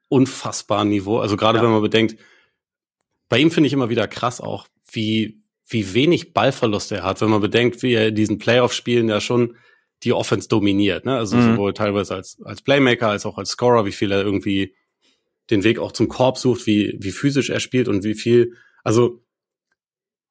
unfassbaren 0.08 0.88
Niveau. 0.88 1.18
Also 1.18 1.36
gerade 1.36 1.58
ja. 1.58 1.64
wenn 1.64 1.70
man 1.70 1.80
bedenkt, 1.80 2.16
bei 3.28 3.38
ihm 3.38 3.50
finde 3.50 3.68
ich 3.68 3.72
immer 3.72 3.88
wieder 3.88 4.08
krass 4.08 4.40
auch, 4.40 4.66
wie, 4.90 5.40
wie 5.66 5.94
wenig 5.94 6.32
Ballverlust 6.32 6.92
er 6.92 7.04
hat, 7.04 7.20
wenn 7.20 7.30
man 7.30 7.40
bedenkt, 7.40 7.82
wie 7.82 7.94
er 7.94 8.08
in 8.08 8.14
diesen 8.14 8.38
Playoff-Spielen 8.38 9.08
ja 9.08 9.20
schon 9.20 9.56
die 10.02 10.12
Offense 10.12 10.48
dominiert. 10.48 11.04
Ne? 11.04 11.16
Also 11.16 11.36
mhm. 11.36 11.52
sowohl 11.52 11.74
teilweise 11.74 12.14
als, 12.14 12.38
als 12.44 12.62
Playmaker 12.62 13.08
als 13.08 13.26
auch 13.26 13.38
als 13.38 13.50
Scorer, 13.50 13.84
wie 13.84 13.92
viel 13.92 14.12
er 14.12 14.22
irgendwie 14.22 14.74
den 15.50 15.64
Weg 15.64 15.78
auch 15.78 15.92
zum 15.92 16.08
Korb 16.08 16.38
sucht, 16.38 16.66
wie, 16.66 16.96
wie 17.00 17.10
physisch 17.12 17.50
er 17.50 17.60
spielt 17.60 17.88
und 17.88 18.04
wie 18.04 18.14
viel, 18.14 18.54
also 18.84 19.22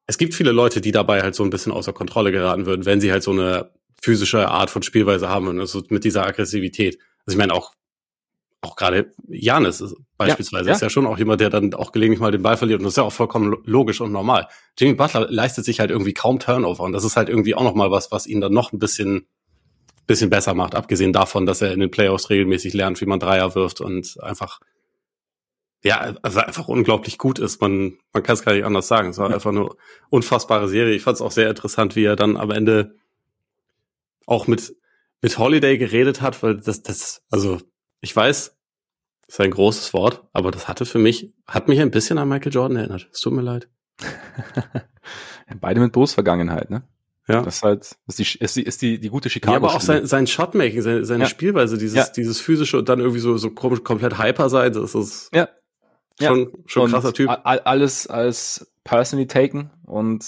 es 0.08 0.17
gibt 0.17 0.34
viele 0.34 0.52
Leute, 0.52 0.82
die 0.82 0.91
dabei 0.91 1.22
halt 1.22 1.36
so 1.36 1.43
ein 1.43 1.50
bisschen 1.50 1.72
außer 1.72 1.93
Kontrolle 1.93 2.32
geraten 2.32 2.65
würden, 2.65 2.86
wenn 2.86 3.02
sie 3.02 3.12
halt 3.12 3.24
so 3.24 3.32
eine 3.32 3.72
physische 4.02 4.48
Art 4.48 4.70
von 4.70 4.82
Spielweise 4.82 5.30
haben 5.30 5.48
und 5.48 5.60
also 5.60 5.84
mit 5.89 6.04
dieser 6.04 6.26
Aggressivität. 6.26 6.98
Also 7.26 7.36
ich 7.36 7.38
meine 7.38 7.54
auch 7.54 7.74
auch 8.62 8.76
gerade 8.76 9.12
Janis 9.28 9.96
beispielsweise 10.17 10.65
ja, 10.65 10.70
ja. 10.72 10.76
ist 10.76 10.82
ja 10.82 10.89
schon 10.89 11.06
auch 11.06 11.17
jemand, 11.20 11.41
der 11.41 11.52
dann 11.52 11.74
auch 11.76 11.91
gelegentlich 11.91 12.20
mal 12.20 12.32
den 12.32 12.41
Ball 12.41 12.58
verliert 12.58 12.80
und 12.80 12.86
das 12.86 12.93
ist 12.93 12.98
ja 12.98 13.04
auch 13.04 13.13
vollkommen 13.13 13.56
logisch 13.65 14.02
und 14.02 14.12
normal. 14.12 14.48
Jimmy 14.78 14.96
Butler 14.96 15.28
leistet 15.30 15.63
sich 15.63 15.80
halt 15.80 15.91
irgendwie 15.91 16.13
kaum 16.13 16.39
Turnover 16.39 16.84
und 16.84 16.93
das 16.93 17.04
ist 17.04 17.17
halt 17.17 17.30
irgendwie 17.30 17.54
auch 17.54 17.63
noch 17.63 17.76
mal 17.76 17.91
was, 17.91 18.12
was 18.12 18.26
ihn 18.26 18.41
dann 18.41 18.54
noch 18.54 18.74
ein 18.74 18.80
bisschen 18.80 19.28
bisschen 20.08 20.30
besser 20.30 20.54
macht, 20.54 20.74
abgesehen 20.74 21.12
davon, 21.12 21.46
dass 21.46 21.62
er 21.62 21.74
in 21.74 21.82
den 21.82 21.91
Playoffs 21.91 22.30
regelmäßig 22.30 22.74
lernt, 22.74 23.00
wie 23.02 23.06
man 23.06 23.20
Dreier 23.20 23.56
wirft 23.56 23.82
und 23.82 24.17
einfach 24.24 24.62
ja, 25.84 26.16
also 26.22 26.40
einfach 26.40 26.68
unglaublich 26.68 27.18
gut 27.18 27.40
ist. 27.40 27.62
Man, 27.62 27.98
man 28.13 28.24
kann 28.24 28.34
es 28.34 28.44
gar 28.44 28.54
nicht 28.54 28.66
anders 28.66 28.88
sagen. 28.88 29.10
Es 29.10 29.18
war 29.18 29.34
einfach 29.34 29.52
eine 29.52 29.70
unfassbare 30.10 30.68
Serie. 30.68 30.96
Ich 30.96 31.04
fand 31.04 31.16
es 31.16 31.22
auch 31.22 31.32
sehr 31.32 31.50
interessant, 31.50 31.96
wie 31.96 32.04
er 32.04 32.16
dann 32.16 32.38
am 32.38 32.52
Ende 32.52 32.96
auch 34.26 34.48
mit, 34.48 34.76
mit 35.22 35.38
Holiday 35.38 35.78
geredet 35.78 36.22
hat, 36.22 36.42
weil 36.44 36.58
das, 36.58 36.82
das, 36.82 37.24
also 37.30 37.60
ich 38.02 38.16
weiß, 38.16 38.58
das 39.28 39.36
ist 39.36 39.42
ein 39.42 39.52
großes 39.52 39.94
Wort, 39.94 40.24
aber 40.34 40.52
das 40.52 40.68
hatte 40.68 40.86
für 40.86 41.00
mich, 41.00 41.34
hat 41.46 41.68
mich 41.68 41.80
ein 41.80 41.92
bisschen 41.92 42.18
an 42.18 42.30
Michael 42.30 42.54
Jordan 42.54 42.78
erinnert. 42.78 43.10
Es 43.12 43.20
tut 43.20 43.34
mir 43.34 43.42
leid. 43.42 43.70
Beide 45.62 45.80
mit 45.80 45.94
Berufsvergangenheit, 45.94 46.70
ne? 46.70 46.84
Ja. 47.28 47.42
Das 47.42 47.58
ist 47.58 47.63
halt, 47.63 47.98
ist 48.08 48.20
die, 48.20 48.38
ist 48.40 48.56
die, 48.56 48.63
ist 48.63 48.82
die, 48.82 49.00
die 49.00 49.10
gute 49.10 49.30
Chicago. 49.30 49.52
Ja, 49.52 49.58
aber 49.58 49.76
auch 49.76 49.82
sein, 49.82 50.06
sein 50.06 50.28
Shotmaking, 50.28 50.82
seine, 50.82 51.04
seine 51.04 51.26
ja. 51.26 51.30
Spielweise, 51.30 51.78
dieses, 51.78 51.98
ja. 51.98 52.08
dieses 52.16 52.40
physische 52.40 52.78
und 52.78 52.88
dann 52.88 53.00
irgendwie 53.00 53.20
so, 53.20 53.38
so 53.38 53.52
komisch, 53.52 53.84
komplett 53.84 54.18
hyper 54.18 54.50
sein, 54.50 54.72
das 54.72 54.96
ist 54.96 55.30
ja. 55.34 55.50
Schon, 56.19 56.39
ja. 56.39 56.47
schon 56.65 56.91
krasser 56.91 57.13
Typ. 57.13 57.30
Alles 57.43 58.08
als 58.08 58.71
personally 58.84 59.27
taken 59.27 59.71
und 59.86 60.25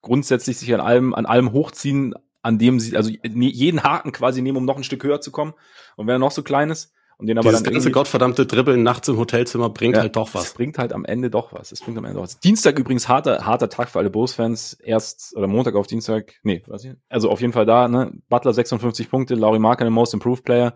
grundsätzlich 0.00 0.58
sich 0.58 0.72
an 0.74 0.80
allem, 0.80 1.14
an 1.14 1.26
allem 1.26 1.52
hochziehen, 1.52 2.14
an 2.42 2.58
dem 2.58 2.80
sie, 2.80 2.96
also 2.96 3.10
jeden 3.10 3.82
Haken 3.82 4.12
quasi 4.12 4.42
nehmen, 4.42 4.58
um 4.58 4.64
noch 4.64 4.76
ein 4.76 4.84
Stück 4.84 5.04
höher 5.04 5.20
zu 5.20 5.30
kommen. 5.30 5.54
Und 5.96 6.06
wenn 6.06 6.16
er 6.16 6.18
noch 6.18 6.32
so 6.32 6.42
klein 6.42 6.70
ist, 6.70 6.92
und 7.22 7.28
den 7.28 7.38
aber 7.38 7.50
Dieses 7.50 7.62
dann 7.62 7.74
ganze 7.74 7.92
gottverdammte 7.92 8.46
Dribbeln 8.46 8.82
nachts 8.82 9.06
im 9.06 9.16
Hotelzimmer 9.16 9.70
bringt 9.70 9.94
ja, 9.94 10.02
halt 10.02 10.16
doch 10.16 10.34
was. 10.34 10.46
Es 10.46 10.54
bringt 10.54 10.76
halt 10.76 10.92
am 10.92 11.04
Ende 11.04 11.30
doch 11.30 11.52
was. 11.52 11.70
Es 11.70 11.80
bringt 11.80 11.96
am 11.96 12.04
Ende 12.04 12.16
doch 12.16 12.24
was. 12.24 12.40
Dienstag 12.40 12.80
übrigens 12.80 13.06
harter, 13.06 13.46
harter 13.46 13.68
Tag 13.68 13.90
für 13.90 14.00
alle 14.00 14.10
Bulls-Fans. 14.10 14.74
Erst, 14.82 15.36
oder 15.36 15.46
Montag 15.46 15.76
auf 15.76 15.86
Dienstag, 15.86 16.32
nee, 16.42 16.64
weiß 16.66 16.84
ich, 16.84 16.94
also 17.08 17.30
auf 17.30 17.40
jeden 17.40 17.52
Fall 17.52 17.64
da, 17.64 17.86
ne? 17.86 18.12
Butler 18.28 18.52
56 18.52 19.08
Punkte, 19.08 19.36
Laurie 19.36 19.60
Marker, 19.60 19.88
Most 19.88 20.14
Improved 20.14 20.44
Player. 20.44 20.74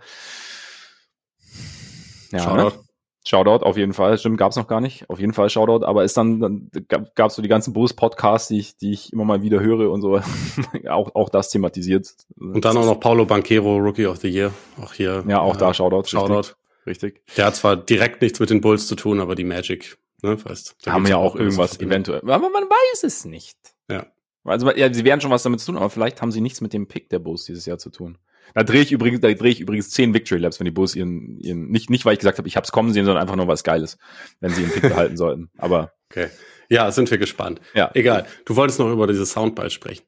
Ja, 2.31 2.38
Shoutout. 2.38 2.77
Ne? 2.77 2.86
Shoutout 3.27 3.65
auf 3.65 3.77
jeden 3.77 3.93
Fall. 3.93 4.17
Stimmt, 4.19 4.39
gab's 4.39 4.55
noch 4.55 4.69
gar 4.69 4.81
nicht. 4.81 5.11
Auf 5.11 5.19
jeden 5.19 5.33
Fall 5.33 5.51
Shoutout. 5.51 5.85
Aber 5.85 6.05
ist 6.05 6.17
dann, 6.17 6.39
dann 6.39 6.71
gab's 7.17 7.35
so 7.35 7.43
die 7.43 7.49
ganzen 7.49 7.73
Bulls-Podcasts, 7.73 8.47
die 8.49 8.61
ich, 8.61 8.77
die 8.77 8.93
ich 8.93 9.12
immer 9.12 9.25
mal 9.25 9.43
wieder 9.43 9.59
höre 9.61 9.91
und 9.91 10.01
so. 10.01 10.21
auch, 10.89 11.15
auch 11.17 11.29
das 11.29 11.51
thematisiert. 11.51 12.15
Und 12.39 12.65
dann 12.65 12.77
auch 12.77 12.87
noch 12.87 13.01
Paulo 13.01 13.25
Banquero, 13.25 13.79
Rookie 13.79 14.07
of 14.07 14.19
the 14.19 14.29
Year. 14.29 14.53
Auch 14.81 14.93
hier. 14.93 15.25
Ja, 15.27 15.41
auch 15.41 15.57
äh, 15.57 15.59
da 15.59 15.75
Shoutout. 15.75 16.09
Shoutout. 16.09 16.55
Richtig. 16.87 17.15
richtig. 17.15 17.37
Der 17.37 17.47
hat 17.47 17.57
zwar 17.57 17.77
direkt 17.77 18.23
nichts 18.23 18.39
mit 18.39 18.51
den 18.51 18.61
Bulls 18.61 18.87
zu 18.87 18.95
tun, 18.95 19.19
aber 19.19 19.35
die 19.35 19.43
Magic, 19.43 19.99
ne, 20.23 20.43
weißt. 20.45 20.77
Haben 20.87 21.07
ja 21.07 21.17
auch 21.17 21.35
irgendwas 21.35 21.81
eventuell. 21.81 22.21
Aber 22.21 22.49
man 22.49 22.62
weiß 22.62 23.03
es 23.03 23.25
nicht. 23.25 23.59
Ja. 23.91 24.07
Also, 24.45 24.71
ja, 24.71 24.93
sie 24.95 25.05
werden 25.05 25.21
schon 25.21 25.33
was 25.33 25.43
damit 25.43 25.59
zu 25.59 25.67
tun, 25.67 25.77
aber 25.79 25.91
vielleicht 25.91 26.23
haben 26.23 26.31
sie 26.31 26.41
nichts 26.41 26.61
mit 26.61 26.73
dem 26.73 26.87
Pick 26.87 27.09
der 27.11 27.19
Bulls 27.19 27.45
dieses 27.45 27.67
Jahr 27.67 27.79
zu 27.79 27.91
tun. 27.91 28.19
Da 28.55 28.63
drehe 28.63 28.83
ich 28.83 28.93
übrigens, 28.93 29.21
da 29.21 29.33
drehe 29.33 29.53
ich 29.53 29.61
übrigens 29.61 29.91
zehn 29.91 30.15
Victory 30.15 30.41
Laps, 30.41 30.59
wenn 30.59 30.65
die 30.65 30.71
Bulls 30.71 30.95
ihren, 30.95 31.39
ihren 31.41 31.69
nicht, 31.69 31.91
nicht 31.91 32.05
weil 32.05 32.15
ich 32.15 32.21
gesagt 32.21 32.39
habe, 32.39 32.49
ich 32.49 32.57
hab's 32.57 32.73
kommen 32.73 32.93
sehen, 32.93 33.05
sondern 33.05 33.23
einfach 33.23 33.37
nur 33.37 33.49
was 33.49 33.65
Geiles, 33.65 33.99
wenn 34.41 34.53
sie 34.53 34.63
ihren 34.63 34.73
Pick 34.73 34.83
behalten 34.83 35.17
sollten. 35.17 35.51
Aber 35.59 35.93
okay, 36.11 36.31
ja, 36.69 36.91
sind 36.91 37.11
wir 37.11 37.19
gespannt. 37.19 37.61
Ja, 37.75 37.91
egal. 37.95 38.27
Du 38.45 38.57
wolltest 38.57 38.79
noch 38.79 38.91
über 38.91 39.07
diese 39.07 39.27
Soundbite 39.27 39.71
sprechen. 39.71 40.05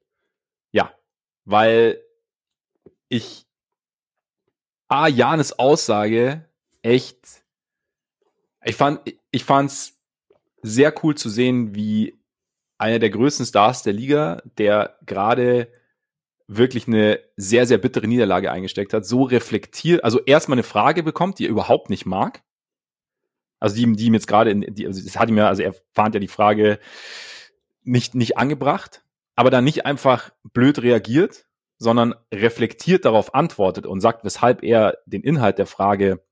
Ja, 0.72 0.92
weil 1.44 2.02
ich 3.08 3.46
A 4.88 5.08
Janes 5.08 5.58
Aussage 5.58 6.48
echt, 6.82 7.44
ich 8.64 8.76
fand, 8.76 9.00
ich 9.30 9.44
fand's 9.44 9.98
sehr 10.62 10.92
cool 11.04 11.14
zu 11.14 11.28
sehen, 11.28 11.74
wie 11.74 12.18
einer 12.78 12.98
der 12.98 13.10
größten 13.10 13.46
Stars 13.46 13.82
der 13.82 13.92
Liga, 13.92 14.42
der 14.56 14.98
gerade 15.04 15.68
wirklich 16.48 16.88
eine 16.88 17.20
sehr, 17.36 17.66
sehr 17.66 17.78
bittere 17.78 18.08
Niederlage 18.08 18.50
eingesteckt 18.50 18.94
hat, 18.94 19.04
so 19.04 19.22
reflektiert, 19.22 20.02
also 20.02 20.20
erstmal 20.20 20.56
eine 20.56 20.62
Frage 20.62 21.02
bekommt, 21.02 21.38
die 21.38 21.44
er 21.44 21.50
überhaupt 21.50 21.90
nicht 21.90 22.06
mag. 22.06 22.42
Also 23.60 23.76
die, 23.76 23.92
die 23.92 24.06
ihm 24.06 24.14
jetzt 24.14 24.26
gerade, 24.26 24.54
die, 24.54 24.86
also 24.86 25.00
es 25.00 25.18
hat 25.18 25.28
ihm 25.28 25.36
ja, 25.36 25.48
also 25.48 25.62
er 25.62 25.74
fand 25.92 26.14
ja 26.14 26.20
die 26.20 26.28
Frage 26.28 26.78
nicht, 27.82 28.14
nicht 28.14 28.38
angebracht, 28.38 29.04
aber 29.36 29.50
dann 29.50 29.64
nicht 29.64 29.84
einfach 29.84 30.30
blöd 30.42 30.82
reagiert, 30.82 31.46
sondern 31.76 32.14
reflektiert 32.32 33.04
darauf 33.04 33.34
antwortet 33.34 33.86
und 33.86 34.00
sagt, 34.00 34.24
weshalb 34.24 34.62
er 34.62 34.98
den 35.06 35.22
Inhalt 35.22 35.58
der 35.58 35.66
Frage 35.66 36.24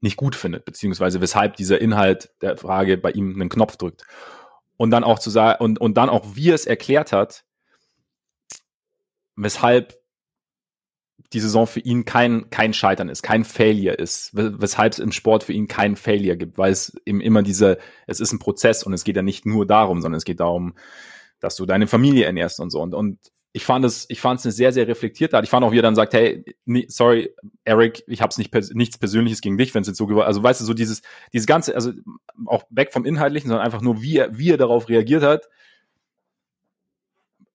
nicht 0.00 0.16
gut 0.16 0.36
findet, 0.36 0.64
beziehungsweise 0.66 1.20
weshalb 1.20 1.56
dieser 1.56 1.80
Inhalt 1.80 2.30
der 2.42 2.56
Frage 2.58 2.98
bei 2.98 3.10
ihm 3.12 3.34
einen 3.34 3.48
Knopf 3.48 3.76
drückt. 3.76 4.04
Und 4.76 4.90
dann 4.90 5.04
auch 5.04 5.18
zu 5.18 5.30
sagen, 5.30 5.64
und, 5.64 5.80
und 5.80 5.96
dann 5.96 6.10
auch, 6.10 6.36
wie 6.36 6.50
er 6.50 6.54
es 6.54 6.66
erklärt 6.66 7.12
hat, 7.12 7.44
weshalb 9.36 9.94
die 11.32 11.40
Saison 11.40 11.66
für 11.66 11.80
ihn 11.80 12.04
kein, 12.04 12.50
kein 12.50 12.72
Scheitern 12.72 13.08
ist, 13.08 13.22
kein 13.22 13.44
Failure 13.44 13.94
ist, 13.94 14.30
weshalb 14.34 14.92
es 14.92 14.98
im 14.98 15.12
Sport 15.12 15.44
für 15.44 15.52
ihn 15.52 15.66
kein 15.66 15.96
Failure 15.96 16.36
gibt, 16.36 16.58
weil 16.58 16.72
es 16.72 16.96
eben 17.04 17.20
immer 17.20 17.42
diese, 17.42 17.78
es 18.06 18.20
ist 18.20 18.32
ein 18.32 18.38
Prozess 18.38 18.82
und 18.82 18.92
es 18.92 19.04
geht 19.04 19.16
ja 19.16 19.22
nicht 19.22 19.46
nur 19.46 19.66
darum, 19.66 20.00
sondern 20.00 20.18
es 20.18 20.24
geht 20.24 20.40
darum, 20.40 20.74
dass 21.40 21.56
du 21.56 21.66
deine 21.66 21.86
Familie 21.86 22.26
ernährst 22.26 22.60
und 22.60 22.70
so. 22.70 22.80
Und, 22.80 22.94
und 22.94 23.18
ich 23.52 23.64
fand 23.64 23.86
es, 23.86 24.04
ich 24.10 24.20
fand 24.20 24.38
es 24.38 24.46
eine 24.46 24.52
sehr, 24.52 24.72
sehr 24.72 24.86
reflektierte 24.86 25.34
Art. 25.36 25.44
Ich 25.44 25.50
fand 25.50 25.64
auch, 25.64 25.72
wie 25.72 25.78
er 25.78 25.82
dann 25.82 25.94
sagt, 25.94 26.12
hey, 26.12 26.44
nee, 26.66 26.84
sorry, 26.88 27.34
Eric, 27.64 28.04
ich 28.06 28.20
habe 28.20 28.34
nicht 28.36 28.54
nichts 28.74 28.98
Persönliches 28.98 29.40
gegen 29.40 29.56
dich, 29.56 29.74
wenn 29.74 29.80
es 29.80 29.88
jetzt 29.88 29.96
so 29.96 30.06
geworden 30.06 30.26
Also 30.26 30.42
weißt 30.42 30.60
du, 30.60 30.66
so 30.66 30.74
dieses, 30.74 31.00
dieses 31.32 31.46
ganze, 31.46 31.74
also 31.74 31.92
auch 32.44 32.64
weg 32.68 32.92
vom 32.92 33.06
Inhaltlichen, 33.06 33.48
sondern 33.48 33.64
einfach 33.64 33.80
nur, 33.80 34.02
wie 34.02 34.18
er, 34.18 34.36
wie 34.36 34.50
er 34.50 34.58
darauf 34.58 34.90
reagiert 34.90 35.22
hat. 35.22 35.48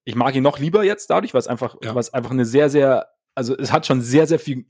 Ich 0.04 0.14
mag 0.14 0.34
ihn 0.34 0.42
noch 0.42 0.58
lieber 0.58 0.84
jetzt 0.84 1.10
dadurch, 1.10 1.32
weil 1.34 1.40
es 1.40 1.46
einfach, 1.46 1.76
ja. 1.82 1.94
was 1.94 2.12
einfach 2.12 2.30
eine 2.30 2.44
sehr, 2.44 2.68
sehr 2.68 3.08
also 3.34 3.56
es 3.56 3.72
hat 3.72 3.86
schon 3.86 4.00
sehr, 4.00 4.26
sehr 4.26 4.38
viel 4.38 4.66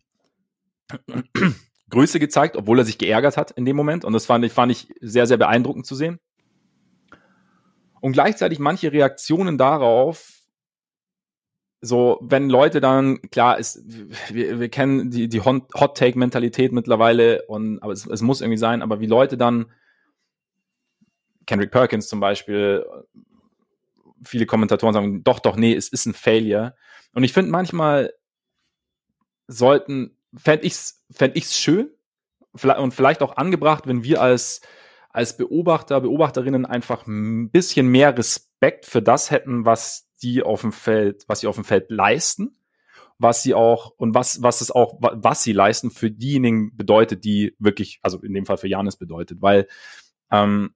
Größe 1.91 2.19
gezeigt, 2.19 2.57
obwohl 2.57 2.79
er 2.79 2.85
sich 2.85 2.99
geärgert 2.99 3.37
hat 3.37 3.51
in 3.53 3.65
dem 3.65 3.77
Moment. 3.77 4.05
Und 4.05 4.13
das 4.13 4.27
fand 4.27 4.45
ich, 4.45 4.53
fand 4.53 4.73
ich 4.73 4.89
sehr, 5.01 5.27
sehr 5.27 5.37
beeindruckend 5.37 5.87
zu 5.87 5.95
sehen. 5.95 6.19
Und 8.01 8.13
gleichzeitig 8.13 8.59
manche 8.59 8.93
Reaktionen 8.93 9.59
darauf, 9.59 10.41
so, 11.85 12.19
wenn 12.23 12.49
Leute 12.49 12.81
dann, 12.81 13.21
klar, 13.31 13.59
ist, 13.59 13.83
wir, 14.33 14.61
wir 14.61 14.69
kennen 14.69 15.11
die, 15.11 15.29
die 15.29 15.41
Hot-Take-Mentalität 15.41 16.73
mittlerweile 16.73 17.43
und, 17.47 17.81
aber 17.83 17.93
es, 17.93 18.07
es 18.07 18.23
muss 18.23 18.41
irgendwie 18.41 18.59
sein, 18.59 18.83
aber 18.83 19.01
wie 19.01 19.07
Leute 19.07 19.37
dann, 19.37 19.67
Kendrick 21.47 21.73
Perkins 21.73 22.07
zum 22.07 22.21
Beispiel, 22.21 22.87
viele 24.25 24.47
Kommentatoren 24.47 24.95
sagen, 24.95 25.25
doch, 25.25 25.39
doch, 25.39 25.57
nee, 25.57 25.75
es 25.75 25.89
ist 25.89 26.07
ein 26.07 26.15
Failure. 26.15 26.75
Und 27.13 27.25
ich 27.25 27.33
finde 27.33 27.51
manchmal 27.51 28.13
sollten, 29.47 30.17
fände 30.35 30.67
ich's, 30.67 31.05
fänd 31.11 31.37
ich's 31.37 31.57
schön 31.57 31.91
und 32.53 32.95
vielleicht 32.95 33.23
auch 33.23 33.37
angebracht, 33.37 33.87
wenn 33.87 34.05
wir 34.05 34.21
als, 34.21 34.61
als 35.11 35.37
Beobachter, 35.37 36.01
Beobachterinnen 36.01 36.67
einfach 36.67 37.07
ein 37.07 37.51
bisschen 37.51 37.89
mehr 37.89 38.17
Respekt 38.17 38.87
für 38.87 39.03
das 39.03 39.31
hätten, 39.31 39.65
was 39.65 40.09
die 40.23 40.43
auf 40.43 40.61
dem 40.61 40.73
Feld, 40.73 41.25
was 41.29 41.41
sie 41.41 41.47
auf 41.47 41.57
dem 41.57 41.65
Feld 41.65 41.91
leisten, 41.91 42.57
was 43.19 43.43
sie 43.43 43.55
auch 43.55 43.93
und 43.97 44.15
was, 44.15 44.43
was 44.43 44.61
es 44.61 44.71
auch, 44.71 44.99
was 45.01 45.43
sie 45.43 45.53
leisten 45.53 45.91
für 45.91 46.11
diejenigen 46.11 46.77
bedeutet, 46.77 47.25
die 47.25 47.55
wirklich, 47.59 48.01
also 48.03 48.21
in 48.21 48.35
dem 48.35 48.47
Fall 48.47 48.57
für 48.57 48.69
Janis 48.69 48.97
bedeutet, 48.97 49.41
weil 49.41 49.67
ähm, 50.31 50.75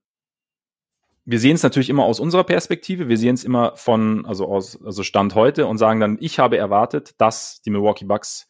wir 1.29 1.39
sehen 1.39 1.55
es 1.55 1.63
natürlich 1.63 1.89
immer 1.89 2.05
aus 2.05 2.21
unserer 2.21 2.45
Perspektive, 2.45 3.09
wir 3.09 3.17
sehen 3.17 3.35
es 3.35 3.43
immer 3.43 3.75
von, 3.75 4.25
also 4.25 4.47
aus, 4.47 4.81
also 4.81 5.03
Stand 5.03 5.35
heute 5.35 5.67
und 5.67 5.77
sagen 5.77 5.99
dann, 5.99 6.17
ich 6.21 6.39
habe 6.39 6.57
erwartet, 6.57 7.15
dass 7.17 7.61
die 7.61 7.69
Milwaukee 7.69 8.05
Bucks 8.05 8.47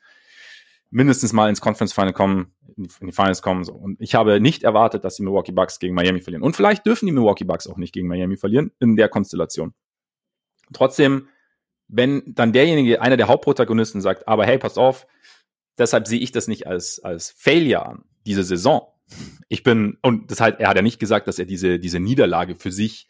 mindestens 0.92 1.34
mal 1.34 1.50
ins 1.50 1.60
Conference 1.60 1.92
Final 1.92 2.14
kommen, 2.14 2.54
in 2.76 2.84
die, 2.84 2.90
in 3.02 3.08
die 3.08 3.14
Finals 3.14 3.42
kommen. 3.42 3.64
So. 3.64 3.74
Und 3.74 4.00
ich 4.00 4.14
habe 4.14 4.40
nicht 4.40 4.62
erwartet, 4.62 5.04
dass 5.04 5.16
die 5.16 5.24
Milwaukee 5.24 5.54
Bucks 5.54 5.80
gegen 5.80 5.96
Miami 5.96 6.22
verlieren. 6.22 6.44
Und 6.44 6.56
vielleicht 6.56 6.86
dürfen 6.86 7.08
die 7.08 7.12
Milwaukee 7.14 7.46
Bucks 7.46 7.66
auch 7.66 7.78
nicht 7.78 7.94
gegen 7.94 8.08
Miami 8.08 8.38
verlieren 8.38 8.72
in 8.80 8.96
der 8.96 9.10
Konstellation. 9.10 9.74
Trotzdem, 10.72 11.30
wenn 11.88 12.22
dann 12.28 12.54
derjenige, 12.54 13.02
einer 13.02 13.18
der 13.18 13.28
Hauptprotagonisten 13.28 14.02
sagt, 14.02 14.28
aber 14.28 14.46
hey, 14.46 14.60
passt 14.60 14.78
auf, 14.78 15.08
deshalb 15.80 16.06
sehe 16.08 16.20
ich 16.20 16.32
das 16.32 16.48
nicht 16.48 16.68
als, 16.68 17.00
als 17.00 17.32
Failure 17.32 17.88
an, 17.88 18.06
diese 18.28 18.44
Saison. 18.44 18.88
Ich 19.48 19.64
bin, 19.64 19.98
und 20.02 20.32
das 20.32 20.42
halt, 20.42 20.60
er 20.60 20.70
hat 20.70 20.76
ja 20.76 20.82
nicht 20.82 21.00
gesagt, 21.00 21.28
dass 21.28 21.40
er 21.40 21.46
diese, 21.46 21.80
diese 21.80 22.00
Niederlage 22.00 22.56
für 22.56 22.72
sich 22.72 23.08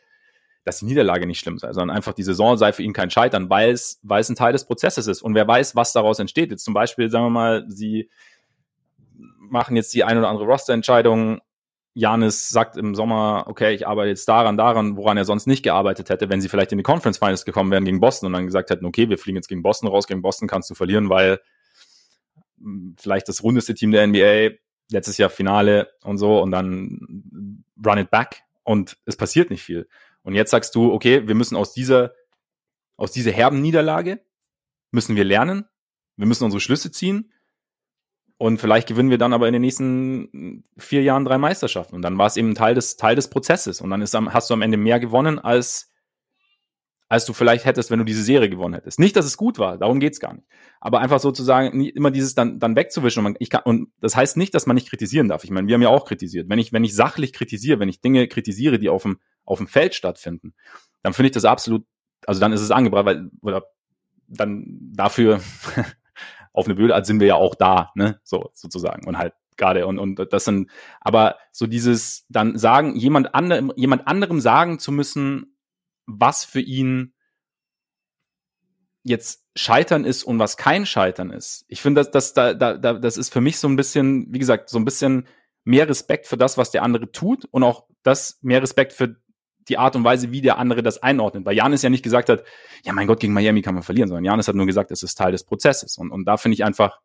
dass 0.67 0.79
die 0.79 0.85
Niederlage 0.85 1.25
nicht 1.25 1.39
schlimm 1.39 1.57
sei, 1.57 1.71
sondern 1.71 1.95
einfach 1.95 2.11
die 2.11 2.23
Saison 2.23 2.57
sei 2.57 2.73
für 2.73 2.83
ihn 2.83 2.91
kein 2.91 3.09
Scheitern, 3.09 3.49
weil 3.49 3.71
es, 3.71 4.01
weil 4.03 4.19
es 4.19 4.27
ein 4.27 4.35
Teil 4.35 4.51
des 4.51 4.65
Prozesses 4.65 5.07
ist. 5.07 5.21
Und 5.21 5.33
wer 5.33 5.47
weiß, 5.47 5.77
was 5.77 5.93
daraus 5.93 6.19
entsteht. 6.19 6.51
Jetzt 6.51 6.65
zum 6.65 6.73
Beispiel, 6.73 7.09
sagen 7.09 7.25
wir 7.25 7.29
mal, 7.29 7.65
sie 7.69 8.09
machen 9.39 9.77
jetzt 9.77 9.93
die 9.93 10.03
ein 10.03 10.17
oder 10.17 10.27
andere 10.27 10.45
Roster-Entscheidung. 10.45 11.39
Janis 11.93 12.49
sagt 12.49 12.75
im 12.75 12.95
Sommer, 12.95 13.45
okay, 13.47 13.73
ich 13.73 13.87
arbeite 13.87 14.09
jetzt 14.09 14.27
daran, 14.27 14.57
daran, 14.57 14.97
woran 14.97 15.15
er 15.15 15.23
sonst 15.23 15.47
nicht 15.47 15.63
gearbeitet 15.63 16.09
hätte, 16.09 16.29
wenn 16.29 16.41
sie 16.41 16.49
vielleicht 16.49 16.73
in 16.73 16.77
die 16.77 16.83
Conference 16.83 17.17
Finals 17.17 17.45
gekommen 17.45 17.71
wären 17.71 17.85
gegen 17.85 18.01
Boston 18.01 18.27
und 18.27 18.33
dann 18.33 18.45
gesagt 18.45 18.69
hätten, 18.69 18.85
okay, 18.85 19.09
wir 19.09 19.17
fliegen 19.17 19.37
jetzt 19.37 19.47
gegen 19.47 19.63
Boston 19.63 19.87
raus, 19.87 20.05
gegen 20.05 20.21
Boston 20.21 20.49
kannst 20.49 20.69
du 20.69 20.75
verlieren, 20.75 21.09
weil 21.09 21.39
hm, 22.59 22.95
vielleicht 22.99 23.29
das 23.29 23.41
rundeste 23.41 23.73
Team 23.73 23.91
der 23.91 24.05
NBA, 24.05 24.57
letztes 24.91 25.17
Jahr 25.17 25.29
Finale 25.29 25.89
und 26.03 26.17
so 26.17 26.41
und 26.41 26.51
dann 26.51 27.63
run 27.85 27.97
it 27.97 28.09
back 28.09 28.43
und 28.63 28.97
es 29.05 29.17
passiert 29.17 29.49
nicht 29.49 29.63
viel. 29.63 29.87
Und 30.23 30.33
jetzt 30.33 30.51
sagst 30.51 30.75
du, 30.75 30.91
okay, 30.91 31.27
wir 31.27 31.35
müssen 31.35 31.55
aus 31.55 31.73
dieser, 31.73 32.13
aus 32.97 33.11
dieser 33.11 33.31
herben 33.31 33.61
Niederlage 33.61 34.21
müssen 34.91 35.15
wir 35.15 35.23
lernen. 35.23 35.65
Wir 36.15 36.27
müssen 36.27 36.43
unsere 36.43 36.59
Schlüsse 36.59 36.91
ziehen. 36.91 37.31
Und 38.37 38.59
vielleicht 38.59 38.87
gewinnen 38.87 39.09
wir 39.09 39.17
dann 39.17 39.33
aber 39.33 39.47
in 39.47 39.53
den 39.53 39.61
nächsten 39.61 40.63
vier 40.77 41.01
Jahren 41.01 41.25
drei 41.25 41.37
Meisterschaften. 41.37 41.95
Und 41.95 42.01
dann 42.01 42.17
war 42.17 42.27
es 42.27 42.37
eben 42.37 42.55
Teil 42.55 42.75
des, 42.75 42.97
Teil 42.97 43.15
des 43.15 43.29
Prozesses. 43.29 43.81
Und 43.81 43.89
dann 43.89 44.01
ist, 44.01 44.13
hast 44.13 44.49
du 44.49 44.53
am 44.53 44.61
Ende 44.61 44.77
mehr 44.77 44.99
gewonnen, 44.99 45.39
als, 45.39 45.91
als 47.09 47.25
du 47.25 47.33
vielleicht 47.33 47.65
hättest, 47.65 47.89
wenn 47.89 47.99
du 47.99 48.05
diese 48.05 48.23
Serie 48.23 48.49
gewonnen 48.49 48.73
hättest. 48.73 48.99
Nicht, 48.99 49.15
dass 49.15 49.25
es 49.25 49.37
gut 49.37 49.59
war, 49.59 49.77
darum 49.77 49.99
geht's 49.99 50.19
gar 50.19 50.33
nicht. 50.33 50.47
Aber 50.81 50.99
einfach 50.99 51.19
sozusagen 51.19 51.81
immer 51.81 52.11
dieses 52.11 52.35
dann, 52.35 52.59
dann 52.59 52.75
wegzuwischen. 52.75 53.19
Und, 53.19 53.23
man, 53.23 53.35
ich 53.39 53.49
kann, 53.49 53.61
und 53.63 53.91
das 54.01 54.15
heißt 54.15 54.35
nicht, 54.35 54.53
dass 54.53 54.65
man 54.65 54.75
nicht 54.75 54.89
kritisieren 54.89 55.29
darf. 55.29 55.43
Ich 55.43 55.51
meine, 55.51 55.67
wir 55.67 55.75
haben 55.75 55.81
ja 55.81 55.89
auch 55.89 56.05
kritisiert. 56.05 56.49
Wenn 56.49 56.59
ich, 56.59 56.73
wenn 56.73 56.83
ich 56.83 56.95
sachlich 56.95 57.31
kritisiere, 57.31 57.79
wenn 57.79 57.89
ich 57.89 58.01
Dinge 58.01 58.27
kritisiere, 58.27 58.77
die 58.77 58.89
auf 58.89 59.03
dem, 59.03 59.19
auf 59.45 59.57
dem 59.59 59.67
Feld 59.67 59.95
stattfinden, 59.95 60.53
dann 61.01 61.13
finde 61.13 61.27
ich 61.27 61.33
das 61.33 61.45
absolut, 61.45 61.85
also 62.25 62.41
dann 62.41 62.51
ist 62.51 62.61
es 62.61 62.71
angebracht, 62.71 63.05
weil, 63.05 63.29
oder 63.41 63.63
dann 64.27 64.65
dafür 64.93 65.39
auf 66.53 66.65
eine 66.65 66.75
blöde 66.75 66.95
Art 66.95 67.05
sind 67.05 67.21
wir 67.21 67.27
ja 67.27 67.35
auch 67.35 67.55
da, 67.55 67.91
ne, 67.95 68.19
so 68.23 68.49
sozusagen 68.53 69.07
und 69.07 69.17
halt 69.17 69.33
gerade 69.55 69.87
und 69.87 69.97
und 69.97 70.19
das 70.31 70.45
sind, 70.45 70.69
aber 71.01 71.37
so 71.51 71.65
dieses 71.65 72.25
dann 72.29 72.57
sagen 72.57 72.95
jemand 72.95 73.33
anderem 73.33 73.71
jemand 73.75 74.07
anderem 74.07 74.39
sagen 74.39 74.77
zu 74.77 74.91
müssen, 74.91 75.56
was 76.07 76.43
für 76.43 76.61
ihn 76.61 77.13
jetzt 79.03 79.45
Scheitern 79.55 80.03
ist 80.03 80.23
und 80.23 80.39
was 80.39 80.57
kein 80.57 80.85
Scheitern 80.85 81.31
ist. 81.31 81.65
Ich 81.67 81.81
finde, 81.81 82.01
dass 82.01 82.11
das 82.11 82.33
da, 82.33 82.53
da, 82.53 82.77
da 82.77 82.93
das 82.93 83.17
ist 83.17 83.31
für 83.31 83.41
mich 83.41 83.59
so 83.59 83.67
ein 83.67 83.75
bisschen, 83.75 84.33
wie 84.33 84.39
gesagt, 84.39 84.69
so 84.69 84.77
ein 84.77 84.85
bisschen 84.85 85.27
mehr 85.63 85.87
Respekt 85.87 86.27
für 86.27 86.37
das, 86.37 86.57
was 86.57 86.71
der 86.71 86.83
andere 86.83 87.11
tut 87.11 87.45
und 87.45 87.63
auch 87.63 87.85
das 88.03 88.39
mehr 88.41 88.61
Respekt 88.61 88.93
für 88.93 89.17
die 89.67 89.77
Art 89.77 89.95
und 89.95 90.03
Weise, 90.03 90.31
wie 90.31 90.41
der 90.41 90.57
andere 90.57 90.81
das 90.81 91.03
einordnet. 91.03 91.45
Weil 91.45 91.55
Janis 91.55 91.81
ja 91.81 91.89
nicht 91.89 92.03
gesagt 92.03 92.29
hat, 92.29 92.43
ja 92.83 92.93
mein 92.93 93.07
Gott, 93.07 93.19
gegen 93.19 93.33
Miami 93.33 93.61
kann 93.61 93.73
man 93.73 93.83
verlieren, 93.83 94.07
sondern 94.07 94.25
Janis 94.25 94.47
hat 94.47 94.55
nur 94.55 94.65
gesagt, 94.65 94.91
es 94.91 95.03
ist 95.03 95.15
Teil 95.15 95.31
des 95.31 95.43
Prozesses. 95.43 95.97
Und, 95.97 96.11
und 96.11 96.25
da 96.25 96.37
finde 96.37 96.53
ich 96.55 96.63
einfach, 96.63 97.01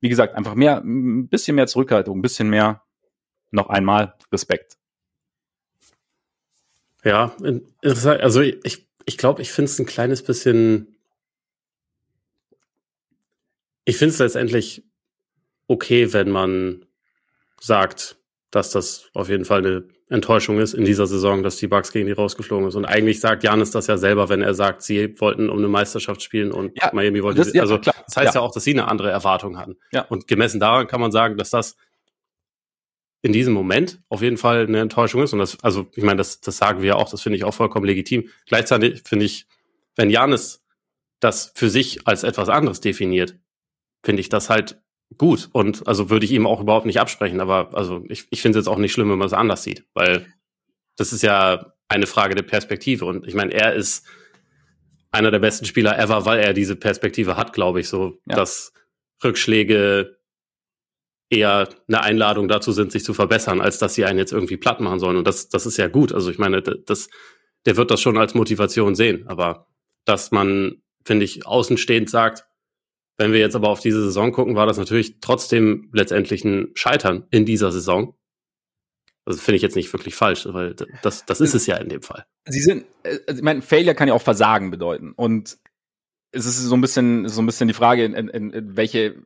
wie 0.00 0.08
gesagt, 0.08 0.34
einfach 0.34 0.54
mehr, 0.54 0.82
ein 0.82 1.28
bisschen 1.28 1.56
mehr 1.56 1.66
Zurückhaltung, 1.66 2.18
ein 2.18 2.22
bisschen 2.22 2.50
mehr, 2.50 2.82
noch 3.50 3.68
einmal 3.68 4.14
Respekt. 4.32 4.76
Ja. 7.06 7.36
Also 7.82 8.40
ich, 8.40 8.88
ich 9.04 9.16
glaube, 9.16 9.40
ich 9.40 9.52
finde 9.52 9.70
es 9.70 9.78
ein 9.78 9.86
kleines 9.86 10.24
bisschen, 10.24 10.96
ich 13.84 13.96
finde 13.96 14.12
es 14.12 14.18
letztendlich 14.18 14.82
okay, 15.68 16.12
wenn 16.12 16.30
man 16.30 16.84
sagt, 17.60 18.16
dass 18.50 18.70
das 18.70 19.08
auf 19.14 19.28
jeden 19.28 19.44
Fall 19.44 19.64
eine 19.64 19.84
Enttäuschung 20.08 20.58
ist 20.58 20.74
in 20.74 20.84
dieser 20.84 21.06
Saison, 21.06 21.44
dass 21.44 21.56
die 21.56 21.68
Bucks 21.68 21.92
gegen 21.92 22.06
die 22.06 22.12
rausgeflogen 22.12 22.68
ist. 22.68 22.74
Und 22.74 22.84
eigentlich 22.84 23.20
sagt 23.20 23.44
Janis 23.44 23.70
das 23.70 23.86
ja 23.86 23.98
selber, 23.98 24.28
wenn 24.28 24.42
er 24.42 24.54
sagt, 24.54 24.82
sie 24.82 25.20
wollten 25.20 25.48
um 25.48 25.58
eine 25.58 25.68
Meisterschaft 25.68 26.22
spielen 26.22 26.50
und 26.50 26.72
ja, 26.80 26.90
Miami 26.92 27.22
wollte. 27.22 27.38
Das, 27.38 27.52
ja, 27.52 27.62
also 27.62 27.78
klar, 27.78 27.94
das 28.04 28.16
heißt 28.16 28.34
ja. 28.34 28.40
ja. 28.40 28.46
auch, 28.46 28.52
dass 28.52 28.64
sie 28.64 28.72
eine 28.72 28.88
andere 28.88 29.10
Erwartung 29.10 29.58
hatten. 29.58 29.76
Ja. 29.92 30.02
Und 30.02 30.26
gemessen 30.26 30.58
daran 30.58 30.88
kann 30.88 31.00
man 31.00 31.12
sagen, 31.12 31.36
dass 31.36 31.50
das 31.50 31.76
in 33.26 33.32
diesem 33.32 33.54
Moment 33.54 34.00
auf 34.08 34.22
jeden 34.22 34.36
Fall 34.36 34.66
eine 34.66 34.78
Enttäuschung 34.78 35.20
ist. 35.20 35.32
Und 35.32 35.40
das, 35.40 35.58
also 35.64 35.88
ich 35.96 36.04
meine, 36.04 36.18
das, 36.18 36.40
das 36.40 36.58
sagen 36.58 36.80
wir 36.80 36.90
ja 36.90 36.94
auch, 36.94 37.10
das 37.10 37.22
finde 37.22 37.36
ich 37.36 37.42
auch 37.42 37.54
vollkommen 37.54 37.84
legitim. 37.84 38.28
Gleichzeitig 38.46 39.02
finde 39.04 39.24
ich, 39.24 39.46
wenn 39.96 40.10
Janis 40.10 40.64
das 41.18 41.50
für 41.56 41.68
sich 41.68 42.06
als 42.06 42.22
etwas 42.22 42.48
anderes 42.48 42.80
definiert, 42.80 43.36
finde 44.04 44.20
ich 44.20 44.28
das 44.28 44.48
halt 44.48 44.80
gut. 45.18 45.48
Und 45.52 45.88
also 45.88 46.08
würde 46.08 46.24
ich 46.24 46.30
ihm 46.30 46.46
auch 46.46 46.60
überhaupt 46.60 46.86
nicht 46.86 47.00
absprechen. 47.00 47.40
Aber 47.40 47.76
also 47.76 48.04
ich, 48.08 48.28
ich 48.30 48.42
finde 48.42 48.60
es 48.60 48.64
jetzt 48.64 48.72
auch 48.72 48.78
nicht 48.78 48.92
schlimm, 48.92 49.10
wenn 49.10 49.18
man 49.18 49.26
es 49.26 49.32
anders 49.32 49.64
sieht, 49.64 49.84
weil 49.92 50.32
das 50.94 51.12
ist 51.12 51.22
ja 51.22 51.72
eine 51.88 52.06
Frage 52.06 52.36
der 52.36 52.44
Perspektive. 52.44 53.06
Und 53.06 53.26
ich 53.26 53.34
meine, 53.34 53.52
er 53.52 53.74
ist 53.74 54.06
einer 55.10 55.32
der 55.32 55.40
besten 55.40 55.64
Spieler 55.64 55.98
ever, 55.98 56.26
weil 56.26 56.38
er 56.38 56.52
diese 56.52 56.76
Perspektive 56.76 57.36
hat, 57.36 57.52
glaube 57.52 57.80
ich, 57.80 57.88
so, 57.88 58.20
ja. 58.26 58.36
dass 58.36 58.72
Rückschläge 59.24 60.15
eher 61.30 61.68
eine 61.88 62.02
Einladung 62.02 62.48
dazu 62.48 62.72
sind, 62.72 62.92
sich 62.92 63.04
zu 63.04 63.14
verbessern, 63.14 63.60
als 63.60 63.78
dass 63.78 63.94
sie 63.94 64.04
einen 64.04 64.18
jetzt 64.18 64.32
irgendwie 64.32 64.56
platt 64.56 64.80
machen 64.80 65.00
sollen. 65.00 65.16
Und 65.16 65.26
das, 65.26 65.48
das 65.48 65.66
ist 65.66 65.76
ja 65.76 65.88
gut. 65.88 66.12
Also 66.12 66.30
ich 66.30 66.38
meine, 66.38 66.62
das, 66.62 67.08
der 67.64 67.76
wird 67.76 67.90
das 67.90 68.00
schon 68.00 68.16
als 68.16 68.34
Motivation 68.34 68.94
sehen. 68.94 69.26
Aber 69.26 69.66
dass 70.04 70.30
man 70.30 70.82
finde 71.06 71.24
ich, 71.24 71.46
außenstehend 71.46 72.10
sagt, 72.10 72.44
wenn 73.16 73.32
wir 73.32 73.38
jetzt 73.38 73.56
aber 73.56 73.70
auf 73.70 73.80
diese 73.80 74.02
Saison 74.02 74.32
gucken, 74.32 74.56
war 74.56 74.66
das 74.66 74.76
natürlich 74.76 75.20
trotzdem 75.20 75.88
letztendlich 75.92 76.44
ein 76.44 76.72
Scheitern 76.74 77.26
in 77.30 77.46
dieser 77.46 77.72
Saison. 77.72 78.14
Also 79.24 79.40
finde 79.40 79.56
ich 79.56 79.62
jetzt 79.62 79.76
nicht 79.76 79.92
wirklich 79.92 80.14
falsch, 80.14 80.46
weil 80.46 80.76
das, 81.02 81.24
das 81.24 81.40
ist 81.40 81.54
es 81.54 81.66
ja 81.66 81.76
in 81.76 81.88
dem 81.88 82.02
Fall. 82.02 82.26
Sie 82.46 82.60
sind, 82.60 82.84
äh, 83.02 83.18
ich 83.32 83.42
meine, 83.42 83.62
Failure 83.62 83.94
kann 83.94 84.08
ja 84.08 84.14
auch 84.14 84.22
Versagen 84.22 84.70
bedeuten. 84.70 85.12
Und 85.12 85.58
es 86.32 86.44
ist 86.44 86.58
so 86.62 86.74
ein 86.76 86.80
bisschen, 86.80 87.28
so 87.28 87.40
ein 87.40 87.46
bisschen 87.46 87.68
die 87.68 87.74
Frage, 87.74 88.04
in, 88.04 88.14
in, 88.14 88.50
in 88.50 88.76
welche, 88.76 89.16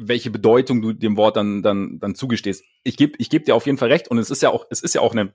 welche 0.00 0.30
Bedeutung 0.30 0.82
du 0.82 0.92
dem 0.92 1.16
Wort 1.16 1.36
dann, 1.36 1.62
dann, 1.62 1.98
dann 1.98 2.14
zugestehst. 2.14 2.64
Ich 2.82 2.96
gebe 2.96 3.14
ich 3.18 3.30
geb 3.30 3.44
dir 3.44 3.54
auf 3.54 3.66
jeden 3.66 3.78
Fall 3.78 3.88
recht 3.88 4.08
und 4.08 4.18
es 4.18 4.30
ist 4.30 4.42
ja 4.42 4.50
auch, 4.50 4.66
es 4.70 4.80
ist 4.82 4.94
ja 4.94 5.00
auch 5.00 5.12
eine, 5.12 5.32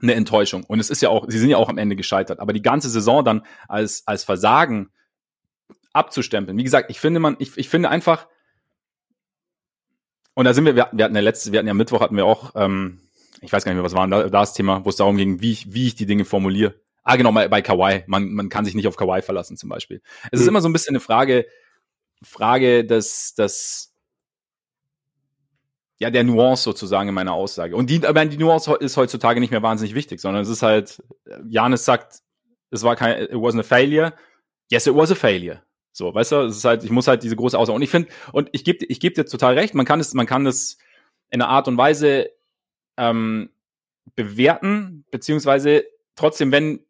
eine 0.00 0.14
Enttäuschung 0.14 0.64
und 0.64 0.80
es 0.80 0.90
ist 0.90 1.02
ja 1.02 1.08
auch, 1.08 1.26
sie 1.28 1.38
sind 1.38 1.50
ja 1.50 1.56
auch 1.56 1.68
am 1.68 1.78
Ende 1.78 1.96
gescheitert. 1.96 2.40
Aber 2.40 2.52
die 2.52 2.62
ganze 2.62 2.88
Saison 2.88 3.24
dann 3.24 3.44
als, 3.68 4.02
als 4.06 4.24
Versagen 4.24 4.90
abzustempeln. 5.92 6.56
Wie 6.56 6.64
gesagt, 6.64 6.90
ich 6.90 7.00
finde 7.00 7.20
man, 7.20 7.36
ich, 7.38 7.56
ich 7.56 7.68
finde 7.68 7.88
einfach, 7.88 8.28
und 10.34 10.44
da 10.44 10.54
sind 10.54 10.66
wir, 10.66 10.76
wir 10.76 10.84
hatten, 10.84 10.98
ja 10.98 11.06
letzte, 11.20 11.50
wir 11.50 11.58
hatten 11.58 11.68
ja 11.68 11.74
Mittwoch 11.74 12.00
hatten 12.00 12.16
wir 12.16 12.24
auch, 12.24 12.52
ähm, 12.54 13.00
ich 13.40 13.52
weiß 13.52 13.64
gar 13.64 13.72
nicht 13.72 13.76
mehr, 13.76 13.84
was 13.84 13.94
war 13.94 14.06
da, 14.06 14.28
das 14.28 14.54
Thema, 14.54 14.84
wo 14.84 14.90
es 14.90 14.96
darum 14.96 15.16
ging, 15.16 15.40
wie 15.40 15.52
ich, 15.52 15.72
wie 15.72 15.86
ich 15.86 15.94
die 15.94 16.06
Dinge 16.06 16.24
formuliere. 16.24 16.74
Ah, 17.02 17.16
genau, 17.16 17.32
bei, 17.32 17.48
bei 17.48 17.62
Kawhi. 17.62 18.04
Man, 18.06 18.32
man 18.34 18.48
kann 18.48 18.64
sich 18.64 18.74
nicht 18.74 18.86
auf 18.86 18.96
Kawhi 18.96 19.22
verlassen, 19.22 19.56
zum 19.56 19.70
Beispiel. 19.70 20.02
Es 20.30 20.38
mhm. 20.38 20.42
ist 20.42 20.48
immer 20.48 20.60
so 20.60 20.68
ein 20.68 20.72
bisschen 20.72 20.94
eine 20.94 21.00
Frage, 21.00 21.46
Frage 22.22 22.84
des, 22.84 23.34
des, 23.34 23.94
ja, 25.98 26.10
der 26.10 26.24
Nuance 26.24 26.62
sozusagen 26.62 27.08
in 27.08 27.14
meiner 27.14 27.32
Aussage. 27.32 27.76
Und 27.76 27.90
die, 27.90 28.06
aber 28.06 28.24
die 28.26 28.36
Nuance 28.36 28.74
ist 28.80 28.96
heutzutage 28.96 29.40
nicht 29.40 29.50
mehr 29.50 29.62
wahnsinnig 29.62 29.94
wichtig, 29.94 30.20
sondern 30.20 30.42
es 30.42 30.48
ist 30.48 30.62
halt, 30.62 31.02
Janis 31.48 31.84
sagt, 31.84 32.22
es 32.70 32.82
war 32.82 32.96
kein, 32.96 33.22
it 33.22 33.32
wasn't 33.32 33.60
a 33.60 33.64
failure. 33.64 34.14
Yes, 34.70 34.86
it 34.86 34.94
was 34.94 35.10
a 35.10 35.14
failure. 35.14 35.62
So, 35.92 36.14
weißt 36.14 36.32
du, 36.32 36.36
es 36.42 36.58
ist 36.58 36.64
halt, 36.64 36.84
ich 36.84 36.90
muss 36.90 37.08
halt 37.08 37.22
diese 37.22 37.34
große 37.34 37.58
Aussage. 37.58 37.74
Und 37.74 37.82
ich 37.82 37.90
finde, 37.90 38.08
und 38.32 38.48
ich 38.52 38.64
gebe 38.64 38.84
ich 38.84 39.00
geb 39.00 39.14
dir 39.14 39.24
total 39.24 39.54
recht, 39.54 39.74
man 39.74 39.86
kann 39.86 39.98
es, 39.98 40.14
man 40.14 40.26
kann 40.26 40.46
es 40.46 40.78
in 41.30 41.42
einer 41.42 41.50
Art 41.50 41.66
und 41.66 41.76
Weise 41.76 42.30
ähm, 42.96 43.50
bewerten, 44.14 45.04
beziehungsweise 45.10 45.84
trotzdem, 46.14 46.52
wenn 46.52 46.84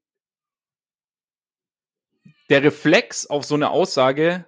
der 2.51 2.63
Reflex 2.63 3.27
auf 3.27 3.45
so 3.45 3.55
eine 3.55 3.71
Aussage 3.71 4.45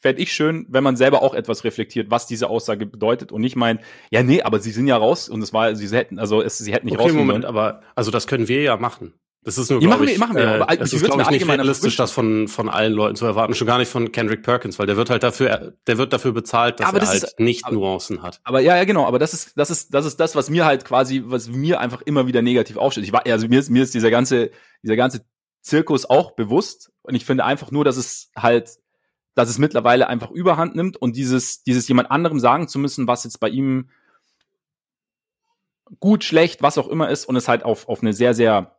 fände 0.00 0.22
ich 0.22 0.32
schön, 0.32 0.66
wenn 0.68 0.84
man 0.84 0.96
selber 0.96 1.22
auch 1.22 1.34
etwas 1.34 1.64
reflektiert, 1.64 2.10
was 2.10 2.26
diese 2.26 2.48
Aussage 2.48 2.86
bedeutet 2.86 3.32
und 3.32 3.40
nicht 3.40 3.56
meint, 3.56 3.80
ja, 4.10 4.22
nee, 4.22 4.42
aber 4.42 4.60
sie 4.60 4.70
sind 4.70 4.86
ja 4.86 4.96
raus 4.96 5.28
und 5.28 5.42
es 5.42 5.52
war, 5.52 5.74
sie 5.74 5.88
hätten, 5.96 6.18
also 6.18 6.42
es, 6.42 6.58
sie 6.58 6.72
hätten 6.72 6.86
nicht 6.86 6.98
okay, 6.98 7.08
raus. 7.08 7.12
Moment, 7.12 7.44
aber 7.44 7.82
also 7.94 8.10
das 8.10 8.26
können 8.26 8.48
wir 8.48 8.62
ja 8.62 8.76
machen. 8.76 9.14
Das 9.44 9.56
ist 9.56 9.70
nur, 9.70 9.80
ja, 9.80 9.88
machen 9.88 10.02
wir, 10.02 10.12
ich, 10.12 10.18
machen 10.18 10.36
wir, 10.36 10.42
äh, 10.42 10.60
aber 10.60 10.80
es 10.80 10.92
ist, 10.92 11.04
glaube 11.04 11.22
ich, 11.22 11.30
nicht 11.30 11.48
realistisch, 11.48 11.96
das 11.96 12.10
von, 12.10 12.48
von 12.48 12.68
allen 12.68 12.92
Leuten 12.92 13.16
zu 13.16 13.24
erwarten. 13.24 13.54
Schon 13.54 13.66
gar 13.66 13.78
nicht 13.78 13.90
von 13.90 14.12
Kendrick 14.12 14.42
Perkins, 14.42 14.78
weil 14.78 14.86
der 14.86 14.96
wird 14.96 15.10
halt 15.10 15.22
dafür, 15.22 15.74
der 15.86 15.96
wird 15.96 16.12
dafür 16.12 16.32
bezahlt, 16.32 16.80
dass 16.80 16.88
aber 16.88 16.98
er 16.98 17.00
das 17.00 17.10
halt 17.10 17.22
ist, 17.22 17.40
nicht 17.40 17.64
aber, 17.64 17.74
Nuancen 17.74 18.22
hat. 18.22 18.40
Aber 18.44 18.60
ja, 18.60 18.76
ja, 18.76 18.84
genau. 18.84 19.06
Aber 19.06 19.18
das 19.18 19.32
ist, 19.32 19.56
das 19.56 19.70
ist, 19.70 19.94
das 19.94 20.04
ist 20.04 20.18
das, 20.18 20.34
was 20.34 20.50
mir 20.50 20.66
halt 20.66 20.84
quasi, 20.84 21.22
was 21.24 21.48
mir 21.48 21.80
einfach 21.80 22.02
immer 22.02 22.26
wieder 22.26 22.42
negativ 22.42 22.76
aufsteht. 22.76 23.04
Ich 23.04 23.12
war, 23.12 23.24
also 23.26 23.48
mir 23.48 23.60
ist, 23.60 23.70
mir 23.70 23.82
ist 23.82 23.94
dieser 23.94 24.10
ganze, 24.10 24.50
dieser 24.82 24.96
ganze 24.96 25.22
Zirkus 25.62 26.04
auch 26.04 26.32
bewusst. 26.32 26.90
Und 27.02 27.14
ich 27.14 27.24
finde 27.24 27.44
einfach 27.44 27.70
nur, 27.70 27.84
dass 27.84 27.96
es 27.96 28.30
halt, 28.36 28.70
dass 29.38 29.48
es 29.48 29.58
mittlerweile 29.58 30.08
einfach 30.08 30.32
Überhand 30.32 30.74
nimmt 30.74 30.96
und 30.96 31.14
dieses, 31.14 31.62
dieses 31.62 31.86
jemand 31.86 32.10
anderem 32.10 32.40
sagen 32.40 32.66
zu 32.66 32.80
müssen, 32.80 33.06
was 33.06 33.22
jetzt 33.22 33.38
bei 33.38 33.48
ihm 33.48 33.88
gut, 36.00 36.24
schlecht, 36.24 36.60
was 36.60 36.76
auch 36.76 36.88
immer 36.88 37.08
ist 37.08 37.24
und 37.24 37.36
es 37.36 37.46
halt 37.46 37.64
auf, 37.64 37.88
auf 37.88 38.02
eine 38.02 38.12
sehr, 38.12 38.34
sehr 38.34 38.76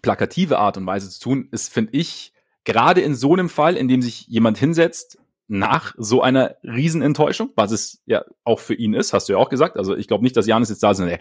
plakative 0.00 0.58
Art 0.58 0.78
und 0.78 0.86
Weise 0.86 1.10
zu 1.10 1.20
tun, 1.20 1.48
ist, 1.52 1.70
finde 1.70 1.92
ich, 1.92 2.32
gerade 2.64 3.02
in 3.02 3.14
so 3.14 3.34
einem 3.34 3.50
Fall, 3.50 3.76
in 3.76 3.86
dem 3.86 4.00
sich 4.00 4.26
jemand 4.28 4.56
hinsetzt, 4.56 5.18
nach 5.46 5.94
so 5.98 6.22
einer 6.22 6.56
Riesenenttäuschung, 6.64 7.52
was 7.54 7.70
es 7.70 8.02
ja 8.06 8.24
auch 8.44 8.60
für 8.60 8.74
ihn 8.74 8.94
ist, 8.94 9.12
hast 9.12 9.28
du 9.28 9.34
ja 9.34 9.38
auch 9.38 9.50
gesagt. 9.50 9.76
Also 9.76 9.94
ich 9.94 10.08
glaube 10.08 10.24
nicht, 10.24 10.38
dass 10.38 10.46
Janis 10.46 10.70
jetzt 10.70 10.82
da 10.82 10.90
ist 10.90 11.00
und 11.00 11.08
ey, 11.08 11.18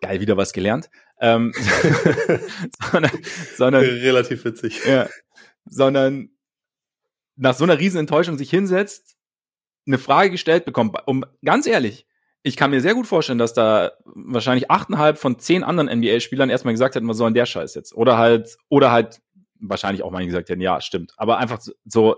geil, 0.00 0.20
wieder 0.20 0.36
was 0.36 0.52
gelernt. 0.52 0.90
Ähm, 1.20 1.54
sondern, 2.90 3.12
sondern 3.56 3.84
relativ 3.84 4.44
witzig. 4.44 4.84
Ja, 4.84 5.08
sondern 5.64 6.33
nach 7.36 7.54
so 7.54 7.64
einer 7.64 7.78
Riesenenttäuschung 7.78 8.38
sich 8.38 8.50
hinsetzt, 8.50 9.16
eine 9.86 9.98
Frage 9.98 10.30
gestellt 10.30 10.64
bekommt, 10.64 10.96
um 11.06 11.24
ganz 11.44 11.66
ehrlich, 11.66 12.06
ich 12.42 12.56
kann 12.56 12.70
mir 12.70 12.80
sehr 12.80 12.94
gut 12.94 13.06
vorstellen, 13.06 13.38
dass 13.38 13.54
da 13.54 13.92
wahrscheinlich 14.04 14.70
achteinhalb 14.70 15.18
von 15.18 15.38
zehn 15.38 15.64
anderen 15.64 15.98
NBA-Spielern 15.98 16.50
erstmal 16.50 16.74
gesagt 16.74 16.94
hätten, 16.94 17.08
was 17.08 17.16
soll 17.16 17.28
denn 17.28 17.34
der 17.34 17.46
Scheiß 17.46 17.74
jetzt? 17.74 17.94
Oder 17.94 18.18
halt, 18.18 18.58
oder 18.68 18.92
halt 18.92 19.22
wahrscheinlich 19.60 20.02
auch 20.02 20.10
mal 20.10 20.24
gesagt 20.24 20.50
hätten, 20.50 20.60
ja, 20.60 20.80
stimmt. 20.80 21.14
Aber 21.16 21.38
einfach 21.38 21.60
so 21.86 22.16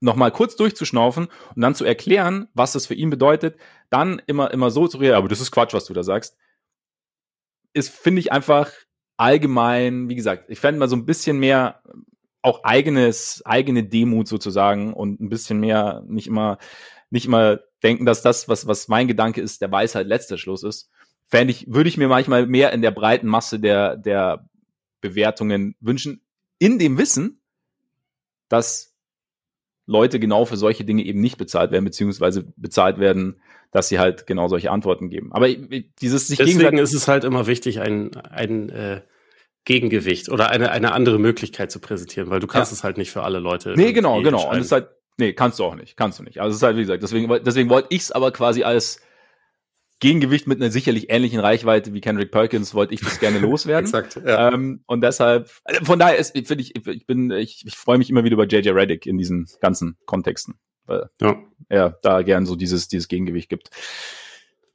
nochmal 0.00 0.32
kurz 0.32 0.56
durchzuschnaufen 0.56 1.28
und 1.54 1.62
dann 1.62 1.76
zu 1.76 1.84
erklären, 1.84 2.48
was 2.54 2.72
das 2.72 2.86
für 2.86 2.94
ihn 2.94 3.10
bedeutet, 3.10 3.56
dann 3.90 4.20
immer, 4.26 4.50
immer 4.50 4.70
so 4.70 4.88
zu 4.88 4.98
reagieren, 4.98 5.18
aber 5.18 5.28
das 5.28 5.40
ist 5.40 5.52
Quatsch, 5.52 5.72
was 5.72 5.84
du 5.84 5.94
da 5.94 6.02
sagst, 6.02 6.36
ist, 7.72 7.90
finde 7.90 8.18
ich 8.18 8.32
einfach 8.32 8.72
allgemein, 9.16 10.08
wie 10.08 10.16
gesagt, 10.16 10.50
ich 10.50 10.58
fände 10.58 10.80
mal 10.80 10.88
so 10.88 10.96
ein 10.96 11.06
bisschen 11.06 11.38
mehr 11.38 11.80
auch 12.42 12.64
eigenes, 12.64 13.42
eigene 13.44 13.84
Demut 13.84 14.28
sozusagen 14.28 14.92
und 14.92 15.20
ein 15.20 15.28
bisschen 15.28 15.60
mehr, 15.60 16.02
nicht 16.06 16.26
immer, 16.26 16.58
nicht 17.10 17.26
immer 17.26 17.60
denken, 17.82 18.04
dass 18.04 18.22
das, 18.22 18.48
was, 18.48 18.66
was 18.66 18.88
mein 18.88 19.08
Gedanke 19.08 19.40
ist, 19.40 19.60
der 19.60 19.70
Weisheit 19.70 20.06
letzter 20.06 20.38
Schluss 20.38 20.62
ist, 20.62 20.90
fände 21.28 21.52
ich, 21.52 21.72
würde 21.72 21.88
ich 21.88 21.96
mir 21.96 22.08
manchmal 22.08 22.46
mehr 22.46 22.72
in 22.72 22.82
der 22.82 22.90
breiten 22.90 23.26
Masse 23.26 23.58
der, 23.58 23.96
der 23.96 24.48
Bewertungen 25.00 25.76
wünschen, 25.80 26.20
in 26.58 26.78
dem 26.78 26.98
Wissen, 26.98 27.40
dass 28.48 28.94
Leute 29.86 30.20
genau 30.20 30.44
für 30.44 30.56
solche 30.56 30.84
Dinge 30.84 31.04
eben 31.04 31.20
nicht 31.20 31.38
bezahlt 31.38 31.70
werden, 31.70 31.84
beziehungsweise 31.84 32.44
bezahlt 32.56 32.98
werden, 32.98 33.40
dass 33.72 33.88
sie 33.88 33.98
halt 33.98 34.26
genau 34.26 34.48
solche 34.48 34.70
Antworten 34.70 35.08
geben. 35.08 35.32
Aber 35.32 35.48
dieses 35.48 36.28
sich 36.28 36.38
Deswegen 36.38 36.78
ist 36.78 36.92
es 36.92 37.08
halt 37.08 37.24
immer 37.24 37.46
wichtig, 37.46 37.80
ein, 37.80 38.14
ein 38.16 38.68
äh, 38.68 39.00
Gegengewicht 39.64 40.28
oder 40.28 40.50
eine, 40.50 40.72
eine 40.72 40.92
andere 40.92 41.18
Möglichkeit 41.18 41.70
zu 41.70 41.78
präsentieren, 41.78 42.30
weil 42.30 42.40
du 42.40 42.46
kannst 42.46 42.72
ja. 42.72 42.76
es 42.76 42.84
halt 42.84 42.98
nicht 42.98 43.10
für 43.10 43.22
alle 43.22 43.38
Leute. 43.38 43.74
Nee, 43.76 43.92
genau, 43.92 44.20
genau. 44.22 44.50
Und 44.50 44.58
es 44.58 44.66
ist 44.66 44.72
halt, 44.72 44.88
Nee, 45.18 45.32
kannst 45.34 45.58
du 45.58 45.64
auch 45.64 45.74
nicht. 45.74 45.96
Kannst 45.96 46.18
du 46.18 46.22
nicht. 46.22 46.40
Also 46.40 46.50
es 46.50 46.56
ist 46.56 46.62
halt, 46.62 46.76
wie 46.76 46.80
gesagt, 46.80 47.02
deswegen, 47.02 47.28
deswegen 47.44 47.68
wollte 47.68 47.88
ich 47.90 48.02
es 48.02 48.12
aber 48.12 48.32
quasi 48.32 48.62
als 48.62 49.00
Gegengewicht 50.00 50.48
mit 50.48 50.60
einer 50.60 50.70
sicherlich 50.70 51.10
ähnlichen 51.10 51.38
Reichweite 51.38 51.94
wie 51.94 52.00
Kendrick 52.00 52.32
Perkins 52.32 52.74
wollte 52.74 52.94
ich 52.94 53.00
das 53.00 53.20
gerne 53.20 53.38
loswerden. 53.40 53.84
Exakt. 53.84 54.20
Ja. 54.24 54.52
Ähm, 54.52 54.82
und 54.86 55.02
deshalb, 55.02 55.48
von 55.84 55.98
daher 55.98 56.16
ist, 56.16 56.32
finde 56.32 56.62
ich, 56.62 56.74
ich 56.74 57.06
bin, 57.06 57.30
ich, 57.30 57.64
ich 57.64 57.76
freue 57.76 57.98
mich 57.98 58.10
immer 58.10 58.24
wieder 58.24 58.34
über 58.34 58.46
JJ 58.46 58.70
Reddick 58.70 59.06
in 59.06 59.16
diesen 59.16 59.46
ganzen 59.60 59.96
Kontexten, 60.06 60.54
weil 60.86 61.08
ja. 61.20 61.40
er 61.68 61.98
da 62.02 62.22
gern 62.22 62.46
so 62.46 62.56
dieses, 62.56 62.88
dieses 62.88 63.06
Gegengewicht 63.06 63.48
gibt. 63.48 63.70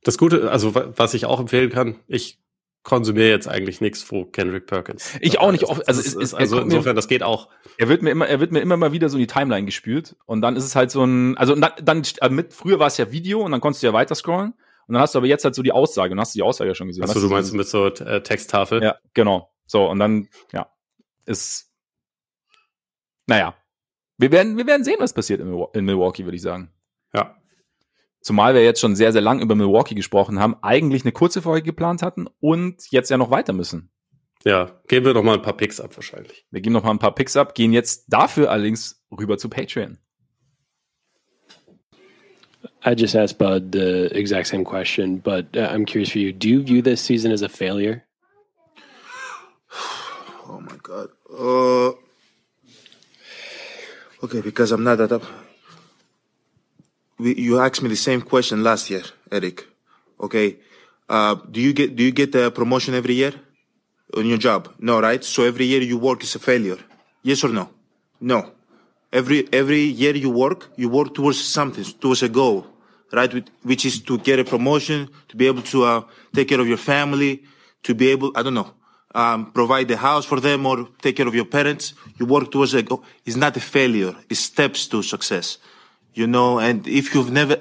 Das 0.04 0.18
Gute, 0.18 0.50
also 0.50 0.74
was 0.76 1.14
ich 1.14 1.26
auch 1.26 1.42
empfehlen 1.42 1.72
kann, 1.72 1.96
ich 2.08 2.40
konsumiere 2.88 3.28
jetzt 3.28 3.50
eigentlich 3.50 3.82
nichts 3.82 4.02
vor 4.02 4.32
Kendrick 4.32 4.66
Perkins. 4.66 5.18
Ich 5.20 5.40
auch 5.40 5.52
nicht 5.52 5.66
oft. 5.66 5.86
Also, 5.90 6.00
es, 6.00 6.14
ist, 6.14 6.34
also 6.34 6.62
insofern, 6.62 6.96
das 6.96 7.10
geht 7.10 7.22
auch. 7.22 7.50
Er 7.78 7.90
wird 7.90 8.02
mir 8.02 8.12
immer, 8.12 8.28
er 8.28 8.40
wird 8.40 8.54
mir 8.54 8.62
immer 8.62 8.78
mal 8.78 8.94
wieder 8.94 9.10
so 9.10 9.18
in 9.18 9.24
die 9.24 9.28
Timeline 9.28 9.66
gespült 9.66 10.16
und 10.26 10.42
dann 10.42 10.56
ist 10.56 10.64
es 10.64 10.74
halt 10.74 10.90
so 10.90 11.04
ein, 11.04 11.38
also 11.38 11.54
dann, 11.54 11.74
dann 11.84 12.04
äh, 12.22 12.30
mit, 12.30 12.54
früher 12.54 12.80
war 12.80 12.88
es 12.88 12.96
ja 12.96 13.12
Video 13.12 13.42
und 13.42 13.52
dann 13.52 13.60
konntest 13.60 13.84
du 13.84 13.88
ja 13.88 13.94
weiter 13.94 14.16
scrollen 14.16 14.54
und 14.88 14.94
dann 14.94 15.02
hast 15.02 15.16
du 15.16 15.20
aber 15.20 15.28
jetzt 15.28 15.44
halt 15.44 15.54
so 15.54 15.64
die 15.64 15.74
Aussage 15.74 16.14
und 16.14 16.20
hast 16.22 16.34
du 16.34 16.38
die 16.38 16.44
Aussage 16.44 16.70
ja 16.70 16.76
schon 16.76 16.88
gesehen. 16.88 17.04
Achso, 17.04 17.20
du 17.20 17.28
meinst 17.28 17.54
mit 17.54 17.68
so 17.68 17.88
äh, 17.88 18.24
Texttafel? 18.24 18.82
Ja, 18.82 18.96
genau. 19.14 19.52
So 19.66 19.90
und 19.90 20.00
dann, 20.00 20.30
ja, 20.54 20.72
ist, 21.26 21.70
naja, 23.26 23.54
wir 24.18 24.32
werden, 24.32 24.56
wir 24.56 24.66
werden 24.66 24.86
sehen, 24.86 24.96
was 25.00 25.12
passiert 25.12 25.42
in, 25.42 25.62
in 25.74 25.84
Milwaukee, 25.84 26.24
würde 26.24 26.38
ich 26.38 26.42
sagen. 26.42 26.72
Zumal 28.22 28.54
wir 28.54 28.64
jetzt 28.64 28.82
schon 28.82 28.96
sehr, 28.96 29.12
sehr 29.12 29.22
lang 29.22 29.40
über 29.40 29.56
Milwaukee 29.56 29.96
gesprochen 29.96 30.40
haben, 30.40 30.56
eigentlich 30.62 31.04
eine 31.04 31.12
kurze 31.12 31.42
Folge 31.42 31.66
geplant 31.66 32.02
hatten 32.02 32.28
und 32.40 32.84
jetzt 32.90 33.10
ja 33.10 33.18
noch 33.18 33.32
weiter 33.32 33.54
müssen. 33.54 33.92
Ja, 34.44 34.80
geben 34.88 35.06
wir 35.06 35.14
noch 35.14 35.24
mal 35.24 35.36
ein 35.36 35.42
paar 35.42 35.58
Picks 35.58 35.80
ab 35.80 35.96
wahrscheinlich. 35.96 36.46
Wir 36.52 36.62
geben 36.62 36.74
noch 36.74 36.84
mal 36.84 36.92
ein 36.92 37.00
paar 37.00 37.16
Picks 37.16 37.36
ab, 37.36 37.56
gehen 37.56 37.74
jetzt 37.74 38.06
dafür 38.08 38.52
allerdings 38.52 39.04
rüber 39.12 39.38
zu 39.38 39.50
Patreon. 39.50 39.98
I 42.86 42.94
just 42.94 43.16
asked 43.16 43.38
Bud 43.38 43.72
the 43.74 44.10
exact 44.16 44.48
same 44.48 44.64
question, 44.64 45.20
but 45.20 45.56
uh, 45.56 45.68
I'm 45.68 45.86
curious 45.86 46.12
for 46.12 46.20
you. 46.20 46.32
Do 46.32 46.48
you 46.48 46.64
view 46.64 46.82
this 46.82 47.02
season 47.02 47.32
as 47.32 47.42
a 47.42 47.50
failure? 47.50 48.04
Oh 50.50 50.62
my 50.62 50.78
God. 50.82 51.10
Uh, 51.30 51.92
okay, 54.24 54.40
because 54.40 54.72
I'm 54.72 54.82
not 54.82 54.98
that 55.00 55.12
up. 55.12 55.24
You 57.20 57.60
asked 57.60 57.82
me 57.82 57.90
the 57.90 57.96
same 57.96 58.22
question 58.22 58.64
last 58.64 58.90
year, 58.90 59.04
Eric. 59.32 59.66
Okay. 60.20 60.58
Uh, 61.10 61.36
do 61.50 61.62
you 61.62 61.74
get 61.74 61.96
do 61.96 62.04
you 62.04 62.12
get 62.12 62.36
a 62.36 62.52
promotion 62.52 62.94
every 62.94 63.16
year 63.16 63.34
on 64.16 64.26
your 64.26 64.38
job? 64.38 64.74
No, 64.80 65.00
right? 65.00 65.24
So 65.24 65.44
every 65.44 65.66
year 65.66 65.82
you 65.82 65.98
work 65.98 66.24
is 66.24 66.36
a 66.36 66.40
failure. 66.40 66.78
Yes 67.24 67.44
or 67.44 67.50
no? 67.50 67.70
No. 68.20 68.52
Every 69.12 69.48
every 69.54 69.84
year 69.84 70.16
you 70.16 70.30
work, 70.30 70.70
you 70.76 70.90
work 70.90 71.14
towards 71.14 71.42
something, 71.44 71.84
towards 71.84 72.24
a 72.24 72.30
goal, 72.30 72.68
right? 73.14 73.50
Which 73.64 73.86
is 73.86 74.02
to 74.04 74.18
get 74.18 74.40
a 74.40 74.44
promotion, 74.44 75.10
to 75.30 75.38
be 75.38 75.48
able 75.48 75.62
to 75.64 75.84
uh, 75.84 76.02
take 76.34 76.50
care 76.50 76.60
of 76.60 76.68
your 76.68 76.78
family, 76.78 77.44
to 77.84 77.96
be 77.96 78.10
able, 78.10 78.32
I 78.36 78.44
don't 78.44 78.54
know, 78.54 78.74
um, 79.16 79.52
provide 79.52 79.88
the 79.88 79.98
house 79.98 80.26
for 80.26 80.42
them 80.42 80.66
or 80.66 80.90
take 81.02 81.16
care 81.16 81.28
of 81.28 81.34
your 81.34 81.46
parents. 81.46 81.94
You 82.18 82.26
work 82.26 82.52
towards 82.52 82.74
a 82.74 82.84
goal. 82.84 83.04
It's 83.26 83.38
not 83.38 83.56
a 83.56 83.62
failure. 83.62 84.14
It's 84.30 84.42
steps 84.42 84.88
to 84.90 85.02
success. 85.02 85.58
You 86.18 86.26
know, 86.26 86.58
and 86.58 86.88
if 86.88 87.14
you've 87.14 87.30
never, 87.30 87.58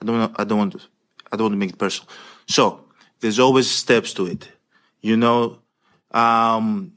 I 0.00 0.04
don't 0.04 0.18
know, 0.18 0.32
I 0.34 0.42
don't 0.42 0.58
want 0.58 0.72
to, 0.72 0.80
I 1.30 1.36
don't 1.36 1.44
want 1.44 1.52
to 1.52 1.56
make 1.56 1.70
it 1.70 1.78
personal. 1.78 2.08
So 2.48 2.84
there's 3.20 3.38
always 3.38 3.70
steps 3.70 4.12
to 4.14 4.26
it. 4.26 4.48
You 5.02 5.16
know, 5.16 5.60
um, 6.10 6.94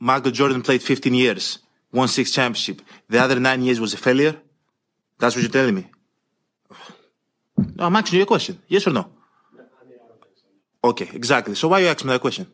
Michael 0.00 0.32
Jordan 0.32 0.62
played 0.62 0.82
15 0.82 1.14
years, 1.14 1.60
won 1.92 2.08
six 2.08 2.32
championship. 2.32 2.82
The 3.08 3.20
other 3.20 3.38
nine 3.38 3.62
years 3.62 3.78
was 3.78 3.94
a 3.94 3.96
failure. 3.96 4.34
That's 5.16 5.36
what 5.36 5.42
you're 5.42 5.52
telling 5.52 5.76
me. 5.76 5.86
No, 7.76 7.86
I'm 7.86 7.94
asking 7.94 8.16
you 8.16 8.24
a 8.24 8.26
question. 8.26 8.60
Yes 8.66 8.84
or 8.88 8.90
no? 8.90 9.10
Okay, 10.82 11.08
exactly. 11.14 11.54
So 11.54 11.68
why 11.68 11.78
are 11.78 11.84
you 11.84 11.86
asking 11.86 12.08
me 12.08 12.14
that 12.14 12.20
question? 12.20 12.48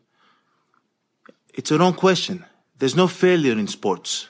It's 1.55 1.71
a 1.71 1.77
wrong 1.79 1.95
question. 1.95 2.45
There's 2.77 2.95
no 2.95 3.07
failure 3.07 3.53
in 3.53 3.67
sports. 3.67 4.29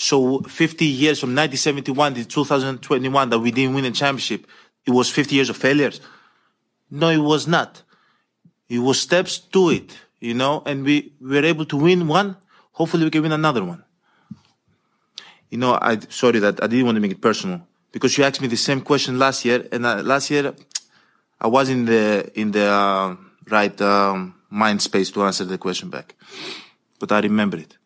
So 0.00 0.40
50 0.40 0.86
years 0.86 1.20
from 1.20 1.36
1971 1.36 2.14
to 2.14 2.24
2021 2.24 3.28
that 3.28 3.38
we 3.38 3.50
didn't 3.50 3.74
win 3.74 3.84
a 3.84 3.90
championship, 3.90 4.46
it 4.86 4.92
was 4.92 5.10
50 5.10 5.34
years 5.34 5.50
of 5.50 5.58
failures. 5.58 6.00
No, 6.90 7.10
it 7.10 7.18
was 7.18 7.46
not. 7.46 7.82
It 8.70 8.78
was 8.78 8.98
steps 8.98 9.36
to 9.38 9.68
it, 9.68 9.98
you 10.18 10.32
know, 10.32 10.62
and 10.64 10.84
we 10.84 11.12
were 11.20 11.44
able 11.44 11.66
to 11.66 11.76
win 11.76 12.08
one. 12.08 12.38
Hopefully 12.72 13.04
we 13.04 13.10
can 13.10 13.20
win 13.20 13.32
another 13.32 13.62
one. 13.62 13.84
You 15.50 15.58
know, 15.58 15.78
I, 15.78 15.98
sorry 16.08 16.38
that 16.38 16.62
I 16.62 16.66
didn't 16.66 16.86
want 16.86 16.96
to 16.96 17.00
make 17.00 17.12
it 17.12 17.20
personal 17.20 17.60
because 17.92 18.16
you 18.16 18.24
asked 18.24 18.40
me 18.40 18.48
the 18.48 18.56
same 18.56 18.80
question 18.80 19.18
last 19.18 19.44
year 19.44 19.68
and 19.70 19.84
uh, 19.84 19.96
last 20.02 20.30
year 20.30 20.54
I 21.38 21.46
was 21.46 21.68
in 21.68 21.84
the, 21.84 22.32
in 22.40 22.52
the 22.52 22.68
uh, 22.68 23.16
right 23.50 23.78
um, 23.82 24.34
mind 24.48 24.80
space 24.80 25.10
to 25.10 25.24
answer 25.24 25.44
the 25.44 25.58
question 25.58 25.90
back, 25.90 26.14
but 26.98 27.12
I 27.12 27.20
remember 27.20 27.58
it. 27.58 27.76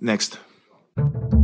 Next 0.00 0.38
you 0.96 1.39